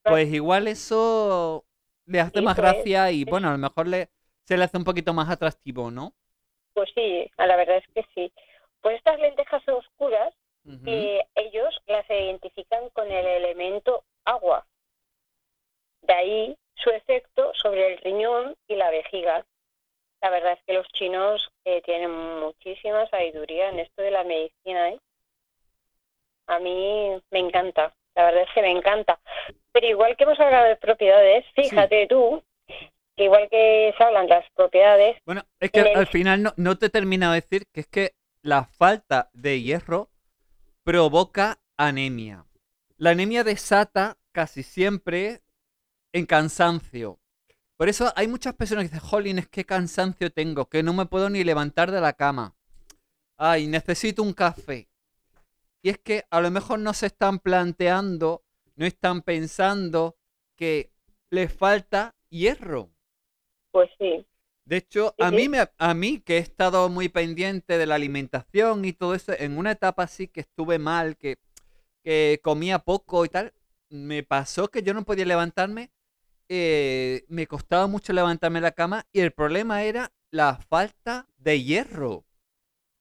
pues 0.06 0.32
igual 0.32 0.68
eso 0.68 1.66
le 2.06 2.20
hace 2.20 2.40
Sí, 2.40 2.42
más 2.42 2.56
pues, 2.56 2.58
gracia 2.58 3.10
y 3.12 3.24
bueno, 3.24 3.48
a 3.50 3.52
lo 3.52 3.58
mejor 3.58 3.88
le, 3.88 4.10
se 4.46 4.56
le 4.58 4.64
hace 4.64 4.78
un 4.78 4.84
poquito 4.84 5.14
más 5.14 5.30
atractivo, 5.30 5.90
¿no? 5.90 6.14
pues 6.72 6.90
sí, 6.94 7.30
a 7.36 7.46
la 7.46 7.56
verdad 7.56 7.78
es 7.78 7.86
que 7.94 8.04
sí. 8.14 8.32
Pues 8.80 8.96
estas 8.96 9.18
lentejas 9.20 9.66
oscuras, 9.68 10.34
Ujú. 10.64 11.08
eh, 11.10 11.20
ellos 11.34 11.74
las 11.86 12.08
identifican 12.10 12.90
con 12.90 13.10
el 13.10 13.26
elemento 13.26 14.04
agua. 14.24 14.66
De 16.02 16.12
ahí 16.14 16.56
su 16.76 16.90
efecto 16.90 17.52
sobre 17.54 17.94
el 17.94 17.98
riñón 17.98 18.54
y 18.68 18.76
la 18.76 18.90
vejiga. 18.90 19.44
La 20.24 20.30
verdad 20.30 20.52
es 20.54 20.60
que 20.66 20.72
los 20.72 20.86
chinos 20.94 21.46
eh, 21.66 21.82
tienen 21.82 22.10
muchísima 22.40 23.06
sabiduría 23.10 23.68
en 23.68 23.80
esto 23.80 24.00
de 24.00 24.10
la 24.10 24.24
medicina. 24.24 24.88
¿eh? 24.88 24.98
A 26.46 26.58
mí 26.60 27.20
me 27.30 27.40
encanta, 27.40 27.94
la 28.14 28.24
verdad 28.24 28.44
es 28.44 28.48
que 28.54 28.62
me 28.62 28.70
encanta. 28.70 29.20
Pero 29.72 29.86
igual 29.86 30.16
que 30.16 30.24
hemos 30.24 30.40
hablado 30.40 30.66
de 30.66 30.76
propiedades, 30.76 31.44
fíjate 31.54 32.06
tú, 32.06 32.42
que 33.16 33.24
igual 33.24 33.50
que 33.50 33.92
se 33.98 34.02
hablan 34.02 34.26
de 34.26 34.36
las 34.36 34.50
propiedades, 34.52 35.18
Bueno, 35.26 35.42
es 35.60 35.70
que 35.70 35.80
el- 35.80 35.94
al 35.94 36.06
final 36.06 36.42
no, 36.42 36.54
no 36.56 36.78
te 36.78 36.86
he 36.86 36.90
terminado 36.90 37.34
de 37.34 37.42
decir 37.42 37.64
que 37.70 37.80
es 37.80 37.86
que 37.86 38.12
la 38.40 38.64
falta 38.64 39.28
de 39.34 39.60
hierro 39.60 40.08
provoca 40.84 41.58
anemia. 41.76 42.46
la 42.96 43.10
anemia 43.10 43.44
desata 43.44 44.16
casi 44.32 44.62
siempre 44.62 45.40
en 46.14 46.24
cansancio. 46.24 47.18
Por 47.76 47.88
eso 47.88 48.12
hay 48.14 48.28
muchas 48.28 48.54
personas 48.54 48.84
que 48.84 48.94
dicen, 48.94 49.08
Jolín, 49.08 49.38
es 49.38 49.48
que 49.48 49.64
cansancio 49.64 50.30
tengo, 50.30 50.68
que 50.68 50.82
no 50.82 50.92
me 50.92 51.06
puedo 51.06 51.28
ni 51.28 51.42
levantar 51.42 51.90
de 51.90 52.00
la 52.00 52.12
cama. 52.12 52.54
Ay, 53.36 53.66
necesito 53.66 54.22
un 54.22 54.32
café. 54.32 54.88
Y 55.82 55.90
es 55.90 55.98
que 55.98 56.24
a 56.30 56.40
lo 56.40 56.50
mejor 56.50 56.78
no 56.78 56.94
se 56.94 57.06
están 57.06 57.40
planteando, 57.40 58.44
no 58.76 58.86
están 58.86 59.22
pensando 59.22 60.16
que 60.56 60.92
les 61.30 61.52
falta 61.52 62.14
hierro. 62.30 62.90
Pues 63.72 63.90
sí. 63.98 64.24
De 64.64 64.78
hecho, 64.78 65.14
a 65.18 65.30
mí, 65.30 65.48
me, 65.48 65.68
a 65.76 65.94
mí 65.94 66.20
que 66.20 66.36
he 66.36 66.40
estado 66.40 66.88
muy 66.88 67.08
pendiente 67.08 67.76
de 67.76 67.86
la 67.86 67.96
alimentación 67.96 68.84
y 68.84 68.94
todo 68.94 69.14
eso, 69.14 69.32
en 69.36 69.58
una 69.58 69.72
etapa 69.72 70.04
así 70.04 70.28
que 70.28 70.40
estuve 70.40 70.78
mal, 70.78 71.18
que, 71.18 71.36
que 72.02 72.40
comía 72.42 72.78
poco 72.78 73.26
y 73.26 73.28
tal, 73.28 73.52
me 73.90 74.22
pasó 74.22 74.68
que 74.68 74.82
yo 74.82 74.94
no 74.94 75.04
podía 75.04 75.26
levantarme, 75.26 75.90
eh, 76.48 77.24
me 77.28 77.46
costaba 77.46 77.86
mucho 77.86 78.12
levantarme 78.12 78.58
de 78.58 78.62
la 78.62 78.72
cama 78.72 79.06
y 79.12 79.20
el 79.20 79.32
problema 79.32 79.82
era 79.84 80.12
la 80.30 80.56
falta 80.58 81.28
de 81.38 81.62
hierro. 81.62 82.24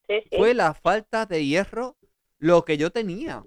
Sí, 0.08 0.22
sí. 0.32 0.38
Fue 0.38 0.54
la 0.54 0.74
falta 0.74 1.26
de 1.26 1.46
hierro 1.46 1.98
lo 2.40 2.66
que 2.66 2.78
yo 2.78 2.92
tenía. 2.92 3.46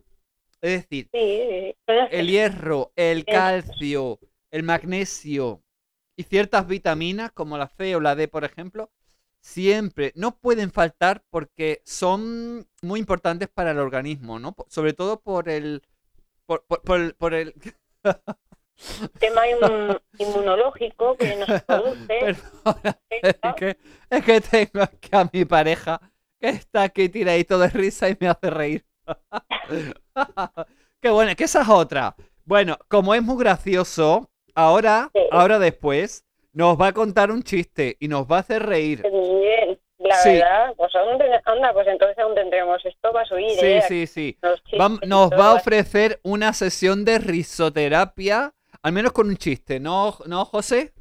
Es 0.61 0.83
decir, 0.83 1.11
Sí, 1.13 1.75
el 2.09 2.29
hierro, 2.29 2.93
el 2.97 3.29
calcio, 3.29 4.21
el 4.51 4.63
magnesio 4.63 5.63
y 6.17 6.25
ciertas 6.25 6.67
vitaminas 6.69 7.33
como 7.33 7.59
la 7.59 7.69
C 7.69 7.97
o 7.97 8.01
la 8.01 8.15
D, 8.17 8.29
por 8.29 8.45
ejemplo, 8.45 8.91
siempre 9.41 10.13
no 10.17 10.39
pueden 10.39 10.71
faltar 10.73 11.25
porque 11.31 11.83
son 11.85 12.69
muy 12.83 13.01
importantes 13.01 13.49
para 13.49 13.73
el 13.73 13.79
organismo, 13.79 14.39
¿no? 14.39 14.57
Sobre 14.69 14.93
todo 14.95 15.21
por 15.23 15.49
el 15.49 15.83
por, 16.47 16.65
por- 16.67 16.83
por 16.83 17.01
el, 17.01 17.15
por 17.17 17.35
el- 17.35 17.55
tema 19.19 19.47
inmun- 19.49 20.01
inmunológico 20.19 21.17
que 21.17 21.37
nos 21.37 21.63
produce. 21.63 22.07
Perdona, 22.07 22.99
es 23.11 23.55
que, 23.57 23.77
es 24.11 24.25
que 24.25 24.41
tengo 24.41 24.83
aquí 24.85 25.09
a 25.13 25.29
mi 25.33 25.45
pareja 25.45 26.01
que 26.41 26.49
está 26.51 26.83
aquí 26.83 27.09
tiradito 27.09 27.59
de 27.59 27.69
risa 27.69 28.09
y 28.09 28.17
me 28.21 28.29
hace 28.29 28.51
reír. 28.51 28.85
Qué 31.01 31.11
bueno, 31.11 31.35
que 31.37 31.45
esa 31.45 31.63
es 31.63 31.69
otra. 31.69 32.15
Bueno, 32.45 32.77
como 32.89 33.15
es 33.15 33.23
muy 33.23 33.43
gracioso, 33.43 34.31
ahora, 34.55 35.11
Sí. 35.15 35.21
ahora 35.31 35.59
después, 35.59 36.25
nos 36.53 36.81
va 36.81 36.89
a 36.89 36.93
contar 36.93 37.31
un 37.31 37.43
chiste 37.43 37.97
y 38.01 38.09
nos 38.09 38.27
va 38.27 38.39
a 38.39 38.41
hacer 38.41 38.65
reír. 38.65 39.03
Bien, 39.03 39.79
la 39.99 40.17
Sí. 40.17 40.31
verdad, 40.33 40.75
pues 40.77 40.95
aún 40.95 41.21
anda, 41.45 41.73
pues 41.73 41.87
entonces 41.89 42.19
aún 42.19 42.35
tendremos 42.35 42.85
esto 42.85 43.13
va 43.13 43.23
a 43.23 43.25
subir, 43.27 43.51
Sí, 43.51 43.67
¿eh? 43.67 43.83
sí, 43.87 44.07
sí. 44.07 44.39
Nos 45.07 45.31
va 45.31 45.51
a 45.51 45.55
ofrecer 45.55 46.19
una 46.23 46.53
sesión 46.53 47.05
de 47.05 47.19
risoterapia, 47.19 48.53
al 48.83 48.93
menos 48.93 49.13
con 49.13 49.29
un 49.29 49.37
chiste, 49.37 49.81
¿no, 49.81 50.17
¿no 50.27 50.45
José? 50.45 50.93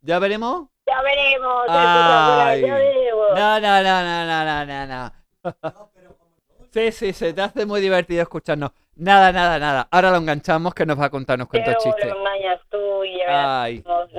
¿Ya 0.00 0.18
veremos? 0.18 0.68
Ya 0.86 1.02
veremos, 1.02 1.64
Ay. 1.68 2.60
ya 2.62 2.74
veremos. 2.74 3.26
No, 3.34 3.60
no, 3.60 3.82
no, 3.82 4.02
no, 4.02 4.44
no, 4.44 4.64
no, 4.66 4.86
no. 4.86 5.86
Sí, 6.72 6.92
sí, 6.92 7.12
se 7.14 7.32
te 7.32 7.40
hace 7.40 7.64
muy 7.64 7.80
divertido 7.80 8.20
escucharnos. 8.20 8.70
Nada, 8.96 9.32
nada, 9.32 9.58
nada. 9.58 9.88
Ahora 9.90 10.10
lo 10.10 10.18
enganchamos 10.18 10.74
que 10.74 10.84
nos 10.84 11.00
va 11.00 11.06
a 11.06 11.10
contar 11.10 11.36
unos 11.36 11.48
cuantos 11.48 11.82
chistes. 11.82 12.04
lo 12.06 12.18
engañas 12.18 12.60
tú 12.68 13.02
y 13.04 13.16
ya 13.18 13.26
verás 13.26 13.46
Ay. 13.48 13.82
nos. 13.86 14.10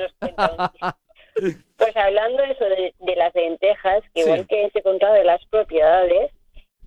Pues 1.78 1.96
hablando 1.96 2.42
de 2.42 2.52
eso 2.52 2.64
de, 2.66 2.96
de 2.98 3.16
las 3.16 3.36
lentejas, 3.36 4.02
que 4.16 4.24
Sí. 4.24 4.28
igual 4.30 4.48
que 4.48 4.72
he 4.74 4.82
contado 4.82 5.14
de 5.14 5.24
las 5.24 5.46
propiedades, 5.52 6.32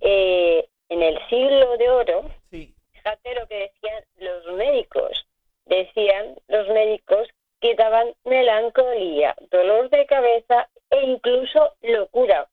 eh, 0.01 0.67
en 0.89 1.03
el 1.03 1.17
siglo 1.29 1.77
de 1.77 1.89
oro, 1.89 2.21
Sí. 2.49 2.75
Fíjate 3.03 3.35
lo 3.35 3.47
que 3.47 3.55
decían 3.71 4.03
los 4.17 4.45
médicos. 4.57 5.25
Decían 5.65 6.35
los 6.47 6.67
médicos 6.69 7.27
que 7.59 7.75
daban 7.75 8.13
melancolía, 8.25 9.35
dolor 9.51 9.89
de 9.89 10.05
cabeza 10.07 10.67
e 10.89 11.01
incluso 11.03 11.73
locura. 11.81 12.47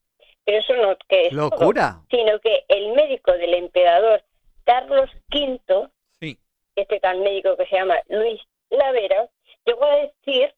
Pero 0.45 0.59
eso 0.59 0.75
no 0.77 0.97
que 1.09 1.27
es 1.27 1.31
todo, 1.31 1.51
Locura. 1.51 2.01
sino 2.11 2.39
que 2.41 2.65
el 2.69 2.93
médico 2.93 3.33
del 3.33 3.55
emperador 3.55 4.23
Carlos 4.65 5.11
V, 5.33 5.89
Sí. 6.21 6.39
este 6.77 7.01
tal 7.01 7.21
médico 7.21 7.57
que 7.57 7.67
se 7.67 7.77
llama 7.77 7.97
Luis 8.09 8.41
Lavera, 8.71 9.29
llegó 9.65 9.85
a 9.85 9.97
decir 9.97 10.55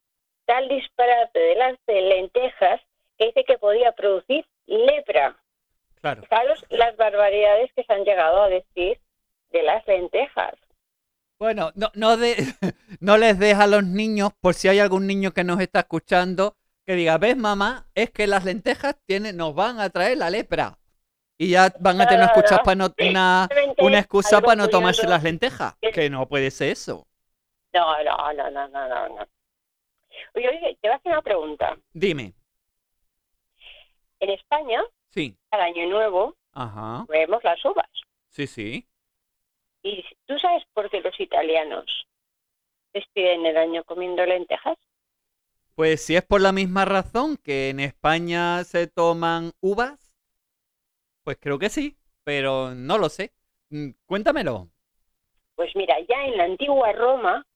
tal 0.46 0.68
disparate 0.68 1.38
de 1.38 1.54
las 1.54 1.76
de 1.86 2.00
lentejas 2.02 2.80
que 3.18 3.26
dice 3.26 3.44
que 3.44 3.58
podía 3.58 3.92
producir 3.92 4.44
lepra. 4.66 5.36
Claro. 6.00 6.22
Fijaros 6.22 6.64
las 6.70 6.96
barbaridades 6.96 7.72
que 7.74 7.84
se 7.84 7.92
han 7.92 8.04
llegado 8.04 8.42
a 8.42 8.48
decir 8.48 8.98
de 9.50 9.62
las 9.62 9.86
lentejas. 9.86 10.54
Bueno, 11.38 11.70
no, 11.74 11.90
no, 11.94 12.16
de, 12.16 12.36
no 13.00 13.16
les 13.16 13.38
des 13.38 13.54
a 13.56 13.66
los 13.66 13.84
niños, 13.84 14.30
por 14.40 14.54
si 14.54 14.68
hay 14.68 14.78
algún 14.78 15.06
niño 15.06 15.32
que 15.32 15.44
nos 15.44 15.60
está 15.60 15.80
escuchando, 15.80 16.56
que 16.86 16.94
diga, 16.94 17.18
ves 17.18 17.36
mamá, 17.36 17.86
es 17.94 18.10
que 18.10 18.26
las 18.26 18.44
lentejas 18.44 18.96
tienen, 19.06 19.36
nos 19.36 19.54
van 19.54 19.80
a 19.80 19.90
traer 19.90 20.18
la 20.18 20.30
lepra. 20.30 20.76
Y 21.38 21.50
ya 21.52 21.72
van 21.80 21.98
a 22.00 22.06
tener 22.06 22.26
Claro. 22.26 22.38
excusas 22.38 22.58
para 22.62 22.74
no, 22.74 22.94
una, 23.00 23.48
una 23.78 23.98
excusa 23.98 24.42
para 24.42 24.56
no 24.56 24.68
tomarse 24.68 25.06
las 25.06 25.22
lentejas. 25.22 25.74
Que 25.80 26.10
no 26.10 26.28
puede 26.28 26.50
ser 26.50 26.72
eso. 26.72 27.06
No, 27.72 28.04
no, 28.04 28.32
no, 28.34 28.50
no, 28.50 28.68
no, 28.68 28.88
no. 28.88 29.08
no. 29.08 29.26
Oye, 30.34 30.48
oye, 30.48 30.78
te 30.82 30.88
voy 30.88 30.92
a 30.92 30.96
hacer 30.96 31.12
una 31.12 31.22
pregunta. 31.22 31.78
Dime. 31.94 32.34
En 34.20 34.30
España, 34.30 34.82
Sí. 35.08 35.34
al 35.50 35.60
año 35.62 35.86
nuevo, 35.88 36.36
Ajá. 36.52 37.06
vemos 37.08 37.42
las 37.42 37.64
uvas. 37.64 37.88
Sí, 38.28 38.46
sí. 38.46 38.86
¿Y 39.82 40.04
tú 40.26 40.38
sabes 40.38 40.64
por 40.74 40.90
qué 40.90 41.00
los 41.00 41.18
italianos 41.18 41.86
despiden 42.92 43.46
el 43.46 43.56
año 43.56 43.84
comiendo 43.84 44.24
lentejas? 44.26 44.76
Pues 45.74 46.04
si 46.04 46.16
es 46.16 46.22
por 46.22 46.40
la 46.40 46.52
misma 46.52 46.84
razón 46.84 47.36
que 47.36 47.70
en 47.70 47.80
España 47.80 48.62
se 48.64 48.86
toman 48.86 49.52
uvas, 49.60 50.14
pues 51.24 51.38
creo 51.40 51.58
que 51.58 51.70
sí, 51.70 51.96
pero 52.24 52.74
no 52.74 52.98
lo 52.98 53.08
sé. 53.08 53.32
Mm, 53.70 53.90
Cuéntamelo. 54.04 54.68
Pues 55.54 55.74
mira, 55.76 55.96
ya 56.08 56.24
en 56.26 56.36
la 56.36 56.44
antigua 56.44 56.92
Roma, 56.92 57.46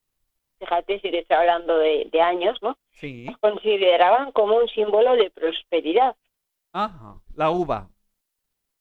fíjate 0.59 1.01
si 1.01 1.11
te 1.11 1.19
estoy 1.21 1.37
hablando 1.37 1.77
de, 1.79 2.09
de 2.11 2.21
años, 2.21 2.57
¿no? 2.63 2.79
Sí. 2.93 3.27
Consideraban 3.41 4.33
como 4.33 4.57
un 4.57 4.69
símbolo 4.69 5.17
de 5.17 5.31
prosperidad. 5.31 6.17
Ajá. 6.73 7.21
La 7.35 7.51
uva. 7.51 7.91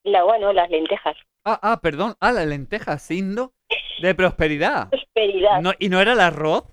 La, 0.04 0.24
bueno, 0.24 0.52
las 0.52 0.70
lentejas. 0.70 1.16
Ah, 1.44 1.58
ah, 1.62 1.80
perdón. 1.80 2.14
Ah, 2.20 2.32
la 2.32 2.44
lenteja, 2.46 2.98
signo 2.98 3.52
de 4.00 4.14
prosperidad. 4.14 4.88
Prosperidad. 4.90 5.60
No, 5.60 5.72
¿Y 5.78 5.88
no 5.88 6.00
era 6.00 6.12
el 6.12 6.20
arroz? 6.20 6.64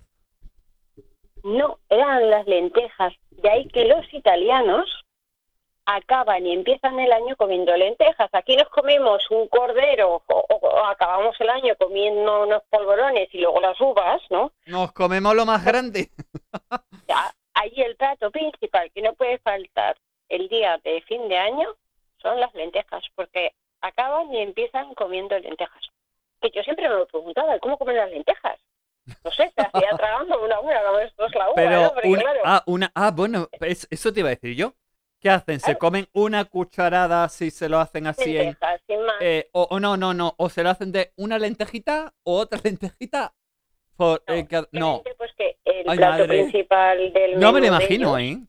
No, 1.43 1.79
eran 1.89 2.29
las 2.29 2.45
lentejas. 2.47 3.13
De 3.31 3.49
ahí 3.49 3.67
que 3.69 3.85
los 3.85 4.05
italianos 4.13 4.87
acaban 5.85 6.45
y 6.45 6.53
empiezan 6.53 6.99
el 6.99 7.11
año 7.11 7.35
comiendo 7.35 7.75
lentejas. 7.75 8.29
Aquí 8.33 8.55
nos 8.55 8.69
comemos 8.69 9.29
un 9.31 9.47
cordero 9.47 10.15
o, 10.15 10.23
o- 10.27 10.55
o 10.55 10.85
acabamos 10.85 11.35
el 11.41 11.49
año 11.49 11.75
comiendo 11.77 12.43
unos 12.43 12.61
polvorones 12.69 13.27
y 13.33 13.39
luego 13.39 13.59
las 13.59 13.79
uvas, 13.81 14.21
¿no? 14.29 14.51
Nos 14.67 14.91
comemos 14.93 15.35
lo 15.35 15.45
más 15.45 15.63
grande. 15.65 16.09
Ya, 17.07 17.33
ahí 17.55 17.73
el 17.75 17.97
plato 17.97 18.31
principal 18.31 18.89
que 18.93 19.01
no 19.01 19.13
puede 19.15 19.37
faltar 19.39 19.97
el 20.29 20.47
día 20.47 20.79
de 20.83 21.01
fin 21.01 21.27
de 21.27 21.37
año 21.37 21.67
son 22.21 22.39
las 22.39 22.53
lentejas, 22.53 23.03
porque 23.15 23.51
acaban 23.81 24.33
y 24.33 24.41
empiezan 24.41 24.93
comiendo 24.95 25.37
lentejas. 25.39 25.81
Que 26.41 26.49
yo 26.51 26.63
siempre 26.63 26.87
me 26.89 26.95
lo 26.95 27.07
preguntaba, 27.07 27.59
¿cómo 27.59 27.77
comen 27.77 27.97
las 27.97 28.09
lentejas? 28.09 28.59
No 29.23 29.31
sé, 29.31 29.51
se 29.55 29.61
hacía 29.61 29.89
tragando 29.97 30.41
una 30.41 30.57
como 30.57 30.99
esto 30.99 31.25
es 31.25 31.35
la 31.35 31.45
uva, 31.47 31.55
Pero 31.55 31.81
¿no? 31.83 31.93
Porque 31.93 32.07
una, 32.09 32.21
claro, 32.21 32.41
ah, 32.45 32.63
una, 32.65 32.91
ah, 32.95 33.11
bueno, 33.11 33.49
es- 33.59 33.87
eso 33.91 34.11
te 34.13 34.19
iba 34.21 34.29
a 34.29 34.35
decir 34.35 34.55
yo. 34.55 34.73
¿Qué 35.19 35.29
hacen? 35.29 35.59
¿Se 35.59 35.77
comen 35.77 36.07
una 36.13 36.45
cucharada 36.45 37.29
si 37.29 37.51
se 37.51 37.69
lo 37.69 37.79
hacen 37.79 38.07
así 38.07 38.35
en, 38.37 38.45
lentejas, 38.45 38.81
sin 38.87 39.01
más. 39.03 39.17
Eh, 39.21 39.49
o, 39.51 39.67
o 39.69 39.79
no, 39.79 39.95
no, 39.95 40.15
no. 40.15 40.33
O 40.37 40.49
se 40.49 40.63
lo 40.63 40.71
hacen 40.71 40.91
de 40.91 41.11
una 41.15 41.37
lentejita 41.37 42.11
o 42.23 42.37
otra 42.39 42.59
lentejita. 42.63 43.31
Por, 43.95 44.23
No, 44.27 44.33
eh, 44.33 44.47
no, 44.71 45.03
Pues 45.17 45.31
que 45.37 45.57
el 45.65 45.87
Ay, 45.87 45.97
plato 45.97 46.23
madre. 46.23 46.27
principal 46.27 47.13
del 47.13 47.39
no 47.39 47.51
me 47.51 47.59
lo 47.59 47.67
imagino, 47.67 48.17
¿eh? 48.17 48.39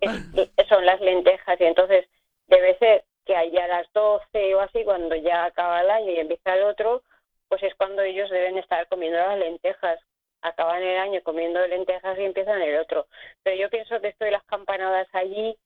es- 0.00 0.68
son 0.68 0.86
las 0.86 1.00
lentejas 1.00 1.60
y 1.60 1.64
entonces 1.64 2.06
debe 2.46 2.76
ser 2.78 3.04
que 3.32 3.36
allá 3.38 3.64
a 3.64 3.68
las 3.68 3.92
12 3.94 4.54
o 4.54 4.60
así, 4.60 4.84
cuando 4.84 5.16
ya 5.16 5.46
acaba 5.46 5.80
el 5.80 5.90
año 5.90 6.10
y 6.12 6.20
empieza 6.20 6.54
el 6.54 6.64
otro, 6.64 7.02
pues 7.48 7.62
es 7.62 7.74
cuando 7.76 8.02
ellos 8.02 8.28
deben 8.28 8.58
estar 8.58 8.86
comiendo 8.88 9.18
las 9.18 9.38
lentejas. 9.38 9.98
Acaban 10.42 10.82
el 10.82 10.98
año 10.98 11.22
comiendo 11.22 11.66
lentejas 11.66 12.18
y 12.18 12.24
empiezan 12.24 12.60
el 12.60 12.78
otro. 12.78 13.06
Pero 13.42 13.56
yo 13.56 13.70
pienso 13.70 13.98
que 14.00 14.08
esto 14.08 14.26
de 14.26 14.32
las 14.32 14.44
campanadas 14.44 15.08
allí, 15.14 15.56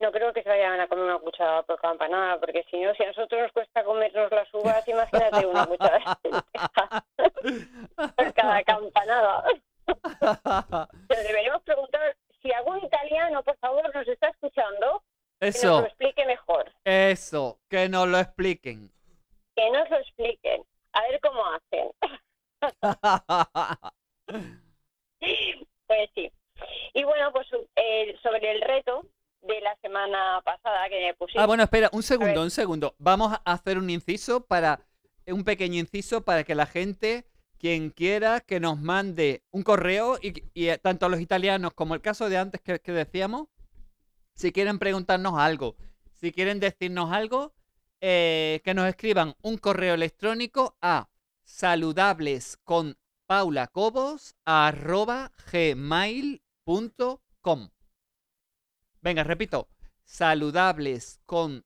no 0.00 0.10
creo 0.10 0.32
que 0.32 0.42
se 0.42 0.48
vayan 0.48 0.80
a 0.80 0.88
comer 0.88 1.04
una 1.04 1.18
cucharada 1.18 1.62
por 1.62 1.80
campanada, 1.80 2.40
porque 2.40 2.64
si 2.68 2.80
no, 2.80 2.92
si 2.94 3.04
a 3.04 3.08
nosotros 3.08 3.40
nos 3.40 3.52
cuesta 3.52 3.84
comernos 3.84 4.32
las 4.32 4.52
uvas, 4.52 4.88
imagínate 4.88 5.46
una 5.46 5.66
de 5.66 5.78
lentejas 6.24 7.04
por 8.16 8.34
cada 8.34 8.64
campanada. 8.64 9.44
Pero 11.08 11.22
deberíamos 11.22 11.62
preguntar 11.62 12.16
si 12.40 12.50
algún 12.50 12.78
italiano, 12.78 13.44
por 13.44 13.56
favor, 13.58 13.94
nos 13.94 14.08
está 14.08 14.28
escuchando, 14.28 15.02
que 15.42 15.46
nos 15.48 15.56
Eso, 15.56 15.80
lo 15.80 15.86
explique 15.86 16.26
mejor. 16.26 16.72
eso, 16.84 17.58
que 17.68 17.88
nos 17.88 18.08
lo 18.08 18.18
expliquen. 18.18 18.90
Que 19.56 19.70
nos 19.70 19.90
lo 19.90 19.98
expliquen. 19.98 20.62
Pues 25.86 26.08
sí. 26.14 26.32
Y 26.94 27.04
bueno, 27.04 27.30
pues 27.32 27.46
eh, 27.76 28.16
sobre 28.22 28.50
el 28.50 28.62
reto 28.62 29.06
de 29.42 29.60
la 29.60 29.76
semana 29.82 30.40
pasada 30.42 30.88
que 30.88 31.00
me 31.00 31.14
pusiste. 31.14 31.38
Ah, 31.38 31.46
bueno, 31.46 31.64
espera, 31.64 31.90
un 31.92 32.02
segundo, 32.02 32.32
ver. 32.34 32.44
un 32.44 32.50
segundo. 32.50 32.94
Vamos 32.98 33.32
a 33.32 33.52
hacer 33.52 33.76
un 33.76 33.90
inciso 33.90 34.46
para, 34.46 34.80
un 35.26 35.44
pequeño 35.44 35.78
inciso 35.78 36.24
para 36.24 36.44
que 36.44 36.54
la 36.54 36.64
gente, 36.66 37.26
quien 37.58 37.90
quiera, 37.90 38.40
que 38.40 38.58
nos 38.58 38.78
mande 38.80 39.42
un 39.50 39.62
correo 39.62 40.18
y, 40.22 40.44
y, 40.54 40.68
eh, 40.68 40.78
tanto 40.78 41.08
los 41.10 41.20
italianos 41.20 41.74
como 41.74 41.94
el 41.94 42.00
caso 42.00 42.28
de 42.30 42.38
antes 42.38 42.60
que, 42.62 42.80
que 42.80 42.92
decíamos, 42.92 43.48
si 44.34 44.52
quieren 44.52 44.78
preguntarnos 44.78 45.38
algo, 45.38 45.76
si 46.12 46.32
quieren 46.32 46.60
decirnos 46.60 47.12
algo, 47.12 47.52
eh, 48.00 48.60
que 48.64 48.74
nos 48.74 48.88
escriban 48.88 49.34
un 49.42 49.58
correo 49.58 49.94
electrónico 49.94 50.76
a 50.80 51.08
saludables 51.44 52.56
con 52.64 52.96
paulacobos 53.26 54.34
arroba 54.44 55.30
gmail.com. 55.52 56.40
Venga, 59.00 59.24
repito, 59.24 59.68
saludables 60.04 61.20
con 61.26 61.64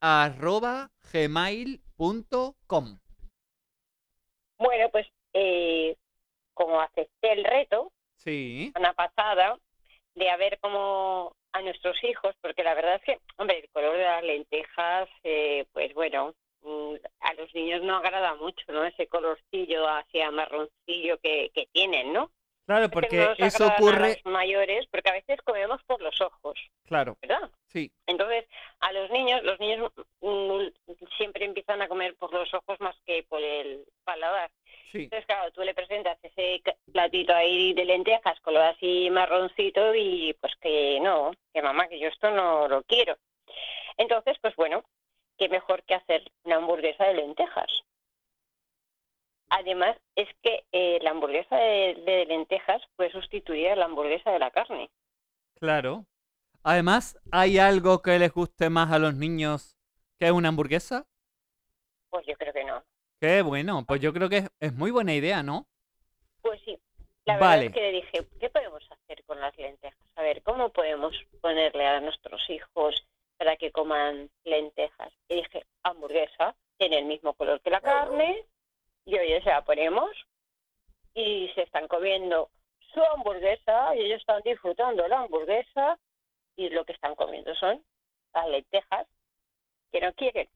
arroba 0.00 0.90
gmail.com. 1.12 2.98
Bueno, 4.58 4.88
pues 4.90 5.06
eh, 5.34 5.96
como 6.54 6.80
acepté 6.80 7.32
el 7.32 7.44
reto 7.44 7.92
Sí, 8.14 8.72
la 8.74 8.80
semana 8.80 8.94
pasada 8.94 9.58
de 10.16 10.30
a 10.30 10.36
ver 10.36 10.58
cómo 10.60 11.36
a 11.52 11.62
nuestros 11.62 12.02
hijos, 12.04 12.34
porque 12.40 12.64
la 12.64 12.74
verdad 12.74 12.96
es 12.96 13.02
que, 13.02 13.18
hombre, 13.36 13.60
el 13.60 13.68
color 13.70 13.96
de 13.96 14.02
las 14.02 14.24
lentejas, 14.24 15.08
eh, 15.22 15.66
pues 15.72 15.94
bueno, 15.94 16.34
mm, 16.62 16.94
a 17.20 17.34
los 17.34 17.54
niños 17.54 17.82
no 17.82 17.96
agrada 17.96 18.34
mucho, 18.34 18.64
¿no? 18.68 18.84
Ese 18.84 19.06
colorcillo 19.06 19.86
hacia 19.86 20.30
marroncillo 20.30 21.18
que, 21.22 21.50
que 21.54 21.66
tienen, 21.72 22.12
¿no? 22.12 22.30
Claro, 22.66 22.84
Es 22.84 22.90
que 22.90 22.94
porque 22.94 23.16
no 23.38 23.46
eso 23.46 23.64
a 23.64 23.68
ocurre, 23.68 24.20
los 24.24 24.32
mayores, 24.32 24.86
porque 24.90 25.08
a 25.10 25.12
veces 25.14 25.40
comemos 25.42 25.82
por 25.84 26.00
los 26.02 26.20
ojos, 26.20 26.58
claro, 26.84 27.16
¿verdad? 27.22 27.50
sí, 27.72 27.90
Entonces, 28.06 28.46
a 28.80 28.92
los 28.92 29.10
niños, 29.10 29.42
los 29.44 29.58
niños 29.60 29.92
mm, 30.20 30.60
siempre 31.16 31.44
empiezan 31.44 31.80
a 31.82 31.88
comer 31.88 32.14
por 32.16 32.32
los 32.32 32.52
ojos 32.54 32.78
más 32.80 32.96
que 33.06 33.22
por 33.24 33.42
el 33.42 33.84
paladar. 34.04 34.50
sí, 34.92 35.04
Entonces, 35.04 35.26
claro, 35.26 35.50
tú 35.52 35.62
le 35.62 35.74
presentas 35.74 36.18
ese 36.22 36.62
platito 36.92 37.32
ahí 37.34 37.72
de 37.74 37.84
lentejas, 37.84 38.40
color 38.40 38.62
así 38.62 39.08
marroncito, 39.10 39.94
y 39.94 40.34
pues 40.40 40.54
que 40.60 40.98
no, 41.00 41.32
que 41.52 41.62
mamá, 41.62 41.88
que 41.88 41.98
yo 41.98 42.08
esto 42.08 42.30
no 42.30 42.68
lo 42.68 42.82
quiero. 42.84 43.16
Entonces, 43.96 44.36
pues 44.40 44.54
bueno, 44.56 44.84
qué 45.38 45.48
mejor 45.48 45.82
que 45.84 45.94
hacer 45.94 46.22
una 46.44 46.56
hamburguesa 46.56 47.04
de 47.04 47.14
lentejas. 47.14 47.82
Además, 49.48 49.96
es 50.16 50.28
que 50.42 50.64
eh, 50.72 50.98
la 51.02 51.10
hamburguesa 51.10 51.56
de, 51.56 52.02
de 52.04 52.26
lentejas 52.26 52.82
puede 52.96 53.10
sustituir 53.12 53.68
a 53.70 53.76
la 53.76 53.84
hamburguesa 53.86 54.30
de 54.32 54.38
la 54.38 54.50
carne. 54.50 54.90
claro. 55.54 56.04
Además, 56.68 57.16
¿hay 57.30 57.58
algo 57.58 58.02
que 58.02 58.18
les 58.18 58.32
guste 58.32 58.70
más 58.70 58.90
a 58.90 58.98
los 58.98 59.14
niños 59.14 59.76
que 60.18 60.32
una 60.32 60.48
hamburguesa? 60.48 61.06
Pues 62.10 62.26
yo 62.26 62.34
creo 62.36 62.52
que 62.52 62.64
no. 62.64 62.82
Qué 63.20 63.42
bueno, 63.42 63.84
pues 63.86 64.00
yo 64.00 64.12
creo 64.12 64.28
que 64.28 64.38
es, 64.38 64.48
es 64.58 64.72
muy 64.74 64.90
buena 64.90 65.14
idea, 65.14 65.42
¿no? 65.44 65.66
Pues 66.42 66.60
sí. 66.64 66.76
La 67.24 67.34
verdad 67.38 67.48
Vale. 67.50 67.66
es 67.66 67.72
que 67.72 67.80
le 67.80 67.92
dije, 67.92 68.26
¿qué 68.40 68.50
podemos 68.50 68.82
hacer 68.90 69.22
con 69.24 69.40
las 69.40 69.56
lentejas? 69.56 69.98
A 70.16 70.22
ver, 70.22 70.42
¿cómo 70.42 70.70
podemos 70.70 71.14
ponerle 71.40 71.86
a 71.86 72.00
nuestros 72.00 72.42
hijos 72.50 73.06
para 73.36 73.56
que 73.56 73.70
coman 73.72 74.28
lentejas? 74.44 75.12
Y 75.28 75.36
dije, 75.36 75.64
hamburguesa, 75.84 76.56
tiene 76.78 76.98
el 76.98 77.04
mismo 77.06 77.34
color 77.34 77.60
que 77.60 77.70
la 77.70 77.80
carne, 77.80 78.44
y 79.06 79.16
oye, 79.16 79.40
se 79.42 79.48
la 79.48 79.64
ponemos, 79.64 80.10
y 81.14 81.48
se 81.54 81.62
están 81.62 81.88
comiendo 81.88 82.50
su 82.92 83.00
hamburguesa, 83.14 83.96
y 83.96 84.00
ellos 84.00 84.20
están 84.20 84.42
disfrutando 84.44 85.06
la 85.08 85.20
hamburguesa, 85.20 85.98
y 86.56 86.68
lo 86.70 86.84
que 86.84 86.92
están 86.92 87.14
comiendo 87.14 87.54
son 87.54 87.82
las 88.34 88.48
lentejas 88.48 89.06
que 89.92 90.00
no 90.00 90.12
quieren. 90.14 90.48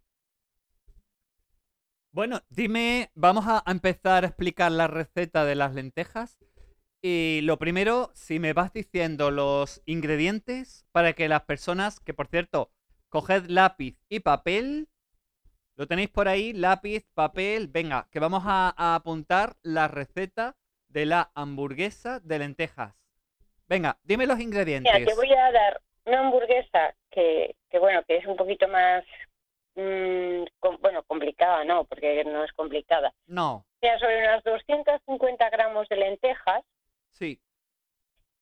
Bueno, 2.12 2.40
dime, 2.48 3.10
vamos 3.14 3.44
a 3.46 3.62
empezar 3.70 4.24
a 4.24 4.26
explicar 4.26 4.72
la 4.72 4.88
receta 4.88 5.44
de 5.44 5.54
las 5.54 5.74
lentejas. 5.74 6.38
Y 7.02 7.40
lo 7.42 7.56
primero, 7.58 8.10
si 8.14 8.40
me 8.40 8.52
vas 8.52 8.72
diciendo 8.72 9.30
los 9.30 9.80
ingredientes 9.86 10.86
para 10.92 11.12
que 11.12 11.28
las 11.28 11.44
personas, 11.44 12.00
que 12.00 12.12
por 12.12 12.26
cierto, 12.26 12.72
coged 13.08 13.46
lápiz 13.46 13.96
y 14.08 14.20
papel, 14.20 14.88
lo 15.80 15.86
tenéis 15.86 16.10
por 16.10 16.28
ahí, 16.28 16.52
lápiz, 16.52 17.06
papel, 17.14 17.66
venga, 17.66 18.06
que 18.12 18.20
vamos 18.20 18.42
a, 18.44 18.74
a 18.76 18.94
apuntar 18.96 19.54
la 19.62 19.88
receta 19.88 20.54
de 20.88 21.06
la 21.06 21.30
hamburguesa 21.34 22.20
de 22.20 22.38
lentejas. 22.38 22.94
Venga, 23.66 23.96
dime 24.02 24.26
los 24.26 24.38
ingredientes. 24.40 24.92
Mira, 24.92 25.06
te 25.06 25.14
voy 25.14 25.32
a 25.32 25.50
dar 25.50 25.80
una 26.04 26.20
hamburguesa 26.20 26.94
que, 27.10 27.56
que 27.70 27.78
bueno, 27.78 28.02
que 28.06 28.18
es 28.18 28.26
un 28.26 28.36
poquito 28.36 28.68
más, 28.68 29.04
mm, 29.74 30.44
com- 30.58 30.76
bueno, 30.82 31.02
complicada, 31.04 31.64
no, 31.64 31.84
porque 31.84 32.24
no 32.24 32.44
es 32.44 32.52
complicada. 32.52 33.14
No, 33.26 33.64
Mira, 33.80 33.98
sobre 34.00 34.18
unas 34.18 34.44
250 34.44 35.48
gramos 35.48 35.88
de 35.88 35.96
lentejas, 35.96 36.62
sí, 37.12 37.40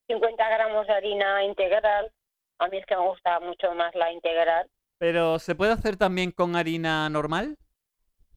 50 0.07 0.49
gramos 0.49 0.87
de 0.87 0.93
harina 0.93 1.41
integral. 1.45 2.11
A 2.57 2.67
mí 2.67 2.79
es 2.79 2.85
que 2.85 2.97
me 2.97 3.07
gusta 3.07 3.39
mucho 3.39 3.73
más 3.75 3.95
la 3.95 4.11
integral. 4.11 4.69
Pero 4.99 5.39
¿se 5.39 5.55
puede 5.55 5.71
hacer 5.71 5.97
también 5.97 6.31
con 6.31 6.55
harina 6.55 7.09
normal? 7.09 7.57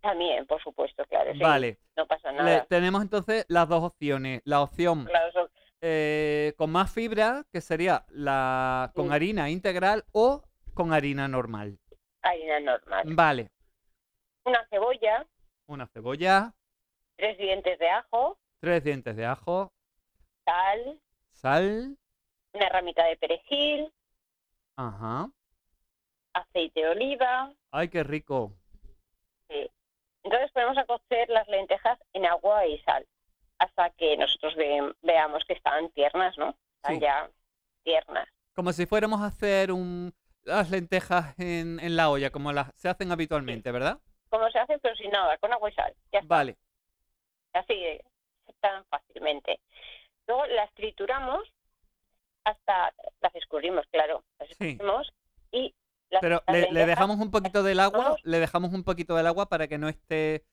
También, 0.01 0.47
por 0.47 0.61
supuesto, 0.63 1.05
claro. 1.05 1.33
sí, 1.33 1.39
Vale. 1.39 1.79
No 1.97 2.07
pasa 2.07 2.33
Le- 2.33 2.39
nada. 2.39 2.65
tenemos 2.67 3.03
entonces 3.03 3.45
las 3.49 3.69
dos 3.69 3.85
opciones. 3.85 4.41
La 4.45 4.63
opción 4.63 5.05
Claro, 5.05 5.51
eh, 5.81 6.55
con 6.57 6.71
más 6.73 6.91
fibra, 6.93 7.45
que 7.53 7.61
sería 7.61 8.05
la 8.09 8.91
con 8.95 9.09
Sí. 9.09 9.13
harina 9.15 9.51
integral 9.51 10.05
o 10.13 10.43
con 10.75 10.93
harina 10.93 11.29
normal. 11.29 11.79
harina 12.23 12.61
normal. 12.61 13.03
Vale. 13.15 13.51
Una 14.45 14.65
cebolla, 14.71 15.27
Una 15.67 15.87
cebolla, 15.89 16.53
tres 17.17 17.37
dientes 17.39 17.79
de 17.79 17.89
ajo, 17.91 18.39
tres 18.61 18.83
dientes 18.85 19.17
de 19.17 19.27
ajo, 19.27 19.73
sal, 20.45 21.01
sal, 21.31 21.97
una 22.53 22.69
ramita 22.69 23.05
de 23.07 23.17
perejil, 23.17 23.93
ajá. 24.77 25.29
Aceite 26.35 26.81
de 26.81 26.89
oliva, 26.89 27.53
Ay, 27.71 27.89
qué 27.89 28.03
rico. 28.03 28.53
Sí. 29.49 29.71
Entonces 30.25 30.51
ponemos 30.53 30.77
a 30.79 30.85
cocer 30.85 31.29
las 31.31 31.47
lentejas 31.49 31.99
en 32.13 32.27
agua 32.27 32.67
y 32.67 32.79
sal 32.83 33.07
hasta 33.59 33.91
que 33.91 34.17
nosotros 34.17 34.55
ve- 34.57 34.95
veamos 35.03 35.45
que 35.47 35.55
están 35.55 35.89
tiernas, 35.91 36.37
¿no? 36.39 36.55
Están 36.77 36.95
Sí. 36.97 37.01
ya 37.01 37.31
tiernas. 37.85 38.29
Como 38.55 38.73
si 38.73 38.87
fuéramos 38.87 39.21
a 39.21 39.27
hacer 39.27 39.73
un, 39.73 40.13
las 40.45 40.71
lentejas 40.71 41.39
en, 41.39 41.81
en 41.81 41.97
la 41.97 42.11
olla, 42.11 42.31
como 42.31 42.53
las 42.53 42.75
se 42.75 42.89
hacen 42.89 43.11
habitualmente, 43.13 43.71
¿verdad? 43.73 43.99
Como 44.29 44.51
se 44.51 44.59
hace, 44.59 44.79
pero 44.79 44.95
sin 44.97 45.11
nada, 45.11 45.37
con 45.39 45.53
agua 45.53 45.71
y 45.71 45.75
sal. 45.75 45.95
Ya 46.13 46.19
está. 46.21 46.35
Vale. 46.35 46.57
Así, 47.53 47.75
tan 48.61 48.85
fácilmente. 48.87 49.61
Luego 50.27 50.47
las 50.47 50.73
trituramos 50.75 51.49
hasta, 52.45 52.93
las 53.21 53.35
escurrimos, 53.35 53.87
claro, 53.91 54.23
las 54.39 54.49
Sí. 54.49 54.55
escurrimos 54.71 55.13
y 55.53 55.75
Pero 56.21 56.43
le, 56.49 56.87
dejamos 56.87 57.19
un 57.19 57.31
poquito 57.31 57.63
del 57.63 57.81
agua, 57.81 58.17
le 58.23 58.39
dejamos 58.39 58.73
un 58.73 58.85
poquito 58.85 59.17
del 59.17 59.27
agua 59.27 59.47
para 59.47 59.67
que 59.69 59.79
no 59.79 59.89
esté, 59.89 60.45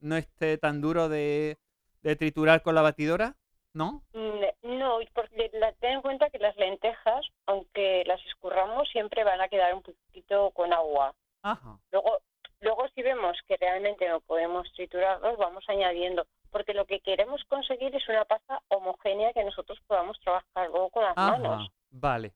no 0.00 0.16
esté 0.16 0.58
tan 0.58 0.80
duro 0.80 1.08
de, 1.08 1.58
de 2.02 2.16
triturar 2.16 2.62
con 2.62 2.74
la 2.74 2.82
batidora, 2.82 3.36
¿no? 3.72 4.02
Mm, 4.12 4.78
No, 4.78 4.98
porque 5.14 5.50
la- 5.54 5.72
ten 5.74 5.92
en 5.92 6.02
cuenta 6.02 6.30
que 6.30 6.38
las 6.38 6.56
lentejas, 6.56 7.26
aunque 7.46 8.02
las 8.06 8.20
escurramos, 8.26 8.88
siempre 8.90 9.24
van 9.24 9.40
a 9.40 9.48
quedar 9.48 9.74
un 9.74 9.82
poquito 9.82 10.50
con 10.50 10.72
agua. 10.72 11.14
Ajá. 11.42 11.78
Luego, 11.92 12.18
luego 12.60 12.88
si 12.94 13.02
vemos 13.02 13.36
que 13.46 13.56
realmente 13.56 14.08
no 14.08 14.20
podemos 14.20 14.70
triturarlos, 14.72 15.36
vamos 15.38 15.64
añadiendo, 15.68 16.26
porque 16.50 16.74
lo 16.74 16.86
que 16.86 17.00
queremos 17.00 17.42
conseguir 17.44 17.94
es 17.94 18.08
una 18.08 18.24
pasta 18.24 18.60
homogénea 18.68 19.32
que 19.32 19.44
nosotros 19.44 19.78
podamos 19.86 20.18
trabajar 20.20 20.68
luego 20.70 20.90
con 20.90 21.04
las 21.04 21.16
Ajá. 21.16 21.38
manos, 21.38 21.68
Vale. 21.90 22.32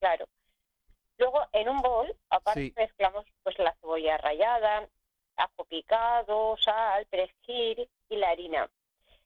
Claro. 0.00 0.26
Luego 1.18 1.40
en 1.52 1.68
un 1.68 1.80
bol, 1.80 2.16
aparte 2.30 2.60
Sí. 2.60 2.72
mezclamos 2.76 3.24
pues 3.42 3.58
la 3.58 3.74
cebolla 3.80 4.16
rallada, 4.18 4.88
ajo 5.36 5.64
picado, 5.66 6.56
sal, 6.58 7.06
perejil 7.06 7.88
y 8.08 8.16
la 8.16 8.30
harina. 8.30 8.68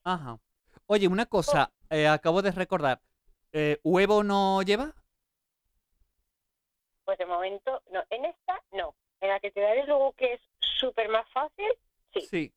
Ajá. 0.05 0.39
Oye, 0.87 1.09
una 1.09 1.27
cosa, 1.27 1.71
eh, 1.91 2.07
acabo 2.09 2.43
de 2.43 2.51
recordar. 2.53 3.01
eh, 3.53 3.81
¿huevo 3.83 4.23
no 4.23 4.61
lleva? 4.61 4.93
Pues 7.05 7.17
de 7.17 7.25
momento, 7.25 7.83
no, 7.91 8.05
en 8.11 8.27
esta 8.27 8.63
no. 8.73 8.95
En 9.21 9.31
la 9.31 9.41
que 9.41 9.51
te 9.51 9.61
daré 9.63 9.87
luego 9.87 10.13
que 10.13 10.35
es 10.35 10.41
súper 10.61 11.09
más 11.09 11.27
fácil, 11.33 11.67
sí, 12.13 12.21
Sí. 12.21 12.55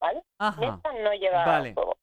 ¿vale? 0.00 0.18
En 0.20 0.24
Ajá. 0.38 0.74
esta 0.76 0.92
no 0.94 1.12
lleva 1.12 1.44
Vale. 1.44 1.74
huevo. 1.76 1.98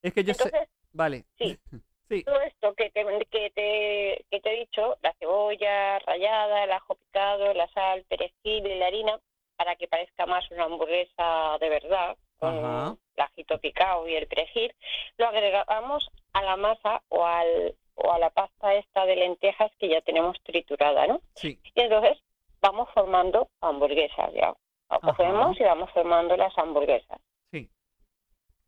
Es 0.00 0.14
que 0.14 0.24
yo 0.24 0.32
sé. 0.32 0.50
Vale. 0.92 1.26
Sí. 1.36 1.58
Sí. 2.08 2.24
todo 2.24 2.40
esto 2.40 2.74
que 2.74 2.90
te, 2.90 3.04
que 3.30 3.50
te, 3.50 4.24
que 4.30 4.40
te 4.40 4.50
he 4.50 4.60
dicho, 4.60 4.96
la 5.02 5.12
cebolla 5.14 5.98
rallada, 6.00 6.64
el 6.64 6.72
ajo 6.72 6.94
picado, 6.94 7.52
la 7.54 7.68
sal, 7.68 8.04
perejil 8.08 8.66
y 8.66 8.74
la 8.76 8.86
harina, 8.86 9.20
para 9.56 9.76
que 9.76 9.88
parezca 9.88 10.24
más 10.26 10.50
una 10.50 10.64
hamburguesa 10.64 11.58
de 11.60 11.68
verdad, 11.68 12.16
con 12.38 12.64
Ajá. 12.64 12.96
el 13.16 13.22
ajito 13.22 13.58
picado 13.58 14.08
y 14.08 14.14
el 14.14 14.26
perejil, 14.26 14.74
lo 15.18 15.26
agregamos 15.26 16.08
a 16.32 16.42
la 16.42 16.56
masa 16.56 17.02
o, 17.08 17.24
al, 17.24 17.74
o 17.96 18.12
a 18.12 18.18
la 18.18 18.30
pasta 18.30 18.74
esta 18.74 19.04
de 19.04 19.16
lentejas 19.16 19.70
que 19.78 19.88
ya 19.88 20.00
tenemos 20.00 20.40
triturada, 20.44 21.06
¿no? 21.06 21.20
Sí. 21.34 21.60
Y 21.74 21.80
entonces 21.80 22.18
vamos 22.60 22.88
formando 22.94 23.48
hamburguesas 23.60 24.32
ya. 24.32 24.54
Lo 24.90 25.00
cogemos 25.00 25.60
y 25.60 25.64
vamos 25.64 25.90
formando 25.90 26.36
las 26.36 26.56
hamburguesas. 26.56 27.20
Sí. 27.50 27.68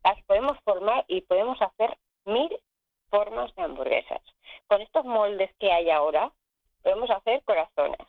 Las 0.03 0.21
podemos 0.25 0.59
formar 0.63 1.03
y 1.07 1.21
podemos 1.21 1.59
hacer 1.61 1.97
mil 2.25 2.55
formas 3.11 3.53
de 3.55 3.61
hamburguesas. 3.61 4.21
Con 4.67 4.81
estos 4.81 5.05
moldes 5.05 5.51
que 5.59 5.71
hay 5.71 5.91
ahora, 5.91 6.31
podemos 6.81 7.09
hacer 7.11 7.43
corazones, 7.43 7.99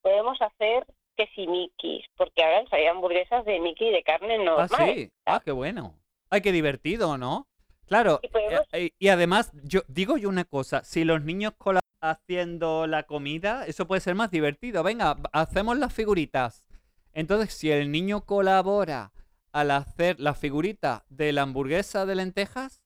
podemos 0.00 0.40
hacer 0.40 0.86
que 1.16 1.26
si 1.34 1.46
Mickey, 1.46 2.02
porque 2.16 2.42
ahora 2.42 2.58
han 2.60 2.68
salido 2.68 2.92
hamburguesas 2.92 3.44
de 3.44 3.60
Mickey 3.60 3.90
de 3.92 4.02
carne 4.02 4.36
Ah, 4.36 4.44
normal. 4.44 4.94
sí. 4.94 5.10
Ah, 5.26 5.42
qué 5.44 5.52
bueno. 5.52 5.94
Ay, 6.30 6.40
qué 6.40 6.50
divertido, 6.52 7.18
¿no? 7.18 7.46
Claro. 7.86 8.18
Y 8.22 8.28
podemos- 8.28 8.60
eh, 8.72 8.86
eh, 8.86 8.90
y 8.98 9.08
además, 9.08 9.52
yo 9.62 9.82
digo 9.88 10.16
yo 10.16 10.30
una 10.30 10.44
cosa, 10.44 10.82
si 10.84 11.04
los 11.04 11.22
niños 11.22 11.52
colaboran 11.58 11.82
haciendo 12.00 12.86
la 12.86 13.02
comida, 13.04 13.66
eso 13.66 13.86
puede 13.86 14.00
ser 14.00 14.14
más 14.14 14.30
divertido. 14.30 14.82
Venga, 14.82 15.16
hacemos 15.32 15.76
las 15.78 15.92
figuritas. 15.92 16.66
Entonces, 17.12 17.54
si 17.54 17.70
el 17.70 17.90
niño 17.92 18.22
colabora 18.26 19.12
al 19.52 19.70
hacer 19.70 20.18
la 20.18 20.34
figurita 20.34 21.04
de 21.08 21.32
la 21.32 21.42
hamburguesa 21.42 22.06
de 22.06 22.14
lentejas, 22.16 22.80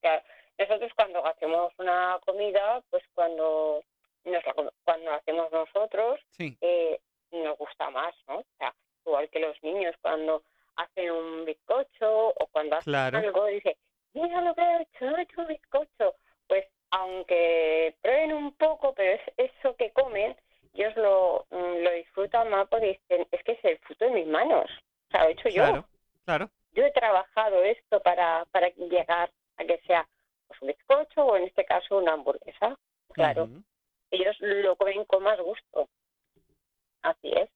Claro, 0.00 0.22
Nosotros 0.58 0.92
cuando 0.96 1.24
hacemos 1.24 1.72
una 1.78 2.18
comida, 2.26 2.82
pues 2.90 3.02
cuando 3.14 3.82
nos 4.24 4.44
la 4.44 4.54
cuando 4.84 5.12
hacemos 5.12 5.50
nosotros, 5.52 6.20
sí, 6.30 6.56
eh, 6.60 7.00
nos 7.30 7.56
gusta 7.56 7.90
más, 7.90 8.14
¿no? 8.26 8.38
O 8.38 8.46
sea, 8.58 8.74
igual 9.06 9.28
que 9.30 9.40
los 9.40 9.62
niños 9.62 9.94
cuando 10.02 10.42
hacen 10.76 11.10
un 11.10 11.44
bizcocho 11.44 12.28
o 12.28 12.46
cuando 12.52 12.76
hacen 12.76 12.92
claro, 12.92 13.18
algo, 13.18 13.46
dice, 13.46 13.76
mira 14.14 14.40
lo 14.40 14.54
que 14.54 14.62
he 14.62 14.82
hecho, 14.82 15.16
he 15.16 15.22
hecho 15.22 15.40
un 15.40 15.46
bizcocho. 15.48 16.14
Pues 16.46 16.66
aunque 16.90 17.94
prueben 18.00 18.32
un 18.32 18.52
poco, 18.54 18.94
pero 18.94 19.12
es 19.12 19.20
eso 19.36 19.76
que 19.76 19.92
comen, 19.92 20.36
ellos 20.74 20.96
lo, 20.96 21.46
mm, 21.50 21.82
lo 21.82 21.92
disfrutan 21.92 22.50
más 22.50 22.68
porque 22.68 22.98
dicen, 23.08 23.26
es 23.30 23.42
que 23.44 23.52
es 23.52 23.64
el 23.64 23.78
fruto 23.78 24.04
de 24.04 24.10
mis 24.12 24.26
manos. 24.26 24.70
O 25.08 25.10
sea, 25.10 25.22
lo 25.22 25.28
he 25.28 25.32
hecho 25.32 25.48
yo. 25.48 25.62
claro, 25.62 25.84
claro. 26.24 26.50
Yo 26.72 26.84
he 26.84 26.92
trabajado 26.92 27.62
esto 27.64 28.00
para, 28.00 28.44
para 28.52 28.68
llegar 28.68 29.30
a 29.56 29.64
que 29.64 29.78
sea 29.86 30.06
pues, 30.48 30.60
un 30.62 30.68
bizcocho 30.68 31.24
o 31.24 31.36
en 31.36 31.44
este 31.44 31.64
caso 31.64 31.98
una 31.98 32.14
hamburguesa. 32.14 32.76
Claro 33.12 33.48
ellos 34.10 34.34
lo 34.40 34.74
comen 34.76 35.04
con 35.04 35.22
más 35.22 35.38
gusto. 35.38 35.86
Así 37.02 37.30
es. 37.30 37.50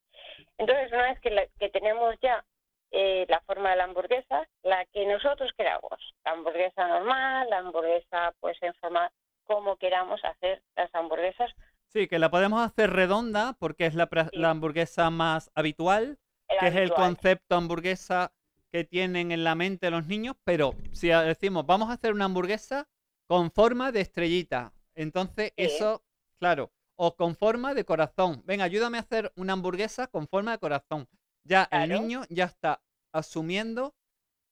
Entonces, 0.59 0.93
una 0.93 1.05
vez 1.11 1.21
que, 1.21 1.31
la- 1.31 1.47
que 1.59 1.71
tenemos 1.71 2.15
ya 2.23 2.45
eh, 2.91 3.25
la 3.29 3.41
forma 3.41 3.71
de 3.71 3.77
la 3.77 3.85
hamburguesa, 3.85 4.47
la 4.63 4.85
que 4.93 5.07
nosotros 5.07 5.51
queramos, 5.57 5.99
la 6.27 6.33
hamburguesa 6.33 6.87
normal, 6.89 7.49
la 7.49 7.59
hamburguesa 7.59 8.35
pues 8.41 8.59
en 8.63 8.75
forma 8.75 9.11
como 9.45 9.77
queramos 9.77 10.23
hacer 10.25 10.63
las 10.77 10.95
hamburguesas, 10.95 11.51
Sí, 11.87 12.07
que 12.09 12.19
la 12.19 12.31
podemos 12.31 12.61
hacer 12.63 12.91
redonda 12.91 13.55
porque 13.59 13.87
es 13.87 13.95
la, 13.95 14.09
Sí. 14.31 14.37
la 14.39 14.51
hamburguesa 14.51 15.09
más 15.11 15.51
habitual, 15.55 16.19
que 16.61 16.67
es 16.69 16.75
el 16.77 16.93
concepto 16.93 17.55
hamburguesa 17.57 18.31
que 18.73 18.85
tienen 18.85 19.31
en 19.31 19.45
la 19.45 19.55
mente 19.55 19.91
los 19.91 20.07
niños, 20.07 20.35
pero 20.45 20.75
si 20.93 21.09
decimos, 21.09 21.67
vamos 21.67 21.91
a 21.91 21.93
hacer 21.93 22.13
una 22.13 22.25
hamburguesa 22.25 22.89
con 23.29 23.51
forma 23.51 23.93
de 23.93 24.01
estrellita, 24.01 24.73
entonces 24.95 25.53
eso, 25.57 26.03
claro, 26.39 26.73
o 26.97 27.15
con 27.15 27.37
forma 27.37 27.75
de 27.75 27.85
corazón. 27.85 28.43
Venga, 28.47 28.65
ayúdame 28.65 28.99
a 28.99 29.03
hacer 29.03 29.33
una 29.37 29.53
hamburguesa 29.53 30.07
con 30.07 30.27
forma 30.27 30.53
de 30.53 30.59
corazón. 30.59 31.09
Ya 31.45 31.69
el 31.71 31.91
niño 31.91 32.23
ya 32.31 32.45
está 32.45 32.83
asumiendo 33.13 33.95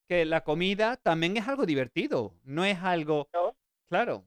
que 0.09 0.25
la 0.25 0.43
comida 0.43 0.97
también 0.97 1.37
es 1.37 1.47
algo 1.49 1.65
divertido, 1.65 2.35
no 2.43 2.65
es 2.65 2.79
algo, 2.83 3.29
¿no? 3.33 3.55
claro, 3.89 4.25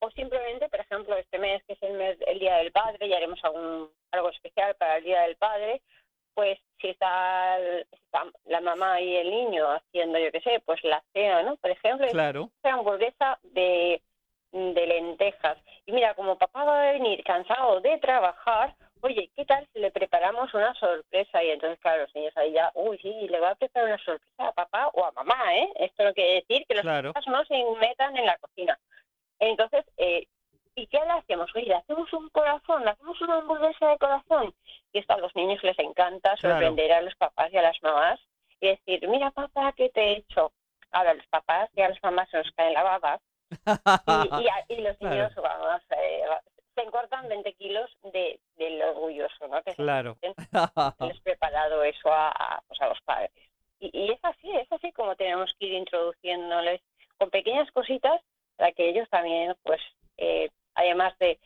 O 0.00 0.10
simplemente, 0.10 0.68
por 0.68 0.80
ejemplo, 0.80 1.16
este 1.16 1.38
mes, 1.38 1.62
que 1.64 1.74
es 1.74 1.82
el 1.82 1.94
mes 1.94 2.18
el 2.26 2.38
Día 2.38 2.56
del 2.56 2.72
Padre, 2.72 3.06
y 3.06 3.14
haremos 3.14 3.38
algún, 3.44 3.90
algo 4.10 4.30
especial 4.30 4.74
para 4.76 4.98
el 4.98 5.04
Día 5.04 5.22
del 5.22 5.36
Padre, 5.36 5.80
pues 6.36 6.58
si 6.78 6.88
está, 6.88 7.58
la 8.44 8.60
mamá 8.60 9.00
y 9.00 9.16
el 9.16 9.30
niño 9.30 9.66
haciendo, 9.68 10.18
yo 10.18 10.30
qué 10.30 10.42
sé, 10.42 10.62
pues 10.66 10.84
la 10.84 11.02
cena, 11.14 11.42
¿no? 11.42 11.56
Por 11.56 11.70
ejemplo, 11.70 12.06
claro, 12.08 12.50
una 12.62 12.74
hamburguesa 12.74 13.38
de, 13.42 14.02
de 14.52 14.86
lentejas. 14.86 15.56
Y 15.86 15.92
mira, 15.92 16.14
como 16.14 16.36
papá 16.36 16.64
va 16.64 16.90
a 16.90 16.92
venir 16.92 17.24
cansado 17.24 17.80
de 17.80 17.96
trabajar, 18.00 18.76
oye, 19.00 19.30
¿qué 19.34 19.46
tal 19.46 19.66
si 19.72 19.78
le 19.78 19.90
preparamos 19.90 20.52
una 20.52 20.74
sorpresa? 20.74 21.42
Y 21.42 21.52
entonces, 21.52 21.80
claro, 21.80 22.02
los 22.02 22.14
niños 22.14 22.36
ahí 22.36 22.52
ya, 22.52 22.70
uy, 22.74 22.98
sí, 22.98 23.28
le 23.30 23.40
va 23.40 23.52
a 23.52 23.54
preparar 23.54 23.88
una 23.88 24.04
sorpresa 24.04 24.48
a 24.48 24.52
papá 24.52 24.88
o 24.88 25.06
a 25.06 25.12
mamá, 25.12 25.56
¿eh? 25.56 25.72
Esto 25.76 26.04
no 26.04 26.12
quiere 26.12 26.34
decir 26.34 26.66
que 26.68 26.74
los 26.74 26.82
claro, 26.82 27.14
papás 27.14 27.26
no 27.28 27.42
se 27.46 27.64
metan 27.80 28.14
en 28.14 28.26
la 28.26 28.36
cocina. 28.36 28.78
Entonces, 29.38 29.86
eh, 29.96 30.26
¿y 30.74 30.86
qué 30.88 30.98
le 30.98 31.12
hacemos? 31.12 31.50
Oye, 31.56 31.64
le 31.64 31.76
hacemos 31.76 32.12
un 32.12 32.28
corazón, 32.28 32.84
le 32.84 32.90
hacemos 32.90 33.18
una 33.22 33.38
hamburguesa 33.38 33.88
de 33.88 33.98
corazón. 33.98 34.54
Esto 34.98 35.14
a 35.14 35.18
los 35.18 35.34
niños 35.36 35.62
les 35.62 35.78
encanta 35.78 36.34
Claro. 36.36 36.54
sorprender 36.56 36.92
a 36.92 37.02
los 37.02 37.14
papás 37.16 37.52
y 37.52 37.56
a 37.58 37.62
las 37.62 37.80
mamás 37.82 38.20
y 38.60 38.68
decir, 38.68 39.06
mira 39.08 39.30
papá, 39.30 39.72
¿qué 39.76 39.88
te 39.90 40.00
he 40.02 40.12
hecho? 40.18 40.52
Ahora 40.92 41.14
los 41.14 41.26
papás 41.26 41.68
y 41.74 41.82
a 41.82 41.88
las 41.88 42.02
mamás 42.02 42.28
se 42.30 42.38
nos 42.38 42.50
caen 42.52 42.72
la 42.74 42.82
baba 42.82 43.20
y, 43.50 44.42
y, 44.42 44.48
a- 44.48 44.64
y 44.68 44.76
los 44.80 44.96
Claro. 44.98 45.14
niños 45.14 45.34
vamos, 45.36 45.82
eh, 45.90 46.22
se 46.74 46.82
encortan 46.82 47.28
20 47.28 47.52
kilos 47.54 47.90
de, 48.12 48.38
del 48.56 48.82
orgulloso, 48.82 49.48
¿no? 49.48 49.62
Que 49.62 49.70
se 49.70 49.76
claro. 49.82 50.16
les 51.00 51.20
preparado 51.20 51.82
eso 51.82 52.12
a, 52.12 52.28
a, 52.30 52.62
pues, 52.66 52.80
a 52.82 52.88
los 52.88 53.00
padres. 53.02 53.30
Y, 53.80 53.90
y 53.92 54.10
es 54.12 54.18
así, 54.22 54.50
es 54.56 54.70
así 54.72 54.92
como 54.92 55.16
tenemos 55.16 55.52
que 55.58 55.66
ir 55.66 55.72
introduciéndoles 55.74 56.80
con 57.18 57.30
pequeñas 57.30 57.70
cositas 57.72 58.20
para 58.56 58.72
que 58.72 58.88
ellos 58.88 59.08
también, 59.10 59.54
pues, 59.62 59.80
eh, 60.18 60.50
además 60.74 61.16
de 61.18 61.38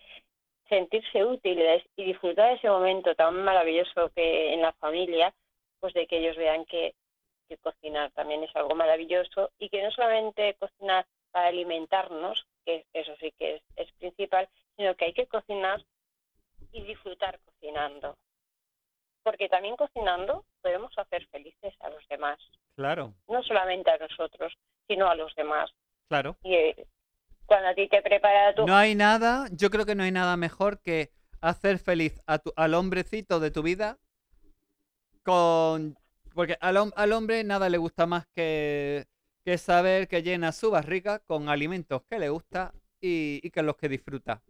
sentirse 0.70 1.22
útiles 1.24 1.82
y 1.96 2.04
disfrutar 2.04 2.48
de 2.48 2.54
ese 2.54 2.70
momento 2.70 3.14
tan 3.14 3.44
maravilloso 3.44 4.10
que 4.14 4.54
en 4.54 4.62
la 4.62 4.72
familia, 4.72 5.34
pues 5.80 5.92
de 5.92 6.06
que 6.06 6.18
ellos 6.18 6.36
vean 6.36 6.64
que, 6.64 6.94
que 7.48 7.58
cocinar 7.58 8.10
también 8.12 8.42
es 8.44 8.56
algo 8.56 8.74
maravilloso 8.74 9.50
y 9.58 9.68
que 9.68 9.82
no 9.82 9.90
solamente 9.90 10.54
cocinar 10.54 11.04
para 11.32 11.48
alimentarnos, 11.48 12.46
que 12.64 12.86
eso 12.94 13.14
sí 13.20 13.32
que 13.38 13.56
es, 13.56 13.62
es 13.76 13.92
principal, 13.98 14.48
sino 14.76 14.94
que 14.94 15.06
hay 15.06 15.12
que 15.12 15.26
cocinar 15.26 15.84
y 16.72 16.82
disfrutar 16.82 17.38
cocinando. 17.44 18.16
Porque 19.22 19.48
también 19.48 19.76
cocinando 19.76 20.44
podemos 20.62 20.96
hacer 20.96 21.26
felices 21.26 21.74
a 21.80 21.90
los 21.90 22.06
demás, 22.08 22.38
Claro, 22.76 23.12
no 23.28 23.42
solamente 23.42 23.90
a 23.90 23.98
nosotros, 23.98 24.56
sino 24.86 25.10
a 25.10 25.14
los 25.14 25.34
demás. 25.34 25.70
claro. 26.08 26.36
Y 26.42 26.54
eh, 26.54 26.86
cuando 27.50 27.68
a 27.70 27.74
ti 27.74 27.88
te 27.88 28.00
prepara 28.00 28.54
tu... 28.54 28.64
No 28.64 28.76
hay 28.76 28.94
nada, 28.94 29.48
yo 29.50 29.70
creo 29.70 29.84
que 29.84 29.96
no 29.96 30.04
hay 30.04 30.12
nada 30.12 30.36
mejor 30.36 30.80
que 30.80 31.10
hacer 31.40 31.78
feliz 31.80 32.20
a 32.26 32.38
tu- 32.38 32.52
al 32.54 32.74
hombrecito 32.74 33.40
de 33.40 33.50
tu 33.50 33.62
vida 33.62 33.98
con... 35.24 35.96
Porque 36.34 36.56
al, 36.60 36.76
al 36.94 37.12
hombre 37.12 37.42
nada 37.42 37.68
le 37.68 37.78
gusta 37.78 38.06
más 38.06 38.26
que, 38.36 39.06
que 39.44 39.58
saber 39.58 40.06
que 40.06 40.22
llena 40.22 40.52
su 40.52 40.70
barriga 40.70 41.18
con 41.18 41.48
alimentos 41.48 42.02
que 42.08 42.20
le 42.20 42.28
gusta 42.28 42.72
y, 43.00 43.40
y 43.42 43.50
que 43.50 43.62
los 43.62 43.76
que 43.76 43.88
disfruta. 43.88 44.40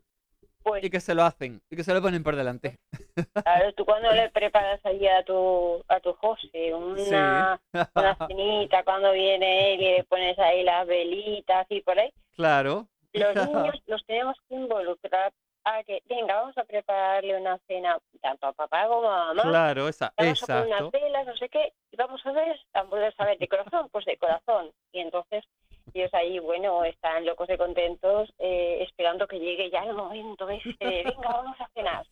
pues, 0.63 0.85
Y 0.85 0.91
que 0.91 1.01
se 1.01 1.15
lo 1.15 1.25
hacen, 1.25 1.63
y 1.71 1.77
que 1.77 1.85
se 1.85 1.95
lo 1.95 2.03
ponen 2.03 2.23
por 2.23 2.37
delante. 2.37 2.79
claro, 3.43 3.73
tú 3.75 3.85
cuando 3.85 4.13
le 4.13 4.29
preparas 4.31 4.85
allí 4.85 5.07
a 5.09 5.25
tu, 5.25 5.83
a 5.89 6.01
tu 6.01 6.13
José 6.15 6.75
una, 6.75 7.61
una 7.95 8.17
cenita, 8.27 8.85
cuando 8.85 9.13
viene 9.13 9.75
él 9.75 9.81
y 9.81 9.85
le 9.97 10.05
pones 10.05 10.39
ahí 10.39 10.63
las 10.63 10.87
velitas 10.87 11.67
y 11.71 11.81
por 11.81 11.99
ahí, 11.99 12.13
claro, 12.41 12.89
los 13.13 13.35
niños 13.49 13.83
los 13.87 14.05
tenemos 14.07 14.37
que 14.49 14.55
involucrar 14.55 15.33
a 15.65 15.83
que, 15.85 16.03
venga, 16.07 16.37
vamos 16.37 16.57
a 16.57 16.65
prepararle 16.65 17.39
una 17.39 17.59
cena 17.67 17.99
tanto 18.23 18.47
a 18.47 18.53
papá 18.53 18.87
como 18.89 19.11
a 19.11 19.35
mamá. 19.35 19.43
claro, 19.43 19.89
esa, 19.89 20.13
vamos 20.17 20.43
a 20.43 20.47
poner 20.47 20.67
unas 20.67 20.81
exacto. 20.81 20.99
velas, 20.99 21.27
no 21.27 21.37
sé 21.37 21.49
qué, 21.49 21.73
y 21.91 21.97
vamos 21.97 22.25
a 22.25 22.33
ver, 22.33 22.61
hamburguesas 22.73 23.21
a 23.21 23.25
ver 23.27 23.39
de 23.39 23.49
corazón, 23.49 23.89
pues 23.91 24.05
de 24.07 24.17
corazón. 24.17 24.73
Y 24.93 25.01
entonces 25.01 25.45
ellos 25.93 26.13
ahí, 26.15 26.39
bueno, 26.39 26.85
están 26.85 27.27
locos 27.27 27.49
de 27.49 27.59
contentos, 27.59 28.33
eh, 28.39 28.79
esperando 28.83 29.27
que 29.27 29.39
llegue 29.39 29.71
ya 29.71 29.85
el 29.85 29.95
momento 29.95 30.49
este 30.49 30.85
de, 30.85 31.03
venga, 31.05 31.29
vamos 31.29 31.61
a 31.61 31.69
cenar, 31.75 32.07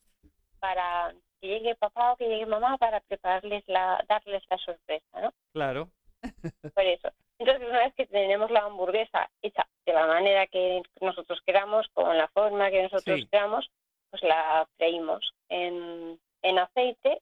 para 0.61 1.15
que 1.41 1.49
llegue 1.49 1.75
papá 1.77 2.13
o 2.13 2.17
que 2.17 2.29
llegue 2.29 2.47
mamá 2.47 2.77
para 2.77 3.01
prepararles 3.01 3.63
la, 3.67 4.05
darles 4.09 4.43
la 4.51 4.59
sorpresa, 4.59 5.21
¿no? 5.21 5.33
Claro, 5.53 5.89
Por 6.75 6.85
eso. 6.85 7.09
Entonces, 7.39 7.69
una 7.69 7.79
vez 7.79 7.95
que 7.95 8.07
tenemos 8.07 8.51
la 8.51 8.61
hamburguesa 8.65 9.31
hecha 9.43 9.67
de 9.87 9.93
la 9.93 10.07
manera 10.07 10.47
que 10.47 10.83
nosotros 11.01 11.41
queramos, 11.47 11.87
con 11.95 12.17
la 12.17 12.29
forma 12.29 12.71
que 12.71 12.83
nosotros 12.83 13.21
Sí. 13.21 13.29
queramos, 13.31 13.71
pues 14.11 14.23
la 14.23 14.67
freímos 14.77 15.33
en, 15.49 16.19
en 16.43 16.59
aceite 16.59 17.21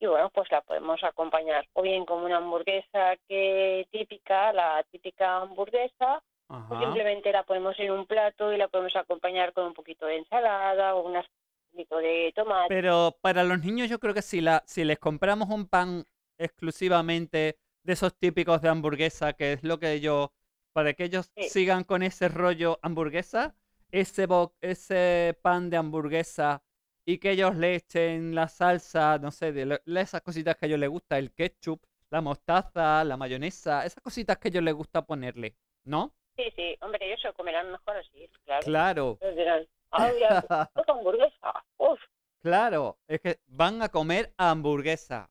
y 0.00 0.06
bueno, 0.06 0.30
pues 0.30 0.50
la 0.52 0.60
podemos 0.60 1.02
acompañar 1.02 1.66
o 1.72 1.82
bien 1.82 2.04
como 2.04 2.24
una 2.26 2.36
hamburguesa 2.36 3.16
que 3.28 3.88
típica, 3.90 4.52
la 4.52 4.84
típica 4.92 5.38
hamburguesa, 5.38 6.22
o 6.70 6.78
simplemente 6.78 7.32
la 7.32 7.42
ponemos 7.42 7.78
en 7.80 7.90
un 7.90 8.06
plato 8.06 8.52
y 8.52 8.56
la 8.56 8.68
podemos 8.68 8.94
acompañar 8.96 9.52
con 9.52 9.66
un 9.66 9.74
poquito 9.74 10.06
de 10.06 10.18
ensalada 10.18 10.94
o 10.94 11.02
unas 11.06 11.26
un 11.26 11.70
poquito 11.72 11.98
de 11.98 12.32
tomate. 12.34 12.68
Pero 12.68 13.16
para 13.20 13.42
los 13.44 13.62
niños 13.62 13.90
yo 13.90 13.98
creo 13.98 14.14
que 14.14 14.22
si, 14.22 14.40
la, 14.40 14.62
si 14.66 14.84
les 14.84 14.98
compramos 14.98 15.48
un 15.50 15.66
pan 15.68 16.04
exclusivamente 16.38 17.56
de 17.82 17.92
esos 17.94 18.14
típicos 18.18 18.62
de 18.62 18.68
hamburguesa, 18.68 19.32
que 19.34 19.54
es 19.54 19.62
lo 19.64 19.78
que 19.78 19.92
ellos, 19.92 20.30
para 20.72 20.92
que 20.94 21.04
ellos 21.04 21.30
Sí. 21.36 21.48
sigan 21.48 21.84
con 21.84 22.02
ese 22.02 22.28
rollo 22.28 22.78
hamburguesa, 22.82 23.54
ese, 23.90 24.26
bo- 24.26 24.54
ese 24.60 25.38
pan 25.42 25.70
de 25.70 25.76
hamburguesa 25.78 26.62
y 27.04 27.18
que 27.18 27.30
ellos 27.32 27.56
le 27.56 27.74
echen 27.76 28.34
la 28.34 28.48
salsa, 28.48 29.18
no 29.18 29.30
sé, 29.30 29.52
de 29.52 29.80
esas 30.00 30.20
cositas 30.22 30.56
que 30.56 30.66
a 30.66 30.68
ellos 30.68 30.80
les 30.80 30.90
gusta, 30.90 31.18
el 31.18 31.32
ketchup, 31.32 31.82
la 32.10 32.20
mostaza, 32.20 33.02
la 33.04 33.16
mayonesa, 33.16 33.84
esas 33.86 34.02
cositas 34.02 34.36
que 34.38 34.48
a 34.48 34.50
ellos 34.50 34.62
les 34.64 34.74
gusta 34.74 35.02
ponerle, 35.06 35.56
¿no? 35.84 36.14
Sí, 36.36 36.44
sí, 36.56 36.76
hombre, 36.80 37.04
ellos 37.06 37.20
se 37.20 37.32
comerán 37.32 37.70
mejor 37.72 37.96
así, 37.96 38.30
claro. 38.44 38.66
Claro, 38.66 39.18
Ellos 39.20 39.36
dirán, 39.36 39.66
ay, 39.90 40.20
ya, 40.20 40.38
otra 40.74 40.94
hamburguesa, 40.94 41.64
uf, 41.78 42.00
claro, 42.40 42.98
es 43.06 43.20
que 43.20 43.40
van 43.46 43.80
a 43.82 43.88
comer 43.88 44.34
hamburguesa. 44.36 45.30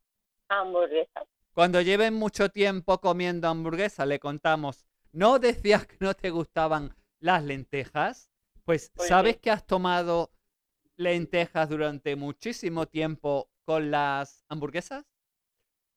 hamburguesa. 0.49 1.25
Cuando 1.57 1.81
lleven 1.81 2.13
mucho 2.13 2.49
tiempo 2.49 3.01
comiendo 3.01 3.47
hamburguesa, 3.47 4.05
le 4.05 4.19
contamos, 4.19 4.85
¿no 5.11 5.39
decías 5.39 5.87
que 5.87 5.97
no 5.99 6.13
te 6.13 6.29
gustaban 6.29 6.95
las 7.19 7.43
lentejas? 7.43 8.29
Pues, 8.63 8.91
¿sabes 8.95 9.37
que 9.37 9.49
has 9.49 9.65
tomado 9.65 10.29
lentejas 10.97 11.67
durante 11.67 12.15
muchísimo 12.15 12.85
tiempo 12.87 13.49
con 13.65 13.89
las 13.89 14.45
hamburguesas? 14.49 15.03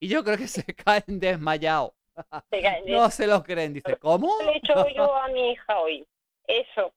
Y 0.00 0.08
yo 0.08 0.24
creo 0.24 0.38
que 0.38 0.48
se 0.48 0.64
caen 0.74 1.20
desmayados. 1.20 1.92
Se 2.48 2.62
caen 2.62 2.82
de- 2.86 2.92
No 2.92 3.10
se 3.10 3.26
lo 3.26 3.42
creen. 3.42 3.74
Dice, 3.74 3.98
¿cómo? 3.98 4.38
le 4.42 4.52
he 4.52 4.56
hecho 4.56 4.88
yo 4.96 5.14
a 5.14 5.28
mi 5.28 5.50
hija 5.50 5.78
hoy. 5.78 6.06
Eso. 6.46 6.94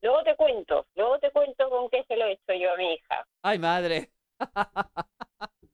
Luego 0.00 0.24
te 0.24 0.34
cuento, 0.34 0.84
luego 0.96 1.20
te 1.20 1.30
cuento 1.30 1.70
con 1.70 1.88
qué 1.90 2.02
se 2.08 2.16
lo 2.16 2.24
he 2.24 2.32
hecho 2.32 2.54
yo 2.60 2.72
a 2.72 2.76
mi 2.76 2.94
hija. 2.94 3.24
Ay, 3.40 3.60
madre. 3.60 4.10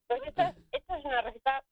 Pues 0.07 0.20
esta, 0.26 0.55
esta 0.72 0.99
es 0.99 1.05
una 1.07 1.22
receta, 1.22 1.64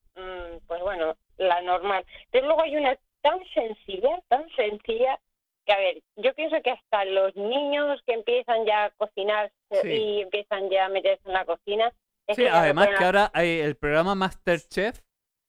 pues 0.66 0.80
bueno, 0.82 1.16
la 1.38 1.60
normal. 1.62 2.04
Pero 2.30 2.46
luego 2.46 2.62
hay 2.62 2.76
una 2.76 2.96
tan 3.22 3.38
sencilla, 3.54 4.20
tan 4.28 4.48
sencilla, 4.56 5.18
que 5.64 5.72
a 5.72 5.78
ver, 5.78 6.02
yo 6.16 6.32
pienso 6.34 6.56
que 6.62 6.70
hasta 6.70 7.04
los 7.04 7.34
niños 7.36 8.00
que 8.06 8.14
empiezan 8.14 8.64
ya 8.66 8.84
a 8.84 8.90
cocinar 8.90 9.50
Sí. 9.82 9.88
y 9.88 10.20
empiezan 10.22 10.70
ya 10.70 10.86
a 10.86 10.88
meterse 10.88 11.22
en 11.26 11.32
la 11.34 11.44
cocina. 11.44 11.92
es 12.28 12.36
Sí, 12.36 12.42
que 12.42 12.48
además 12.48 12.88
que 12.98 13.04
ahora 13.04 13.30
hay 13.34 13.60
el 13.60 13.76
programa 13.76 14.14
Masterchef 14.14 15.00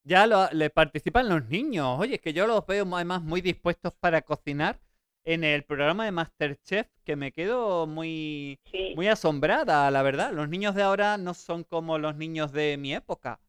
ya 0.04 0.26
lo, 0.26 0.48
le 0.52 0.70
participan 0.70 1.28
los 1.28 1.46
niños. 1.50 2.00
Oye, 2.00 2.16
es 2.16 2.22
que 2.22 2.34
yo 2.34 2.48
los 2.48 2.66
veo 2.66 2.86
además 2.96 3.22
muy 3.22 3.42
dispuestos 3.42 3.94
para 3.94 4.22
cocinar 4.22 4.80
en 5.26 5.44
el 5.44 5.64
programa 5.66 6.06
de 6.06 6.12
Masterchef, 6.12 6.88
que 7.04 7.18
me 7.18 7.34
quedo 7.34 7.86
muy, 7.88 8.58
Sí, 8.72 8.94
muy 8.96 9.08
asombrada, 9.10 9.92
la 9.92 10.02
verdad. 10.04 10.32
Los 10.32 10.48
niños 10.48 10.76
de 10.76 10.84
ahora 10.84 11.18
no 11.18 11.34
son 11.34 11.64
como 11.66 11.98
los 11.98 12.16
niños 12.16 12.54
de 12.54 12.78
mi 12.78 12.94
época. 12.96 13.40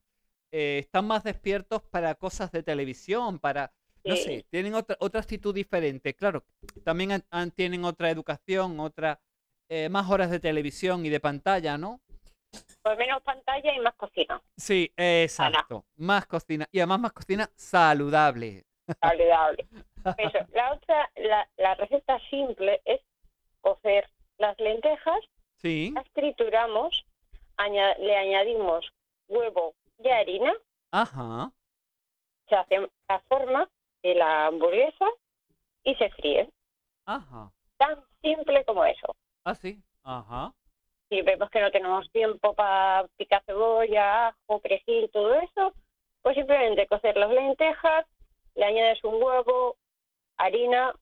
Eh, 0.53 0.79
están 0.81 1.07
más 1.07 1.25
despiertos 1.25 1.83
para 1.83 2.15
cosas 2.15 2.51
de 2.53 2.63
televisión, 2.63 3.39
para, 3.39 3.71
no 4.05 4.17
sí. 4.17 4.23
sé, 4.23 4.47
tienen 4.51 4.75
otra, 4.75 4.97
otra 5.01 5.21
actitud 5.21 5.55
diferente. 5.55 6.15
Claro, 6.15 6.45
también 6.85 7.13
han- 7.13 7.25
han- 7.31 7.51
tienen 7.51 7.85
otra 7.85 8.09
educación, 8.11 8.81
otra, 8.81 9.21
eh, 9.69 9.89
más 9.91 10.09
horas 10.11 10.31
de 10.31 10.41
televisión 10.41 11.05
y 11.05 11.11
de 11.11 11.21
pantalla, 11.21 11.77
¿no? 11.77 12.01
Pues 12.83 12.97
menos 12.97 13.23
pantalla 13.23 13.75
y 13.75 13.81
más 13.81 13.95
cocina. 13.97 14.41
Sí, 14.57 14.91
exacto. 14.97 15.85
Más 15.97 16.25
cocina. 16.27 16.67
Y 16.73 16.79
además 16.79 17.01
más 17.01 17.13
cocina 17.13 17.51
saludable. 17.55 18.65
Saludable. 19.03 19.69
Eso. 20.19 20.39
La 20.55 20.73
otra, 20.73 21.11
la, 21.17 21.47
la 21.59 21.75
receta 21.75 22.19
simple 22.31 22.81
es 22.87 23.03
cocer 23.61 24.09
las 24.39 24.59
lentejas, 24.59 25.21
Sí. 25.57 25.93
las 25.95 26.09
trituramos, 26.15 27.05
aña- 27.59 27.99
le 27.99 28.17
añadimos 28.17 28.87
huevo 29.27 29.75
y 29.99 30.09
harina, 30.09 30.53
Ajá. 30.91 31.51
se 32.49 32.55
hace 32.57 32.91
la 33.09 33.21
forma 33.29 33.69
de 34.03 34.15
la 34.15 34.47
hamburguesa 34.47 35.07
y 35.85 35.95
se 35.97 36.11
fríe. 36.11 36.51
Ajá. 37.05 37.51
Tan 37.79 38.03
simple 38.23 38.65
como 38.65 38.85
eso. 38.85 39.17
Ah, 39.45 39.55
sí. 39.55 39.83
Ajá. 40.03 40.53
Si 41.09 41.23
vemos 41.23 41.51
que 41.51 41.61
no 41.61 41.71
tenemos 41.71 42.11
tiempo 42.13 42.55
para 42.55 43.07
picar 43.17 43.43
cebolla, 43.45 44.29
ajo, 44.29 44.61
perejil, 44.61 45.11
todo 45.11 45.35
eso, 45.35 45.75
pues 46.23 46.37
simplemente 46.37 46.87
cocer 46.87 47.17
las 47.17 47.31
lentejas, 47.31 48.07
le 48.55 48.65
añades 48.65 49.03
un 49.05 49.23
huevo, 49.23 49.77
harina, 50.37 50.95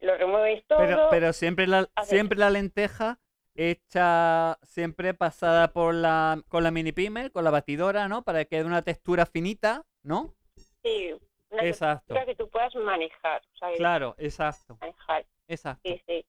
lo 0.00 0.16
remueves 0.16 0.66
todo. 0.66 0.78
Pero, 0.78 1.08
pero 1.10 1.32
siempre 1.32 1.66
la, 1.66 1.88
siempre 2.02 2.38
la 2.38 2.50
lenteja 2.50 3.18
hecha, 3.54 4.58
siempre 4.62 5.14
pasada 5.14 5.72
por 5.72 5.94
la, 5.94 6.42
con 6.48 6.62
la 6.62 6.70
mini 6.70 6.92
pimer, 6.92 7.32
con 7.32 7.44
la 7.44 7.50
batidora, 7.50 8.08
¿no? 8.08 8.22
Para 8.22 8.44
que 8.44 8.56
dé 8.56 8.64
una 8.64 8.82
textura 8.82 9.26
finita, 9.26 9.84
¿no? 10.02 10.34
Sí, 10.82 11.14
una 11.50 11.64
Exacto. 11.64 12.14
textura 12.14 12.26
que 12.26 12.34
tú 12.34 12.48
puedas 12.48 12.74
manejar, 12.76 13.42
¿sabes? 13.58 13.76
Claro, 13.78 14.14
exacto, 14.18 14.78
Manejar, 14.80 15.26
exacto. 15.48 15.82
sí, 15.84 16.02
sí. 16.06 16.24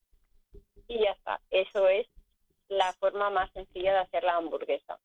Y 0.87 0.99
ya 0.99 1.11
está. 1.11 1.39
Eso 1.49 1.87
es 1.87 2.07
la 2.67 2.91
forma 2.93 3.29
más 3.29 3.51
sencilla 3.51 3.93
de 3.93 3.99
hacer 3.99 4.23
la 4.23 4.35
hamburguesa. 4.35 4.99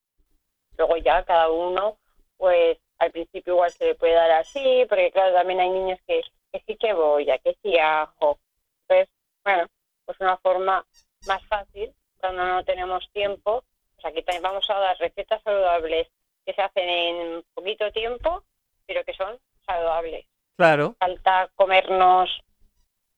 Luego 0.77 0.97
ya 0.97 1.23
cada 1.23 1.49
uno, 1.49 1.97
pues 2.37 2.77
al 2.99 3.11
principio 3.11 3.53
igual 3.53 3.71
se 3.71 3.85
le 3.85 3.95
puede 3.95 4.13
dar 4.13 4.31
así, 4.31 4.85
porque 4.89 5.11
claro, 5.11 5.33
también 5.33 5.59
hay 5.61 5.69
niños 5.69 5.99
que, 6.05 6.21
que 6.51 6.63
sí 6.65 6.77
cebolla, 6.79 7.37
que 7.39 7.55
sí 7.61 7.77
ajo. 7.77 8.39
Entonces, 8.87 9.13
bueno, 9.43 9.67
pues 10.05 10.19
una 10.19 10.37
forma 10.37 10.85
más 11.27 11.45
fácil, 11.47 11.93
cuando 12.19 12.45
no 12.45 12.63
tenemos 12.65 13.09
tiempo, 13.13 13.63
pues 13.95 14.05
aquí 14.05 14.21
también 14.23 14.43
vamos 14.43 14.69
a 14.69 14.73
dar 14.79 14.97
recetas 14.99 15.41
saludables 15.43 16.07
que 16.45 16.53
se 16.53 16.61
hacen 16.61 16.87
en 16.89 17.43
poquito 17.53 17.91
tiempo, 17.91 18.43
pero 18.85 19.03
que 19.03 19.13
son 19.13 19.37
saludables. 19.65 20.25
Claro, 20.57 20.95
Falta 20.99 21.49
comernos 21.55 22.29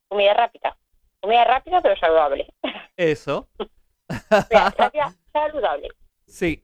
comida 0.08 0.34
rápida. 0.34 0.78
Comida 1.20 1.44
rápida 1.46 1.82
pero 1.82 1.96
saludable. 1.98 2.48
eso. 2.98 3.48
Comida 4.08 4.74
rápida, 4.78 5.16
saludable. 5.32 5.90
Sí. 6.28 6.62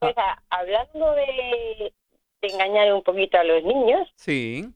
Pues 0.00 0.16
a- 0.18 0.42
hablando 0.50 1.12
de, 1.12 1.92
de 2.40 2.48
engañar 2.48 2.92
un 2.92 3.02
poquito 3.02 3.38
a 3.38 3.44
los 3.44 3.62
niños, 3.64 4.08
Sí. 4.16 4.72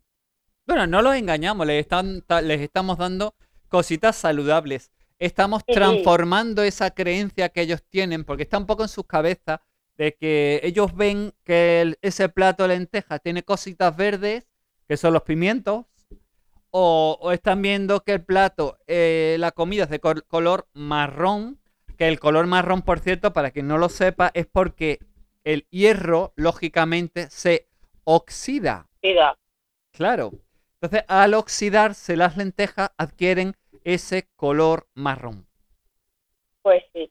Bueno, 0.66 0.86
no 0.86 1.02
los 1.02 1.16
engañamos, 1.16 1.66
les, 1.66 1.80
están, 1.80 2.22
ta- 2.22 2.42
les 2.42 2.60
estamos 2.60 2.96
dando 2.98 3.34
cositas 3.68 4.14
saludables. 4.16 4.92
Estamos 5.20 5.62
transformando 5.66 6.62
esa 6.62 6.90
creencia 6.92 7.50
que 7.50 7.60
ellos 7.60 7.82
tienen, 7.88 8.24
porque 8.24 8.42
está 8.44 8.58
un 8.58 8.66
poco 8.66 8.82
en 8.82 8.88
sus 8.88 9.04
cabezas, 9.06 9.60
de 9.98 10.14
que 10.14 10.60
ellos 10.64 10.94
ven 10.96 11.34
que 11.44 11.82
el- 11.82 11.98
ese 12.00 12.30
plato 12.30 12.62
de 12.64 12.70
lentejas 12.70 13.20
tiene 13.22 13.42
cositas 13.42 13.94
verdes, 13.94 14.46
que 14.88 14.96
son 14.96 15.12
los 15.12 15.22
pimientos, 15.22 15.84
o, 16.70 17.18
o 17.20 17.32
están 17.32 17.60
viendo 17.62 18.02
que 18.02 18.12
el 18.14 18.24
plato, 18.24 18.78
eh, 18.86 19.36
la 19.38 19.52
comida 19.52 19.84
es 19.84 19.90
de 19.90 20.00
col- 20.00 20.24
color 20.26 20.68
marrón, 20.72 21.60
que 21.98 22.08
el 22.08 22.18
color 22.18 22.46
marrón, 22.46 22.82
por 22.82 23.00
cierto, 23.00 23.32
para 23.34 23.50
quien 23.50 23.68
no 23.68 23.76
lo 23.76 23.90
sepa, 23.90 24.30
es 24.32 24.46
porque 24.46 25.00
el 25.44 25.66
hierro, 25.70 26.32
lógicamente, 26.36 27.28
se 27.30 27.68
oxida. 28.04 28.88
cuida, 29.02 29.36
Claro. 29.92 30.32
Entonces, 30.80 31.04
al 31.08 31.34
oxidarse 31.34 32.16
las 32.16 32.36
lentejas, 32.38 32.90
adquieren 32.96 33.54
ese 33.84 34.28
color 34.36 34.86
marrón. 34.94 35.46
pues 36.62 36.84
sí. 36.92 37.10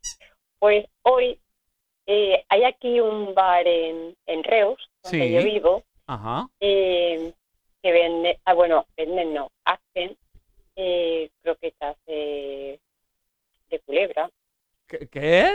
Pues 0.59 0.85
hoy 1.03 1.39
eh, 2.05 2.43
hay 2.49 2.63
aquí 2.65 2.99
un 2.99 3.33
bar 3.33 3.65
en, 3.67 4.15
en 4.25 4.43
Reus, 4.43 4.79
donde 5.03 5.27
Sí. 5.27 5.33
yo 5.33 5.43
vivo, 5.43 5.83
Ajá. 6.07 6.47
eh, 6.59 7.33
que 7.81 7.91
vende, 7.91 8.39
ah, 8.45 8.53
bueno, 8.53 8.85
venden 8.97 9.33
no, 9.33 9.49
hacen 9.65 10.17
eh, 10.75 11.29
croquetas 11.41 11.95
de, 12.05 12.79
de 13.69 13.79
culebra. 13.79 14.29
¿Qué? 14.87 15.49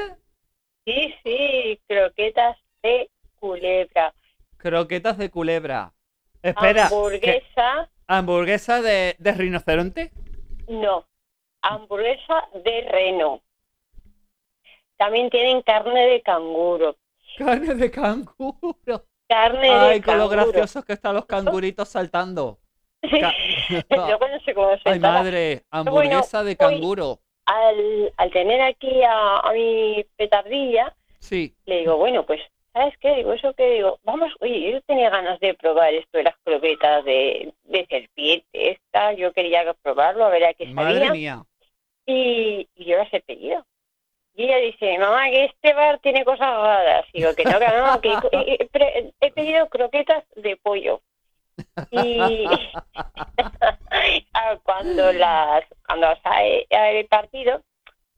Sí, 0.86 1.14
sí, 1.22 1.80
croquetas 1.86 2.56
de 2.82 3.10
culebra. 3.38 4.14
Croquetas 4.56 5.18
de 5.18 5.30
culebra. 5.30 5.92
Espera, 6.42 6.88
¿qué? 6.88 6.94
hamburguesa, 6.94 7.90
¿hamburguesa 8.06 8.82
de, 8.82 9.16
de 9.18 9.32
rinoceronte? 9.32 10.12
No, 10.68 11.06
hamburguesa 11.62 12.48
de 12.64 12.82
reno. 12.90 13.42
También 14.96 15.30
tienen 15.30 15.62
carne 15.62 16.06
de 16.06 16.22
canguro. 16.22 16.96
Carne 17.36 17.74
de 17.74 17.90
canguro. 17.90 19.06
Carne 19.28 19.68
Ay, 19.68 19.98
de 20.00 20.06
con 20.06 20.18
lo 20.18 20.28
graciosos 20.28 20.84
que 20.84 20.92
están 20.92 21.14
los 21.14 21.26
canguritos 21.26 21.88
saltando. 21.88 22.58
Ca- 23.00 23.34
cómo 24.54 24.76
se 24.78 24.90
Ay, 24.90 24.98
madre, 25.00 25.64
hamburguesa 25.70 26.44
de 26.44 26.56
canguro. 26.56 27.20
Al, 27.46 28.12
al 28.16 28.30
tener 28.30 28.62
aquí 28.62 29.02
a, 29.02 29.40
a 29.40 29.52
mi 29.52 30.04
petardilla, 30.16 30.94
Sí, 31.20 31.54
le 31.66 31.80
digo, 31.80 31.96
bueno, 31.96 32.24
pues, 32.24 32.40
¿sabes 32.74 32.94
qué? 32.98 33.14
Digo, 33.14 33.32
eso 33.32 33.54
que 33.54 33.70
digo, 33.70 33.98
vamos, 34.02 34.30
oye, 34.40 34.72
yo 34.72 34.82
tenía 34.82 35.08
ganas 35.08 35.40
de 35.40 35.54
probar 35.54 35.94
esto 35.94 36.18
de 36.18 36.24
las 36.24 36.36
croquetas 36.44 37.04
de, 37.06 37.54
de 37.64 37.86
serpiente, 37.86 38.46
esta, 38.52 39.14
yo 39.14 39.32
quería 39.32 39.72
probarlo, 39.82 40.26
a 40.26 40.28
ver 40.28 40.44
a 40.44 40.52
qué 40.54 40.66
madre 40.66 40.94
sabía, 40.94 41.12
mía. 41.12 41.42
y, 42.04 42.68
y 42.74 42.84
yo 42.84 42.98
las 42.98 43.12
he 43.14 43.20
pedido. 43.22 43.64
Y 44.36 44.44
ella 44.46 44.56
dice, 44.56 44.98
mamá, 44.98 45.30
que 45.30 45.44
este 45.44 45.72
bar 45.74 46.00
tiene 46.00 46.24
cosas 46.24 46.50
raras. 46.50 47.06
Y 47.12 47.18
digo, 47.20 47.34
que 47.36 47.44
no, 47.44 47.58
que 47.60 47.66
no, 47.68 48.00
que 48.00 48.08
he, 48.36 48.68
he- 48.98 49.12
he 49.20 49.30
pedido 49.30 49.68
croquetas 49.68 50.24
de 50.34 50.56
pollo. 50.56 51.00
Y 51.92 52.44
cuando 54.64 55.12
las 55.12 55.64
cuando 55.86 56.08
sale 56.22 56.66
el 56.70 57.06
partido, 57.06 57.62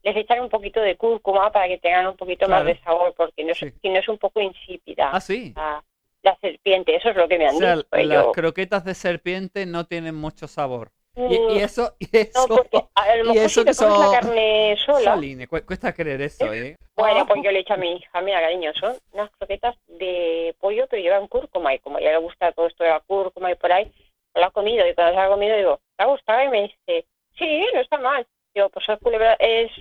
les 0.07 0.17
echan 0.17 0.41
un 0.41 0.49
poquito 0.49 0.79
de 0.81 0.95
cúrcuma 0.95 1.51
para 1.51 1.67
que 1.67 1.77
tengan 1.77 2.07
un 2.07 2.17
poquito 2.17 2.47
más 2.47 2.65
de 2.65 2.77
sabor, 2.79 3.13
porque 3.15 3.43
no 3.43 3.51
es, 3.51 3.57
Sí. 3.57 3.71
si 3.81 3.89
no 3.89 3.99
es 3.99 4.07
un 4.07 4.17
poco 4.17 4.39
insípida 4.41 5.09
Ah, 5.11 5.21
sí. 5.21 5.53
la, 5.55 5.83
la 6.23 6.37
serpiente. 6.41 6.95
Eso 6.95 7.09
es 7.09 7.15
lo 7.15 7.27
que 7.27 7.37
me 7.37 7.45
O 7.45 7.49
han 7.49 7.57
sea, 7.57 7.75
dicho. 7.75 7.87
las 7.91 8.03
Y 8.03 8.09
yo, 8.09 8.31
croquetas 8.31 8.83
de 8.85 8.93
serpiente 8.95 9.65
no 9.65 9.85
tienen 9.85 10.15
mucho 10.15 10.47
sabor. 10.47 10.91
Y, 11.15 11.21
mm, 11.39 11.49
y 11.51 11.59
eso, 11.59 11.95
y 11.99 12.05
no, 12.13 12.19
eso, 12.19 12.47
porque 12.47 12.77
a 12.93 13.15
lo 13.15 13.23
y 13.23 13.27
mejor 13.29 13.37
eso 13.45 13.61
si 13.61 13.65
te 13.65 13.71
que 13.71 13.77
comes 13.77 13.97
la 13.99 14.05
son- 14.05 14.13
carne 14.19 14.77
sola, 14.85 15.21
cu- 15.49 15.65
cuesta 15.65 15.91
creer 15.93 16.21
eso, 16.21 16.53
¿eh? 16.53 16.75
Bueno, 16.95 17.25
pues 17.25 17.41
yo 17.43 17.49
le 17.51 17.57
he 17.59 17.63
dicho 17.63 17.73
a 17.73 17.77
mi 17.77 17.93
hija, 17.93 18.21
mira, 18.21 18.39
cariño, 18.41 18.71
son 18.75 18.95
unas 19.13 19.29
croquetas 19.31 19.75
de 19.87 20.55
pollo, 20.59 20.85
pero 20.87 21.01
llevan 21.01 21.27
cúrcuma. 21.27 21.73
Y 21.73 21.79
como 21.79 21.99
ya 21.99 22.11
le 22.11 22.17
gusta 22.17 22.51
todo 22.51 22.67
esto 22.67 22.83
de 22.83 22.91
la 22.91 22.99
cúrcuma 22.99 23.51
y 23.51 23.55
por 23.55 23.71
ahí, 23.71 23.85
pues 24.31 24.41
lo 24.41 24.45
ha 24.45 24.51
comido. 24.51 24.87
Y 24.87 24.93
cuando 24.93 25.13
se 25.13 25.19
ha 25.19 25.27
comido, 25.27 25.57
digo, 25.57 25.79
¿te 25.95 26.03
ha 26.03 26.07
gustado? 26.07 26.43
Y 26.43 26.49
me 26.49 26.61
dice, 26.63 27.05
sí, 27.37 27.65
no 27.73 27.81
está 27.81 27.97
mal. 27.97 28.27
Digo, 28.53 28.69
pues 28.69 28.87
es, 28.89 28.99
culebra, 28.99 29.33
es 29.39 29.71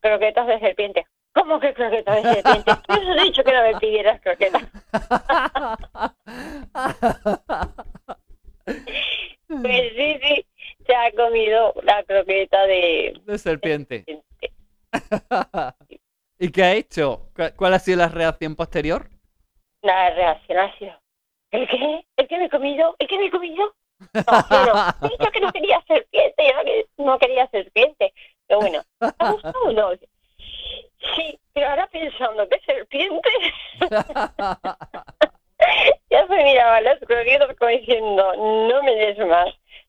croquetas 0.00 0.46
de 0.46 0.58
serpiente. 0.60 1.06
¿Cómo 1.34 1.58
que 1.60 1.72
croquetas 1.74 2.22
de 2.22 2.34
serpiente? 2.42 2.70
Eso 2.88 3.12
he 3.12 3.22
dicho 3.24 3.44
que 3.44 3.52
no 3.52 3.62
me 3.62 3.78
pidieras 3.78 4.20
croquetas. 4.20 4.62
Pues 9.48 9.92
sí, 9.96 10.18
sí, 10.22 10.46
se 10.86 10.94
ha 10.94 11.10
comido 11.12 11.74
la 11.82 12.02
croqueta 12.04 12.66
de 12.66 13.14
de 13.24 13.38
serpiente. 13.38 14.04
serpiente. 14.06 14.52
¿Y 16.38 16.50
qué 16.50 16.64
ha 16.64 16.72
hecho? 16.72 17.28
¿Cu- 17.36 17.54
¿Cuál 17.56 17.74
ha 17.74 17.78
sido 17.78 17.98
la 17.98 18.08
reacción 18.08 18.56
posterior? 18.56 19.08
La 19.82 20.10
reacción 20.10 20.58
ha 20.58 20.76
sido, 20.78 20.94
¿el 21.50 21.68
qué? 21.68 22.04
¿El 22.16 22.28
que 22.28 22.38
me 22.38 22.44
he 22.46 22.50
comido? 22.50 22.96
¿El 22.98 23.08
que 23.08 23.18
me 23.18 23.26
he 23.26 23.30
comido? 23.30 23.74
No, 24.14 24.22
yo 24.50 24.64
no. 24.74 25.06
He 25.06 25.10
dicho 25.10 25.30
que 25.30 25.40
no 25.40 25.52
quería 25.52 25.80
serpiente, 25.86 26.42
yo 26.98 27.04
no 27.04 27.18
quería 27.18 27.46
serpiente. 27.48 28.12
Pero 28.52 28.60
bueno, 28.60 28.82
¿te 28.98 29.06
ha 29.18 29.32
gustado 29.32 29.72
no? 29.72 29.92
Sí, 31.16 31.40
pero 31.54 31.70
ahora 31.70 31.86
pensando 31.86 32.46
que 32.50 32.60
serpiente, 32.66 33.30
ya 36.10 36.26
se 36.26 36.34
miraba 36.34 36.82
las 36.82 36.98
croquetas 37.00 37.56
como 37.58 37.70
diciendo, 37.70 38.36
no 38.68 38.82
me 38.82 38.94
des 38.94 39.18
más. 39.26 39.48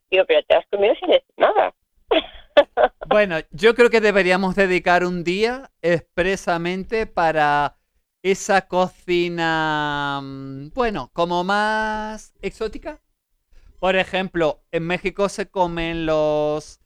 Digo, 0.09 0.24
pero 0.26 0.41
te 0.43 0.55
has 0.55 0.66
comido 0.68 0.95
sin 0.95 1.09
decir 1.09 1.34
nada. 1.36 1.74
Bueno, 3.07 3.38
yo 3.51 3.76
creo 3.76 3.89
que 3.89 3.99
deberíamos 3.99 4.55
dedicar 4.55 5.03
un 5.05 5.24
día 5.24 5.72
expresamente 5.82 7.05
para 7.05 7.78
esa 8.24 8.68
cocina, 8.68 10.20
mm, 10.24 10.70
bueno, 10.74 11.09
como 11.14 11.43
más 11.43 12.34
exótica. 12.41 13.01
Por 13.80 13.95
ejemplo, 13.95 14.64
en 14.72 14.88
México 14.88 15.30
se 15.30 15.49
comen 15.49 16.05
los 16.05 16.80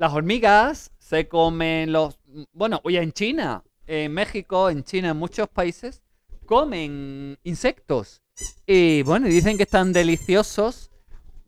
las 0.00 0.14
hormigas, 0.14 0.92
se 1.10 1.26
comen 1.26 1.90
los, 1.90 2.20
bueno, 2.52 2.80
oye, 2.84 3.02
en 3.02 3.10
China, 3.10 3.64
en 3.88 4.14
México, 4.14 4.70
en 4.70 4.84
China, 4.84 5.08
en 5.10 5.16
muchos 5.16 5.48
países 5.48 6.04
comen 6.46 7.36
insectos. 7.42 8.22
Y 8.64 9.02
bueno, 9.02 9.26
dicen 9.26 9.56
que 9.56 9.64
están 9.64 9.92
deliciosos. 9.92 10.92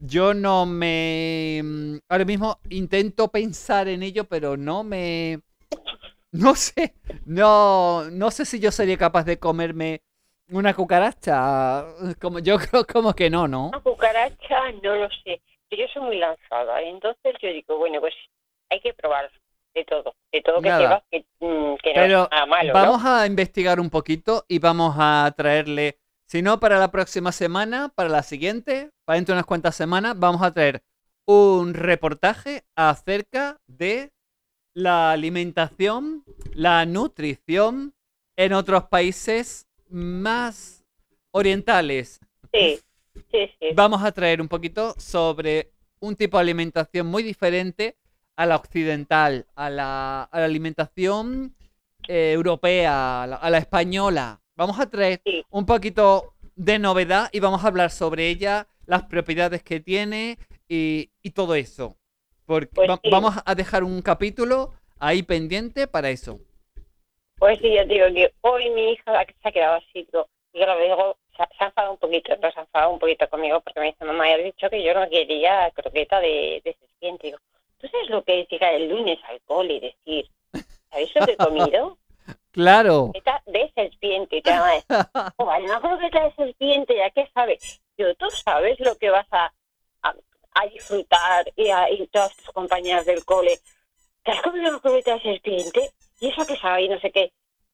Yo 0.00 0.34
no 0.34 0.66
me... 0.66 1.60
mm, 1.62 1.96
Ahora 2.08 2.24
mismo 2.24 2.58
intento 2.70 3.28
pensar 3.28 3.86
en 3.86 4.02
ello, 4.02 4.24
pero 4.24 4.56
no 4.56 4.82
me... 4.82 5.40
No 6.32 6.56
sé. 6.56 6.94
No, 7.24 8.10
no 8.10 8.32
sé 8.32 8.44
si 8.44 8.58
yo 8.58 8.72
sería 8.72 8.98
capaz 8.98 9.22
de 9.22 9.38
comerme 9.38 10.02
una 10.50 10.74
cucaracha. 10.74 11.84
Como, 12.20 12.40
yo 12.40 12.58
creo 12.58 12.84
como 12.84 13.14
que 13.14 13.30
no, 13.30 13.46
¿no? 13.46 13.68
Una 13.68 13.78
cucaracha, 13.78 14.72
no 14.82 14.96
lo 14.96 15.08
sé. 15.22 15.40
Yo 15.70 15.86
soy 15.94 16.02
muy 16.02 16.18
lanzada. 16.18 16.82
Entonces 16.82 17.36
yo 17.40 17.48
digo, 17.48 17.78
bueno, 17.78 18.00
pues 18.00 18.14
hay 18.70 18.80
que 18.80 18.92
probar 18.94 19.30
de 19.74 19.84
todo. 19.84 20.14
De 20.30 20.42
todo 20.42 20.60
que 20.60 20.68
que, 21.10 21.26
mm, 21.40 21.46
no 21.46 21.76
Pero 21.82 22.24
es 22.24 22.30
nada 22.30 22.46
malo, 22.46 22.72
¿no? 22.72 22.74
Vamos 22.74 23.04
a 23.04 23.26
investigar 23.26 23.80
un 23.80 23.90
poquito 23.90 24.44
y 24.48 24.58
vamos 24.58 24.94
a 24.98 25.32
traerle, 25.36 25.98
si 26.26 26.42
no 26.42 26.60
para 26.60 26.78
la 26.78 26.90
próxima 26.90 27.32
semana, 27.32 27.90
para 27.94 28.08
la 28.08 28.22
siguiente, 28.22 28.90
para 29.04 29.16
dentro 29.16 29.34
de 29.34 29.38
unas 29.38 29.46
cuantas 29.46 29.74
semanas, 29.74 30.18
vamos 30.18 30.42
a 30.42 30.52
traer 30.52 30.82
un 31.26 31.74
reportaje 31.74 32.64
acerca 32.76 33.60
de 33.66 34.12
la 34.74 35.12
alimentación, 35.12 36.24
la 36.54 36.84
nutrición 36.86 37.94
en 38.36 38.52
otros 38.52 38.84
países 38.84 39.68
más 39.88 40.84
orientales. 41.30 42.20
Sí, 42.52 42.80
sí, 43.30 43.50
sí. 43.60 43.68
Vamos 43.74 44.02
a 44.02 44.12
traer 44.12 44.40
un 44.40 44.48
poquito 44.48 44.94
sobre 44.98 45.70
un 46.00 46.16
tipo 46.16 46.36
de 46.36 46.42
alimentación 46.42 47.06
muy 47.06 47.22
diferente 47.22 47.96
a 48.36 48.46
la 48.46 48.56
occidental, 48.56 49.46
a 49.54 49.70
la, 49.70 50.22
a 50.24 50.38
la 50.40 50.44
alimentación 50.44 51.54
eh, 52.08 52.32
europea, 52.32 53.22
a 53.22 53.26
la, 53.26 53.36
a 53.36 53.50
la 53.50 53.58
española. 53.58 54.40
Vamos 54.56 54.78
a 54.80 54.88
traer 54.88 55.20
Sí. 55.24 55.44
un 55.50 55.66
poquito 55.66 56.34
de 56.56 56.78
novedad 56.78 57.28
y 57.32 57.40
vamos 57.40 57.64
a 57.64 57.68
hablar 57.68 57.90
sobre 57.90 58.28
ella, 58.28 58.66
las 58.86 59.04
propiedades 59.04 59.62
que 59.62 59.80
tiene 59.80 60.38
y, 60.68 61.10
y 61.22 61.30
todo 61.30 61.54
eso. 61.54 61.96
Porque 62.46 62.68
Pues 62.74 62.90
va- 62.90 63.00
sí. 63.02 63.10
vamos 63.10 63.34
a 63.44 63.54
dejar 63.54 63.84
un 63.84 64.02
capítulo 64.02 64.72
ahí 64.98 65.22
pendiente 65.22 65.86
para 65.86 66.10
eso. 66.10 66.40
Pues 67.38 67.58
sí, 67.60 67.74
yo 67.74 67.84
digo 67.86 68.06
que 68.14 68.32
hoy 68.42 68.70
mi 68.70 68.92
hija 68.92 69.24
se 69.42 69.48
ha 69.48 69.52
quedado 69.52 69.74
así, 69.76 70.04
digo, 70.12 70.28
y 70.52 70.58
claro, 70.58 70.80
digo, 70.80 71.16
se, 71.36 71.42
ha- 71.42 71.48
se 71.56 71.64
ha 71.64 71.66
enfadado 71.68 71.92
un 71.94 71.98
poquito, 71.98 72.34
pero 72.40 72.52
se 72.52 72.60
ha 72.60 72.62
enfadado 72.62 72.92
un 72.92 72.98
poquito 72.98 73.28
conmigo 73.28 73.60
porque 73.60 73.80
me 73.80 73.86
dice, 73.86 74.04
mamá, 74.04 74.28
ya 74.28 74.36
has 74.36 74.44
dicho 74.44 74.70
que 74.70 74.82
yo 74.84 74.94
no 74.94 75.08
quería 75.08 75.70
croqueta 75.74 76.20
de, 76.20 76.60
de 76.64 76.76
serpiente. 76.78 77.26
Digo, 77.28 77.38
¿tú 77.82 77.88
sabes 77.88 78.08
lo 78.08 78.22
que 78.22 78.40
es 78.40 78.48
llegar 78.48 78.72
el 78.74 78.88
lunes 78.88 79.18
al 79.28 79.40
cole 79.42 79.74
y 79.74 79.80
decir, 79.80 80.30
¿sabéis 80.88 81.10
lo 81.14 81.26
que 81.26 81.32
he 81.32 81.36
comido? 81.36 81.98
Claro. 82.52 83.12
De 83.46 83.72
serpiente. 83.74 84.36
Y 84.36 84.42
te 84.42 84.50
van 84.50 84.60
a 84.60 84.72
decir, 84.74 84.96
"Oh, 85.38 85.46
vale, 85.46 85.64
una 85.64 85.80
croqueta 85.80 86.22
de 86.22 86.34
serpiente, 86.34 86.94
¿ya 86.94 87.10
qué 87.10 87.26
sabes? 87.32 87.80
Digo, 87.96 88.14
¿tú 88.14 88.28
sabes 88.30 88.78
lo 88.78 88.94
que 88.96 89.08
vas 89.08 89.26
a, 89.30 89.52
a, 90.02 90.14
a 90.54 90.66
disfrutar 90.66 91.50
y, 91.56 91.70
a, 91.70 91.90
y 91.90 92.06
todas 92.08 92.36
tus 92.36 92.50
compañeras 92.50 93.06
del 93.06 93.24
cole? 93.24 93.58
¿Te 94.22 94.32
has 94.32 94.42
comido 94.42 94.68
una 94.68 94.80
croqueta 94.80 95.14
de 95.14 95.22
serpiente? 95.22 95.92
¿Y 96.20 96.28
eso 96.28 96.44
qué 96.46 96.56
sabe? 96.56 96.82
Y 96.82 96.88
no 96.90 97.00
sé 97.00 97.10
qué. 97.10 97.32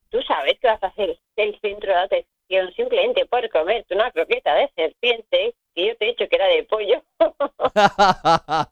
Tú 0.09 0.21
sabes 0.21 0.57
que 0.59 0.67
vas 0.67 0.81
a 0.81 0.87
hacer 0.87 1.19
el 1.35 1.59
centro 1.59 1.91
de 1.91 1.99
atención 1.99 2.73
simplemente 2.75 3.25
por 3.25 3.47
comerte 3.49 3.93
una 3.93 4.11
croqueta 4.11 4.55
de 4.55 4.71
serpiente, 4.75 5.55
que 5.75 5.87
yo 5.87 5.97
te 5.97 6.05
he 6.05 6.07
dicho 6.09 6.27
que 6.29 6.35
era 6.37 6.47
de 6.47 6.63
pollo, 6.63 7.03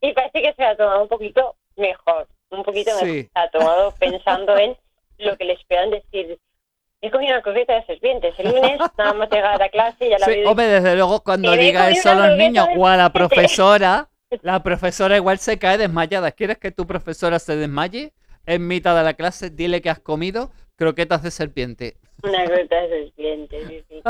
y 0.00 0.12
parece 0.12 0.42
que 0.42 0.54
se 0.54 0.64
ha 0.64 0.76
tomado 0.76 1.02
un 1.02 1.08
poquito 1.08 1.56
mejor, 1.76 2.26
un 2.50 2.62
poquito 2.62 2.90
mejor. 2.94 3.08
Sí. 3.08 3.22
Se 3.22 3.40
ha 3.40 3.50
tomado 3.50 3.94
pensando 3.98 4.56
en 4.56 4.76
lo 5.18 5.36
que 5.36 5.44
le 5.44 5.52
esperan 5.54 5.90
decir. 5.90 6.38
He 7.02 7.10
comido 7.10 7.32
una 7.32 7.42
croqueta 7.42 7.74
de 7.74 7.84
serpientes. 7.86 8.34
El 8.38 8.52
lunes 8.52 8.78
nada 8.98 9.14
más 9.14 9.30
llegar 9.30 9.54
a 9.54 9.58
la 9.58 9.68
clase 9.70 10.06
y 10.06 10.10
ya 10.10 10.18
la 10.18 10.26
Sí, 10.26 10.44
hombre, 10.44 10.66
desde 10.66 10.94
luego 10.96 11.22
cuando 11.22 11.52
diga 11.52 11.88
eso 11.90 12.10
a 12.10 12.14
los 12.14 12.36
niños 12.36 12.66
o 12.76 12.86
a 12.86 12.96
la 12.96 13.04
serpiente. 13.04 13.34
profesora, 13.34 14.08
la 14.42 14.62
profesora 14.62 15.16
igual 15.16 15.38
se 15.38 15.58
cae 15.58 15.78
desmayada. 15.78 16.32
¿Quieres 16.32 16.58
que 16.58 16.70
tu 16.70 16.86
profesora 16.86 17.38
se 17.38 17.56
desmaye 17.56 18.12
en 18.46 18.66
mitad 18.66 18.96
de 18.96 19.02
la 19.02 19.14
clase? 19.14 19.50
Dile 19.50 19.80
que 19.80 19.90
has 19.90 20.00
comido 20.00 20.50
croquetas 20.76 21.22
de 21.22 21.30
serpiente. 21.30 21.96
Una 22.22 22.44
croqueta 22.44 22.80
de 22.82 22.88
serpientes, 23.04 23.68
sí, 23.68 23.84
sí. 23.88 24.02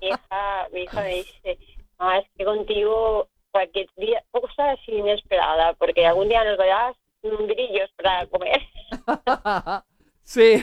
Mi 0.00 0.08
hija, 0.08 0.68
mi 0.72 0.82
hija 0.82 1.00
me 1.00 1.14
dice, 1.14 1.58
ah, 1.98 2.18
es 2.18 2.26
que 2.36 2.44
contigo 2.44 3.28
cualquier 3.52 3.86
día, 3.96 4.24
cosa 4.32 4.72
así 4.72 4.92
inesperada, 4.92 5.74
porque 5.74 6.04
algún 6.06 6.28
día 6.28 6.42
nos 6.44 6.58
darás 6.58 6.96
grillos 7.22 7.90
para 7.96 8.26
comer. 8.26 8.60
sí. 10.24 10.62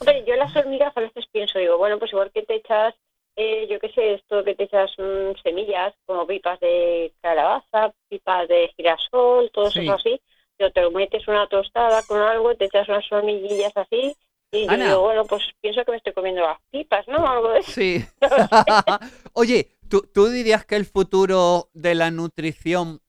Hombre, 0.00 0.24
yo 0.26 0.36
las 0.36 0.54
hormigas 0.56 0.96
a 0.96 1.00
veces 1.00 1.26
pienso, 1.30 1.58
digo, 1.58 1.76
bueno, 1.78 1.98
pues 1.98 2.12
igual 2.12 2.30
que 2.32 2.42
te 2.42 2.54
echas, 2.54 2.94
eh, 3.36 3.66
yo 3.70 3.78
qué 3.80 3.90
sé, 3.90 4.14
esto 4.14 4.42
que 4.44 4.54
te 4.54 4.64
echas 4.64 4.90
mm, 4.98 5.36
semillas, 5.42 5.92
como 6.06 6.26
pipas 6.26 6.58
de 6.60 7.12
calabaza, 7.20 7.92
pipas 8.08 8.48
de 8.48 8.70
girasol, 8.76 9.50
todo 9.52 9.70
Sí. 9.70 9.80
eso 9.80 9.92
así, 9.92 10.20
pero 10.56 10.70
te 10.72 10.88
metes 10.90 11.26
una 11.28 11.46
tostada 11.48 12.02
con 12.04 12.20
algo, 12.20 12.54
te 12.54 12.66
echas 12.66 12.88
unas 12.88 13.10
hormiguillas 13.12 13.76
así, 13.76 14.14
y 14.52 14.64
yo 14.66 14.72
Ana. 14.72 14.86
digo, 14.86 15.00
bueno, 15.02 15.24
pues 15.26 15.42
pienso 15.60 15.84
que 15.84 15.90
me 15.92 15.96
estoy 15.98 16.12
comiendo 16.12 16.42
las 16.42 16.58
pipas, 16.70 17.06
¿no? 17.08 17.26
Algo 17.26 17.50
de. 17.50 17.62
Sí. 17.62 18.04
Oye, 19.34 19.68
¿tú, 19.90 20.08
tú 20.14 20.28
dirías 20.28 20.64
que 20.64 20.76
el 20.76 20.86
futuro 20.86 21.68
de 21.74 21.94
la 21.94 22.10
nutrición 22.10 23.02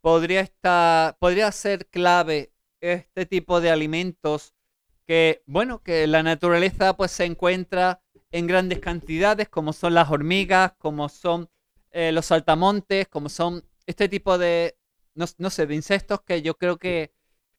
podría 0.00 0.40
estar, 0.40 1.16
podría 1.18 1.50
ser 1.52 1.86
clave 1.86 2.52
este 2.80 3.24
tipo 3.26 3.60
de 3.60 3.70
alimentos 3.70 4.54
que, 5.06 5.42
bueno, 5.46 5.82
que 5.82 6.06
la 6.06 6.22
naturaleza 6.22 6.96
pues 6.96 7.12
se 7.12 7.24
encuentra 7.24 8.02
en 8.32 8.46
grandes 8.46 8.80
cantidades, 8.80 9.48
como 9.48 9.72
son 9.72 9.94
las 9.94 10.10
hormigas, 10.10 10.72
como 10.78 11.08
son 11.08 11.48
eh, 11.92 12.12
los 12.12 12.26
saltamontes, 12.26 13.08
como 13.08 13.28
son 13.28 13.62
este 13.86 14.08
tipo 14.08 14.38
de, 14.38 14.76
no, 15.14 15.26
no 15.38 15.50
sé, 15.50 15.66
de 15.66 15.74
insectos 15.74 16.22
que 16.22 16.42
yo 16.42 16.54
creo 16.54 16.76
que 16.78 17.12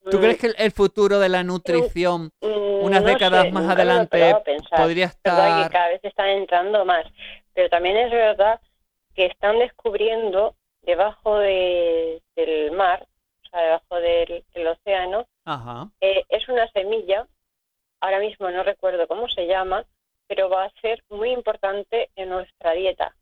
¿Tú 0.09 0.17
Mm, 0.17 0.21
crees 0.21 0.37
que 0.37 0.47
el, 0.47 0.55
el 0.57 0.71
futuro 0.71 1.19
de 1.19 1.29
la 1.29 1.43
nutrición 1.43 2.31
mm, 2.41 2.83
unas 2.83 3.01
no 3.03 3.07
décadas 3.07 3.45
sé, 3.45 3.51
más 3.51 3.69
adelante 3.69 4.35
podría 4.75 5.05
estar... 5.05 5.71
cada 5.71 5.87
vez 5.89 6.03
están 6.03 6.27
entrando 6.27 6.83
más, 6.83 7.05
pero 7.53 7.69
también 7.69 7.97
es 7.97 8.11
verdad 8.11 8.59
que 9.15 9.25
están 9.27 9.59
descubriendo 9.59 10.55
debajo 10.81 11.37
de- 11.39 12.21
del 12.35 12.71
mar, 12.71 13.07
o 13.45 13.49
sea, 13.49 13.61
debajo 13.61 13.95
del, 13.99 14.43
del 14.53 14.67
océano, 14.67 15.27
Ajá. 15.45 15.89
eh, 16.01 16.23
es 16.29 16.47
una 16.49 16.67
semilla, 16.71 17.27
ahora 18.01 18.19
mismo 18.19 18.49
no 18.49 18.63
recuerdo 18.63 19.07
cómo 19.07 19.29
se 19.29 19.47
llama, 19.47 19.85
pero 20.27 20.49
va 20.49 20.65
a 20.65 20.71
ser 20.81 21.03
muy 21.09 21.31
importante 21.31 22.09
en 22.15 22.29
nuestra 22.29 22.71
dieta, 22.73 23.15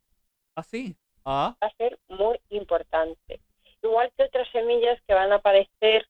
¿Así? 0.55 0.95
Ah, 1.25 1.55
va 1.63 1.67
a 1.67 1.75
ser 1.75 1.97
muy 2.09 2.39
importante. 2.49 3.39
Igual 3.83 4.11
que 4.17 4.23
otras 4.23 4.47
semillas 4.51 4.99
que 5.07 5.13
van 5.13 5.31
a 5.31 5.35
aparecer, 5.35 6.07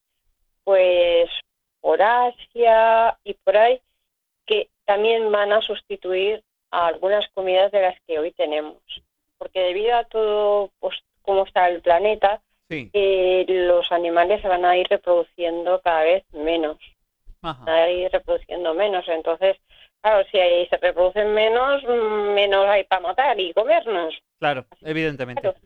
pues, 0.63 1.29
por 1.79 2.01
Asia 2.01 3.17
y 3.23 3.33
por 3.35 3.57
ahí, 3.57 3.81
que 4.45 4.69
también 4.85 5.31
van 5.31 5.51
a 5.53 5.61
sustituir 5.61 6.43
a 6.71 6.87
algunas 6.87 7.27
comidas 7.29 7.71
de 7.71 7.81
las 7.81 7.95
que 8.07 8.19
hoy 8.19 8.31
tenemos. 8.31 8.77
Porque 9.37 9.59
debido 9.59 9.95
a 9.95 10.03
todo, 10.05 10.71
pues, 10.79 10.97
cómo 11.21 11.45
está 11.45 11.69
el 11.69 11.81
planeta, 11.81 12.41
sí. 12.69 12.89
eh, 12.93 13.45
los 13.47 13.91
animales 13.91 14.41
se 14.41 14.47
van 14.47 14.65
a 14.65 14.77
ir 14.77 14.87
reproduciendo 14.89 15.81
cada 15.81 16.03
vez 16.03 16.23
menos. 16.33 16.77
Ajá. 17.43 17.65
van 17.65 17.75
a 17.75 17.89
ir 17.89 18.11
reproduciendo 18.11 18.73
menos. 18.73 19.07
Entonces, 19.07 19.57
claro, 20.01 20.25
si 20.31 20.39
ahí 20.39 20.67
se 20.67 20.77
reproducen 20.77 21.33
menos, 21.33 21.83
menos 21.83 22.67
hay 22.67 22.83
para 22.83 23.01
matar 23.01 23.39
y 23.39 23.53
comernos. 23.53 24.13
Claro, 24.39 24.65
evidentemente. 24.81 25.41
Claro. 25.41 25.57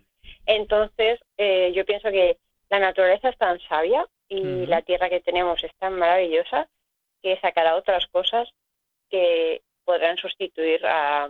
Entonces, 0.45 1.19
eh, 1.37 1.73
yo 1.75 1.85
pienso 1.85 2.09
que 2.11 2.37
la 2.69 2.79
naturaleza 2.79 3.29
es 3.29 3.37
tan 3.37 3.59
sabia 3.61 4.05
y 4.27 4.65
la 4.65 4.81
tierra 4.81 5.09
que 5.09 5.19
tenemos 5.19 5.63
es 5.63 5.71
tan 5.77 5.93
maravillosa 5.99 6.67
que 7.21 7.39
sacará 7.39 7.75
otras 7.75 8.07
cosas 8.07 8.49
que 9.09 9.61
podrán 9.85 10.17
sustituir 10.17 10.85
a, 10.85 11.29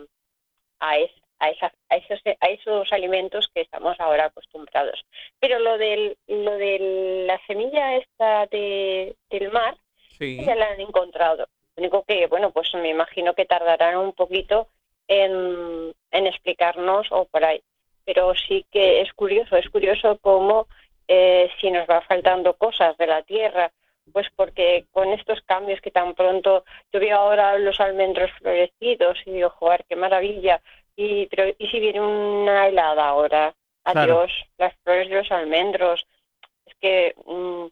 a, 0.79 0.97
es- 0.97 1.11
a, 1.39 1.49
esas- 1.49 1.73
a 1.89 1.95
esos, 1.97 2.19
a 2.39 2.47
esos 2.47 2.91
alimentos 2.93 3.49
que 3.53 3.61
estamos 3.61 3.99
ahora 3.99 4.25
acostumbrados. 4.25 5.05
Pero 5.39 5.59
lo 5.59 5.77
del, 5.77 6.17
lo 6.27 6.51
de 6.57 7.25
la 7.27 7.39
semilla 7.45 7.97
esta 7.97 8.45
de, 8.47 9.15
del 9.29 9.51
mar, 9.51 9.75
Sí. 10.17 10.43
ya 10.45 10.55
la 10.55 10.69
han 10.69 10.79
encontrado. 10.79 11.47
Lo 11.75 11.81
único 11.81 12.03
que, 12.05 12.27
bueno, 12.27 12.51
pues 12.51 12.73
me 12.75 12.87
imagino 12.89 13.33
que 13.35 13.43
tardarán 13.45 13.97
un 13.97 14.13
poquito 14.13 14.69
en, 15.09 15.93
en 16.11 16.27
explicarnos 16.27 17.07
o 17.11 17.25
por 17.25 17.43
ahí. 17.43 17.61
Pero 18.05 18.33
sí 18.35 18.65
que 18.71 19.01
es 19.01 19.11
curioso, 19.13 19.57
es 19.57 19.69
curioso 19.69 20.17
cómo 20.21 20.67
eh, 21.09 21.49
si 21.59 21.69
nos 21.69 21.85
va 21.89 21.99
faltando 22.01 22.53
cosas 22.55 22.95
de 22.97 23.07
la 23.07 23.23
tierra, 23.23 23.71
pues 24.11 24.27
porque 24.35 24.85
con 24.91 25.09
estos 25.09 25.41
cambios 25.41 25.81
que 25.81 25.91
tan 25.91 26.13
pronto, 26.13 26.63
yo 26.91 26.99
veo 26.99 27.17
ahora 27.17 27.57
los 27.57 27.79
almendros 27.79 28.31
florecidos 28.39 29.17
y 29.25 29.31
digo, 29.33 29.49
joder, 29.49 29.85
qué 29.89 29.95
maravilla. 29.95 30.61
Y, 30.95 31.25
pero, 31.27 31.53
¿y 31.57 31.67
si 31.67 31.79
viene 31.79 32.01
una 32.01 32.67
helada 32.67 33.07
ahora? 33.07 33.53
Claro. 33.83 34.21
Adiós, 34.21 34.31
las 34.57 34.73
flores 34.83 35.09
de 35.09 35.15
los 35.15 35.31
almendros. 35.31 36.07
Es 36.65 36.73
que 36.79 37.13
mm, 37.25 37.65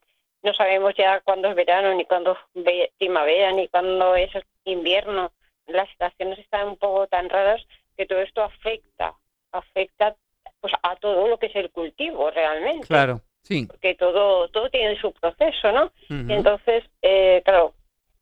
no 0.43 0.53
sabemos 0.53 0.93
ya 0.95 1.21
cuándo 1.21 1.49
es 1.49 1.55
verano, 1.55 1.93
ni 1.93 2.05
cuándo 2.05 2.33
es 2.33 2.63
ve- 2.63 2.91
primavera, 2.97 3.51
ni 3.51 3.67
cuándo 3.67 4.15
es 4.15 4.31
invierno. 4.65 5.31
Las 5.67 5.89
estaciones 5.89 6.39
están 6.39 6.67
un 6.67 6.77
poco 6.77 7.07
tan 7.07 7.29
raras 7.29 7.65
que 7.95 8.05
todo 8.05 8.19
esto 8.21 8.43
afecta, 8.43 9.13
afecta 9.51 10.15
pues 10.59 10.73
a 10.81 10.95
todo 10.97 11.27
lo 11.27 11.37
que 11.37 11.47
es 11.47 11.55
el 11.55 11.71
cultivo 11.71 12.31
realmente, 12.31 12.87
Claro, 12.87 13.21
sí. 13.43 13.65
porque 13.65 13.95
todo 13.95 14.47
todo 14.49 14.69
tiene 14.69 14.99
su 14.99 15.11
proceso, 15.13 15.71
¿no? 15.71 15.91
Y 16.09 16.33
entonces, 16.33 16.83
eh, 17.01 17.41
claro, 17.45 17.73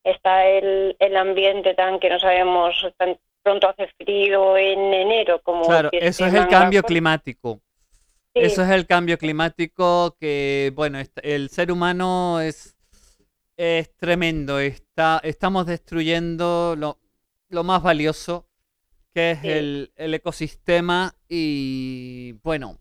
está 0.04 0.48
el, 0.48 0.96
el 1.00 1.16
ambiente 1.18 1.74
tan 1.74 2.00
que 2.00 2.10
no 2.10 2.20
sabemos, 2.20 2.76
tan 2.98 3.18
pronto 3.44 3.70
hace 3.70 3.88
frío 3.98 4.56
en 4.58 4.94
enero 4.94 5.42
como 5.42 5.66
Claro, 5.66 5.90
eso 5.94 6.26
es 6.26 6.34
el 6.34 6.48
cambio 6.48 6.84
climático. 6.84 7.60
Sí, 8.34 8.42
Eso 8.44 8.64
es 8.64 8.70
el 8.70 8.88
cambio 8.88 9.18
climático 9.18 10.16
que, 10.18 10.72
bueno, 10.74 11.00
el 11.22 11.50
ser 11.50 11.70
humano 11.70 12.40
es, 12.40 12.78
es 13.58 13.94
tremendo. 13.98 14.58
Está, 14.60 15.20
estamos 15.24 15.66
destruyendo 15.66 16.76
lo, 16.78 16.98
lo 17.50 17.64
más 17.66 17.84
valioso, 17.84 18.48
que 19.14 19.32
es 19.32 19.40
Sí. 19.42 19.50
el, 19.50 19.92
el 19.98 20.14
ecosistema. 20.14 21.14
Y, 21.28 22.36
bueno, 22.42 22.78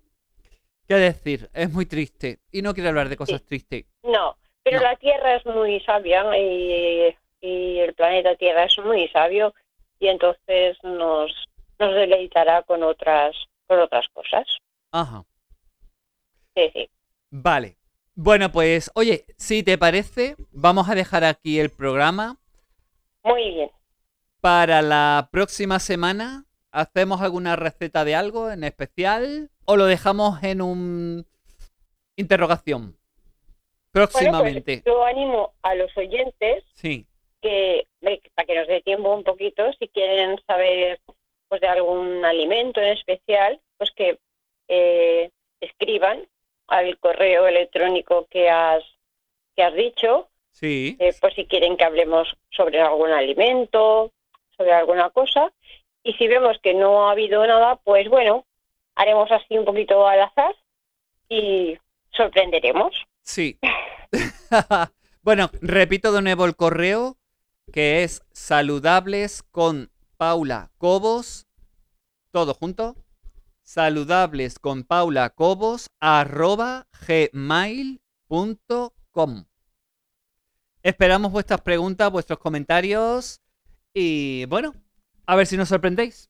qué 0.91 0.97
decir, 0.97 1.49
es 1.55 1.71
muy 1.71 1.87
triste. 1.87 2.41
Y 2.51 2.63
no 2.63 2.75
quiero 2.75 2.89
hablar 2.89 3.09
de 3.09 3.17
cosas 3.17 3.45
tristes. 3.45 3.85
No, 4.03 4.37
pero 4.65 4.79
No. 4.79 4.83
la 4.83 4.97
Tierra 4.97 5.37
es 5.37 5.47
muy 5.47 5.79
sabia 5.81 6.25
y, 6.37 7.17
y 7.41 7.79
el 7.79 7.95
planeta 7.95 8.35
Tierra 8.35 8.65
es 8.65 8.77
muy 8.79 9.07
sabio 9.09 9.55
y 10.01 10.09
entonces 10.09 10.77
nos, 10.83 11.31
nos 11.79 11.95
deleitará 11.95 12.63
con 12.65 12.83
otras 12.83 13.37
con 13.69 13.79
otras 13.79 14.09
cosas. 14.13 14.45
Ajá. 14.91 15.23
Sí, 16.57 16.71
sí. 16.75 16.91
Vale. 17.31 17.77
Bueno, 18.17 18.51
pues, 18.51 18.91
oye, 18.97 19.27
si 19.37 19.63
te 19.63 19.79
parece, 19.79 20.35
vamos 20.51 20.89
a 20.89 20.97
dejar 20.97 21.23
aquí 21.23 21.61
el 21.61 21.71
programa. 21.71 22.37
Muy 23.23 23.55
bien. 23.55 23.71
Para 24.41 24.83
la 24.83 25.29
próxima 25.31 25.79
semana, 25.79 26.47
¿hacemos 26.73 27.21
alguna 27.21 27.55
receta 27.55 28.05
de 28.05 28.17
algo 28.17 28.51
en 28.51 28.65
especial? 28.65 29.51
¿O 29.71 29.77
lo 29.77 29.87
dejamos 29.87 30.43
en 30.43 30.63
un 30.63 31.25
interrogación? 32.17 32.81
Bueno, 32.87 32.97
Próximamente. 33.93 34.83
pues 34.83 34.85
yo 34.85 35.05
animo 35.05 35.53
a 35.63 35.77
los 35.77 35.97
oyentes 35.97 36.65
Sí, 36.75 37.07
que 37.41 37.87
eh, 38.01 38.21
para 38.35 38.47
que 38.47 38.57
nos 38.57 38.67
dé 38.67 38.81
tiempo 38.83 39.15
un 39.15 39.23
poquito, 39.23 39.73
si 39.75 39.87
quieren 39.87 40.41
saber 40.45 40.99
pues 41.47 41.61
de 41.61 41.69
algún 41.69 42.25
alimento 42.25 42.81
en 42.81 42.89
especial, 42.99 43.61
pues 43.79 43.93
que 43.93 44.19
eh, 44.67 45.31
escriban 45.61 46.27
al 46.67 46.99
correo 46.99 47.47
electrónico 47.47 48.27
que 48.29 48.51
has 48.51 48.83
que 49.55 49.63
has 49.63 49.75
dicho 49.75 50.31
sí. 50.51 50.97
eh, 50.99 51.15
pues 51.21 51.35
si 51.35 51.47
quieren 51.47 51.77
que 51.77 51.85
hablemos 51.85 52.37
sobre 52.51 52.81
algún 52.81 53.13
alimento, 53.13 54.11
sobre 54.57 54.73
alguna 54.73 55.11
cosa. 55.11 55.53
Y 56.03 56.15
si 56.15 56.27
vemos 56.27 56.59
que 56.61 56.75
no 56.75 57.07
ha 57.07 57.13
habido 57.13 57.47
nada, 57.47 57.77
pues 57.77 58.09
bueno, 58.09 58.47
haremos 59.01 59.31
así 59.33 59.57
un 59.57 59.65
poquito 59.65 60.07
al 60.07 60.21
azar 60.21 60.55
y 61.29 61.79
sorprenderemos. 62.13 62.95
Sí. 63.23 63.59
bueno, 65.23 65.51
repito 65.63 66.13
de 66.13 66.21
nuevo 66.23 66.45
el 66.45 66.55
correo, 66.55 67.17
que 67.73 68.03
es 68.03 68.23
saludables 68.33 69.43
con 69.43 69.91
Paula 70.19 70.71
Cobos, 70.77 71.47
todo 72.31 72.53
junto, 72.53 72.95
saludables 73.63 74.59
con 74.59 74.85
Paula 74.85 75.31
Cobos, 75.31 75.87
arroba 75.99 76.87
gmail.com. 77.07 78.01
Esperamos 80.83 81.33
vuestras 81.33 81.61
preguntas, 81.63 82.11
vuestros 82.11 82.39
comentarios 82.39 83.41
y 83.95 84.45
bueno, 84.47 84.75
a 85.27 85.37
ver 85.37 85.47
si 85.47 85.57
nos 85.57 85.69
sorprendéis. 85.71 86.29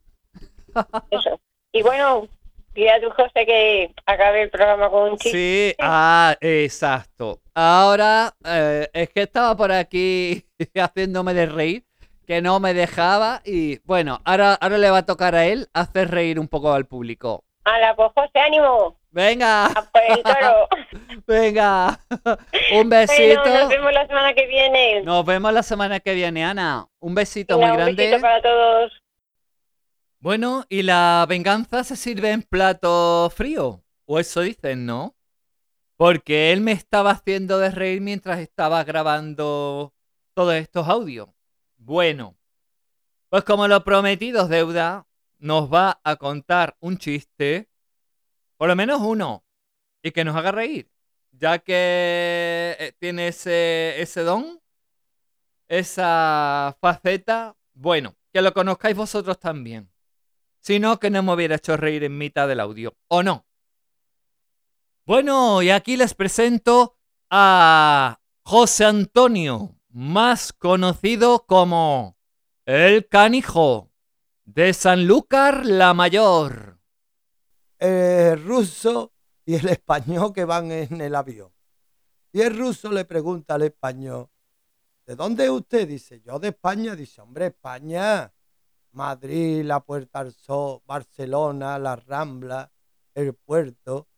Eso. 1.10 1.40
Y 1.72 1.82
bueno, 1.82 2.28
pide 2.72 2.90
a 2.90 3.00
tu 3.00 3.10
José 3.10 3.46
que 3.46 3.94
acabe 4.06 4.42
el 4.42 4.50
programa 4.50 4.88
con 4.90 5.12
un 5.12 5.18
chiste. 5.18 5.70
Sí, 5.70 5.76
ah, 5.80 6.36
exacto. 6.40 7.40
Ahora 7.54 8.32
eh, 8.44 8.88
es 8.92 9.08
que 9.10 9.22
estaba 9.22 9.56
por 9.56 9.72
aquí 9.72 10.44
haciéndome 10.74 11.34
de 11.34 11.46
reír, 11.46 11.84
que 12.26 12.40
no 12.40 12.60
me 12.60 12.74
dejaba 12.74 13.42
y 13.44 13.78
bueno, 13.84 14.20
ahora, 14.24 14.54
ahora 14.54 14.78
le 14.78 14.90
va 14.90 14.98
a 14.98 15.06
tocar 15.06 15.34
a 15.34 15.46
él 15.46 15.68
hacer 15.74 16.10
reír 16.10 16.38
un 16.38 16.48
poco 16.48 16.72
al 16.72 16.86
público. 16.86 17.44
¡Hala, 17.64 17.94
pues 17.94 18.10
José, 18.14 18.38
ánimo! 18.38 18.96
Venga, 19.12 19.66
¡A 19.66 19.90
por 19.92 20.02
el 20.08 20.22
toro! 20.22 20.68
venga. 21.26 21.98
Un 22.72 22.88
bueno, 22.88 22.90
besito. 22.90 23.44
nos 23.44 23.68
vemos 23.68 23.92
la 23.92 24.06
semana 24.06 24.32
que 24.34 24.46
viene. 24.46 25.02
Nos 25.02 25.24
vemos 25.26 25.52
la 25.52 25.62
semana 25.64 26.00
que 26.00 26.14
viene, 26.14 26.44
Ana. 26.44 26.86
Un 27.00 27.14
besito 27.14 27.58
muy 27.58 27.68
un 27.70 27.76
grande. 27.76 27.94
besito 28.04 28.20
para 28.20 28.40
todos. 28.40 28.92
Bueno, 30.22 30.66
¿y 30.68 30.82
la 30.82 31.24
venganza 31.26 31.82
se 31.82 31.96
sirve 31.96 32.30
en 32.32 32.42
plato 32.42 33.32
frío? 33.34 33.82
O 34.04 34.18
eso 34.18 34.42
dicen, 34.42 34.84
¿no? 34.84 35.16
Porque 35.96 36.52
él 36.52 36.60
me 36.60 36.72
estaba 36.72 37.12
haciendo 37.12 37.58
de 37.58 37.70
reír 37.70 38.02
mientras 38.02 38.38
estaba 38.40 38.84
grabando 38.84 39.94
todos 40.34 40.54
estos 40.56 40.88
audios. 40.88 41.30
Bueno, 41.78 42.36
pues 43.30 43.44
como 43.44 43.66
lo 43.66 43.82
prometido 43.82 44.46
deuda, 44.46 45.06
nos 45.38 45.72
va 45.72 46.02
a 46.04 46.16
contar 46.16 46.76
un 46.80 46.98
chiste, 46.98 47.70
por 48.58 48.68
lo 48.68 48.76
menos 48.76 49.00
uno, 49.00 49.42
y 50.02 50.10
que 50.10 50.24
nos 50.24 50.36
haga 50.36 50.52
reír, 50.52 50.90
ya 51.32 51.60
que 51.60 52.76
eh, 52.78 52.92
tiene 52.98 53.28
ese, 53.28 53.94
ese 54.02 54.20
don, 54.20 54.60
esa 55.68 56.76
faceta, 56.78 57.56
bueno, 57.72 58.16
que 58.34 58.42
lo 58.42 58.52
conozcáis 58.52 58.94
vosotros 58.94 59.40
también. 59.40 59.90
Si 60.60 60.78
no, 60.78 60.98
que 61.00 61.10
no 61.10 61.22
me 61.22 61.32
hubiera 61.32 61.56
hecho 61.56 61.76
reír 61.76 62.04
en 62.04 62.18
mitad 62.18 62.46
del 62.46 62.60
audio, 62.60 62.96
¿o 63.08 63.22
no? 63.22 63.46
Bueno, 65.06 65.62
y 65.62 65.70
aquí 65.70 65.96
les 65.96 66.14
presento 66.14 66.96
a 67.30 68.20
José 68.42 68.84
Antonio, 68.84 69.76
más 69.88 70.52
conocido 70.52 71.46
como 71.46 72.16
el 72.66 73.08
canijo 73.08 73.90
de 74.44 74.74
Sanlúcar 74.74 75.64
la 75.64 75.94
Mayor. 75.94 76.78
El 77.78 78.44
ruso 78.44 79.12
y 79.46 79.54
el 79.54 79.68
español 79.68 80.32
que 80.32 80.44
van 80.44 80.70
en 80.70 81.00
el 81.00 81.14
avión. 81.14 81.50
Y 82.32 82.42
el 82.42 82.56
ruso 82.56 82.92
le 82.92 83.04
pregunta 83.04 83.54
al 83.54 83.62
español, 83.62 84.28
¿de 85.06 85.16
dónde 85.16 85.44
es 85.44 85.50
usted? 85.50 85.88
Dice, 85.88 86.20
yo 86.20 86.38
de 86.38 86.48
España. 86.48 86.94
Dice, 86.94 87.20
hombre, 87.20 87.46
España, 87.46 88.32
Madrid, 88.92 89.64
la 89.64 89.80
Puerta 89.80 90.20
al 90.20 90.32
Sol, 90.32 90.82
Barcelona, 90.86 91.78
la 91.78 91.96
Rambla, 91.96 92.70
el 93.14 93.34
puerto, 93.34 94.08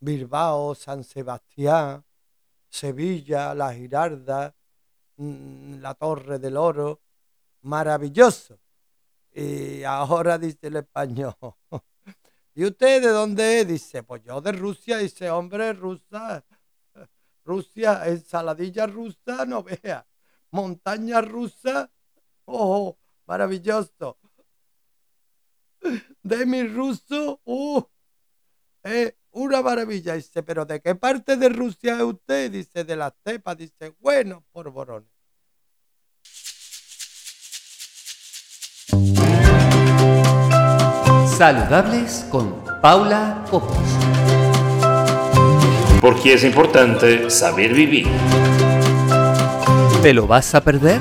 Bilbao, 0.00 0.74
San 0.74 1.04
Sebastián, 1.04 2.04
Sevilla, 2.68 3.54
la 3.54 3.72
Girarda, 3.74 4.54
mm, 5.16 5.80
la 5.80 5.94
Torre 5.94 6.38
del 6.38 6.56
Oro, 6.56 7.00
maravilloso. 7.62 8.58
Y 9.34 9.82
ahora 9.84 10.38
dice 10.38 10.66
el 10.68 10.76
español, 10.76 11.34
¿y 12.54 12.64
usted 12.64 13.02
de 13.02 13.08
dónde 13.08 13.60
es? 13.60 13.68
Dice, 13.68 14.02
pues 14.02 14.22
yo 14.22 14.40
de 14.40 14.52
Rusia, 14.52 14.98
dice, 14.98 15.30
hombre, 15.30 15.72
rusa, 15.72 16.44
Rusia, 17.44 18.06
ensaladilla 18.06 18.86
rusa, 18.86 19.44
no 19.46 19.62
vea, 19.62 20.06
montaña 20.50 21.20
rusa, 21.20 21.90
oh, 22.44 22.96
maravilloso. 23.32 24.18
De 26.22 26.44
mi 26.44 26.62
ruso, 26.64 27.40
uh, 27.44 27.82
es 28.82 29.14
una 29.30 29.62
maravilla. 29.62 30.14
Dice, 30.14 30.42
pero 30.42 30.66
¿de 30.66 30.82
qué 30.82 30.94
parte 30.94 31.38
de 31.38 31.48
Rusia 31.48 31.96
es 31.96 32.02
usted? 32.02 32.50
Dice, 32.50 32.84
de 32.84 32.94
la 32.94 33.08
estepa. 33.08 33.54
Dice, 33.54 33.94
bueno, 34.00 34.44
por 34.52 34.70
Borones. 34.70 35.08
Saludables 41.38 42.26
con 42.30 42.62
Paula 42.82 43.46
Copos. 43.50 43.78
Porque 46.02 46.34
es 46.34 46.44
importante 46.44 47.30
saber 47.30 47.72
vivir. 47.72 48.08
¿Te 50.02 50.12
lo 50.12 50.26
vas 50.26 50.54
a 50.54 50.60
perder? 50.60 51.00